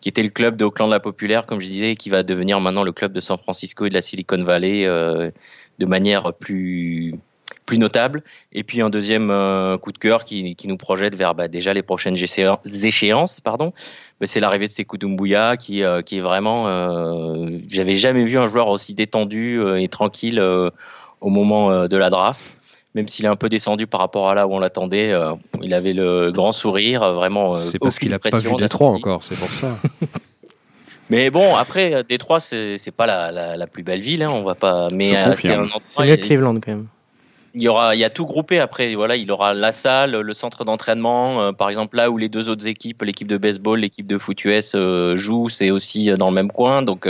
qui 0.00 0.10
était 0.10 0.22
le 0.22 0.28
club 0.28 0.56
de 0.56 0.68
la 0.90 1.00
populaire, 1.00 1.46
comme 1.46 1.60
je 1.60 1.68
disais, 1.68 1.94
qui 1.96 2.10
va 2.10 2.22
devenir 2.22 2.60
maintenant 2.60 2.84
le 2.84 2.92
club 2.92 3.12
de 3.12 3.20
San 3.20 3.38
Francisco 3.38 3.86
et 3.86 3.88
de 3.88 3.94
la 3.94 4.02
Silicon 4.02 4.42
Valley 4.44 4.84
de 4.84 5.86
manière 5.86 6.32
plus 6.34 7.14
plus 7.64 7.78
notables. 7.78 8.22
Et 8.52 8.62
puis 8.62 8.80
un 8.80 8.90
deuxième 8.90 9.28
coup 9.80 9.92
de 9.92 9.98
cœur 9.98 10.24
qui, 10.24 10.54
qui, 10.54 10.68
nous 10.68 10.76
projette 10.76 11.14
vers 11.14 11.34
bah, 11.34 11.48
déjà 11.48 11.74
les 11.74 11.82
prochaines 11.82 12.16
échéances. 12.16 13.40
Pardon. 13.40 13.72
Bah, 14.20 14.26
c'est 14.26 14.40
l'arrivée 14.40 14.66
de 14.66 14.72
Sekou 14.72 14.98
Doumbouya 14.98 15.56
qui, 15.56 15.82
qui 16.04 16.18
est 16.18 16.20
vraiment. 16.20 17.48
J'avais 17.68 17.96
jamais 17.96 18.24
vu 18.24 18.38
un 18.38 18.46
joueur 18.46 18.68
aussi 18.68 18.94
détendu 18.94 19.60
et 19.78 19.88
tranquille 19.88 20.40
au 20.40 21.30
moment 21.30 21.88
de 21.88 21.96
la 21.96 22.10
draft 22.10 22.56
même 22.96 23.08
s'il 23.08 23.26
est 23.26 23.28
un 23.28 23.36
peu 23.36 23.50
descendu 23.50 23.86
par 23.86 24.00
rapport 24.00 24.30
à 24.30 24.34
là 24.34 24.46
où 24.48 24.54
on 24.54 24.58
l'attendait, 24.58 25.12
euh, 25.12 25.34
il 25.62 25.74
avait 25.74 25.92
le 25.92 26.32
grand 26.32 26.50
sourire, 26.50 27.02
euh, 27.02 27.12
vraiment. 27.12 27.50
Euh, 27.50 27.54
c'est 27.54 27.78
parce 27.78 27.98
qu'il 27.98 28.12
a 28.14 28.18
pas 28.18 28.30
vu 28.38 28.48
Détroit 28.56 28.88
encore, 28.88 29.22
c'est 29.22 29.36
pour 29.36 29.52
ça. 29.52 29.78
Mais 31.10 31.30
bon, 31.30 31.54
après, 31.54 32.02
Détroit, 32.08 32.40
c'est 32.40 32.90
pas 32.96 33.06
la, 33.06 33.56
la, 33.56 33.66
plus 33.68 33.84
belle 33.84 34.00
ville, 34.00 34.24
hein, 34.24 34.30
on 34.32 34.42
va 34.42 34.56
pas. 34.56 34.88
Mais 34.90 35.12
c'est 35.36 35.52
un 35.52 36.04
mieux 36.04 36.16
Cleveland 36.16 36.54
quand 36.54 36.68
même. 36.68 36.86
Il 37.56 37.62
y 37.62 37.68
aura, 37.68 37.96
il 37.96 37.98
y 37.98 38.04
a 38.04 38.10
tout 38.10 38.26
groupé 38.26 38.60
après. 38.60 38.94
Voilà, 38.94 39.16
il 39.16 39.32
aura 39.32 39.54
la 39.54 39.72
salle, 39.72 40.14
le 40.14 40.32
centre 40.34 40.64
d'entraînement. 40.64 41.54
par 41.54 41.70
exemple, 41.70 41.96
là 41.96 42.10
où 42.10 42.18
les 42.18 42.28
deux 42.28 42.50
autres 42.50 42.66
équipes, 42.66 43.02
l'équipe 43.02 43.26
de 43.26 43.38
baseball, 43.38 43.80
l'équipe 43.80 44.06
de 44.06 44.18
foot 44.18 44.44
US 44.44 44.76
jouent, 45.14 45.48
c'est 45.48 45.70
aussi 45.70 46.10
dans 46.18 46.28
le 46.28 46.34
même 46.34 46.52
coin. 46.52 46.82
Donc 46.82 47.08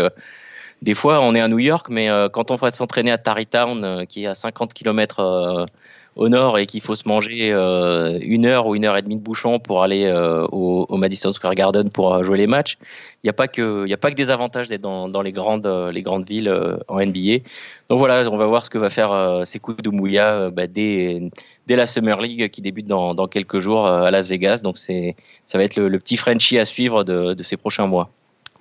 des 0.82 0.94
fois, 0.94 1.20
on 1.20 1.34
est 1.34 1.40
à 1.40 1.48
New 1.48 1.58
York, 1.58 1.88
mais 1.88 2.10
euh, 2.10 2.28
quand 2.28 2.50
on 2.50 2.56
va 2.56 2.70
s'entraîner 2.70 3.10
à 3.10 3.18
Tarrytown, 3.18 3.84
euh, 3.84 4.04
qui 4.04 4.24
est 4.24 4.26
à 4.26 4.34
50 4.34 4.74
km 4.74 5.20
euh, 5.20 5.64
au 6.16 6.28
nord 6.28 6.58
et 6.58 6.66
qu'il 6.66 6.80
faut 6.80 6.96
se 6.96 7.06
manger 7.06 7.50
une 7.50 8.46
heure 8.46 8.66
ou 8.66 8.74
une 8.74 8.84
heure 8.84 8.96
et 8.96 9.02
demie 9.02 9.16
de 9.16 9.22
bouchon 9.22 9.58
pour 9.58 9.82
aller 9.82 10.10
au, 10.50 10.96
Madison 10.96 11.30
Square 11.30 11.54
Garden 11.54 11.90
pour 11.90 12.24
jouer 12.24 12.38
les 12.38 12.46
matchs, 12.46 12.78
il 13.22 13.26
n'y 13.26 13.30
a 13.30 13.34
pas 13.34 13.48
que 13.48 13.84
il 13.86 13.92
a 13.92 13.96
pas 13.98 14.10
que 14.10 14.16
des 14.16 14.30
avantages 14.30 14.68
d'être 14.68 14.80
dans, 14.80 15.22
les 15.22 15.32
grandes 15.32 15.66
les 15.92 16.02
grandes 16.02 16.26
villes 16.26 16.52
en 16.88 17.00
NBA. 17.00 17.44
Donc 17.88 17.98
voilà, 17.98 18.28
on 18.30 18.36
va 18.36 18.46
voir 18.46 18.64
ce 18.64 18.70
que 18.70 18.78
va 18.78 18.90
faire 18.90 19.42
Sekou 19.44 19.74
Doumbouya 19.74 20.50
bah, 20.50 20.66
dès 20.66 21.20
dès 21.66 21.76
la 21.76 21.86
Summer 21.86 22.20
League 22.20 22.48
qui 22.50 22.62
débute 22.62 22.86
dans, 22.86 23.14
quelques 23.28 23.58
jours 23.58 23.86
à 23.86 24.10
Las 24.10 24.28
Vegas. 24.28 24.60
Donc 24.62 24.78
c'est 24.78 25.16
ça 25.44 25.58
va 25.58 25.64
être 25.64 25.76
le, 25.76 25.98
petit 25.98 26.16
Frenchie 26.16 26.58
à 26.58 26.64
suivre 26.64 27.04
de 27.04 27.42
ces 27.42 27.56
prochains 27.56 27.86
mois. 27.86 28.10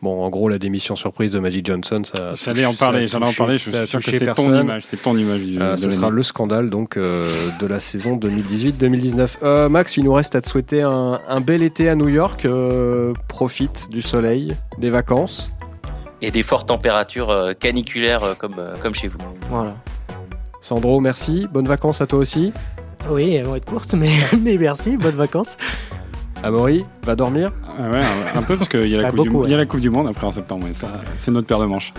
Bon, 0.02 0.24
en 0.24 0.30
gros, 0.30 0.50
la 0.50 0.58
démission 0.58 0.96
surprise 0.96 1.32
de 1.32 1.40
Magic 1.40 1.66
Johnson, 1.66 2.02
ça. 2.04 2.36
J'allais 2.36 2.66
en 2.66 2.74
parler, 2.74 3.08
j'allais 3.08 3.26
en 3.26 3.34
parler. 3.34 3.58
Je 3.58 3.70
suis 3.70 3.88
sûr 3.88 4.00
que 4.00 4.12
c'est 4.12 4.34
ton 4.34 4.54
image, 4.54 4.84
c'est 4.86 5.02
ton 5.02 5.18
image. 5.18 5.42
Euh, 5.60 5.78
ce 5.78 5.90
sera 5.90 6.10
le 6.10 6.24
scandale 6.24 6.70
donc 6.70 6.98
euh, 6.98 7.30
de 7.60 7.66
la 7.66 7.80
saison 7.80 8.18
2018-2019. 8.18 9.38
Euh, 9.44 9.70
Max, 9.70 9.98
il 9.98 10.04
nous 10.04 10.14
reste 10.14 10.36
à 10.36 10.42
te 10.42 10.50
souhaiter 10.50 10.82
un, 10.82 11.20
bel 11.42 11.64
été 11.64 11.90
à 11.90 11.96
New 11.96 12.10
York. 12.10 12.48
profite 13.28 13.90
du 13.90 14.02
soleil, 14.02 14.56
des 14.78 14.90
vacances 14.90 15.50
et 16.22 16.32
des 16.32 16.44
fortes 16.44 16.68
températures 16.68 17.54
caniculaires 17.60 18.36
comme 18.38 18.56
comme 18.82 18.96
chez 18.96 19.08
vous. 19.08 19.20
Voilà. 19.50 19.76
Sandro, 20.62 21.00
merci. 21.00 21.48
Bonnes 21.52 21.68
vacances 21.68 22.02
à 22.02 22.08
toi 22.08 22.20
aussi. 22.20 22.52
Oui, 23.10 23.36
elles 23.36 23.46
vont 23.46 23.56
être 23.56 23.66
courtes, 23.66 23.94
mais, 23.94 24.12
mais 24.42 24.58
merci. 24.58 24.98
Bonnes 24.98 25.16
vacances. 25.16 25.58
Amaury, 26.44 26.86
va 27.04 27.16
dormir 27.16 27.52
ah 27.66 27.90
Ouais, 27.90 28.02
un 28.36 28.44
peu 28.44 28.58
parce 28.58 28.70
qu'il 28.70 28.88
y, 28.88 28.96
a 28.96 29.02
la 29.02 29.66
coupe 29.66 29.80
du 29.80 29.90
Monde 29.90 30.08
après 30.08 30.28
en 30.28 30.32
septembre, 30.32 30.68
et 30.70 30.74
ça, 30.74 31.02
c'est 31.18 31.32
notre 31.32 31.48
paire 31.48 31.60
de 31.60 31.66
manches. 31.66 31.94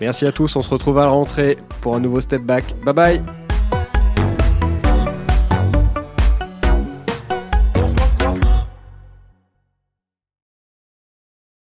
Merci 0.00 0.26
à 0.26 0.32
tous, 0.32 0.54
on 0.56 0.62
se 0.62 0.70
retrouve 0.70 0.98
à 0.98 1.02
la 1.02 1.10
rentrée 1.10 1.56
pour 1.80 1.96
un 1.96 2.00
nouveau 2.00 2.20
Step 2.20 2.42
Back. 2.42 2.74
Bye 2.84 2.94
bye 2.94 3.45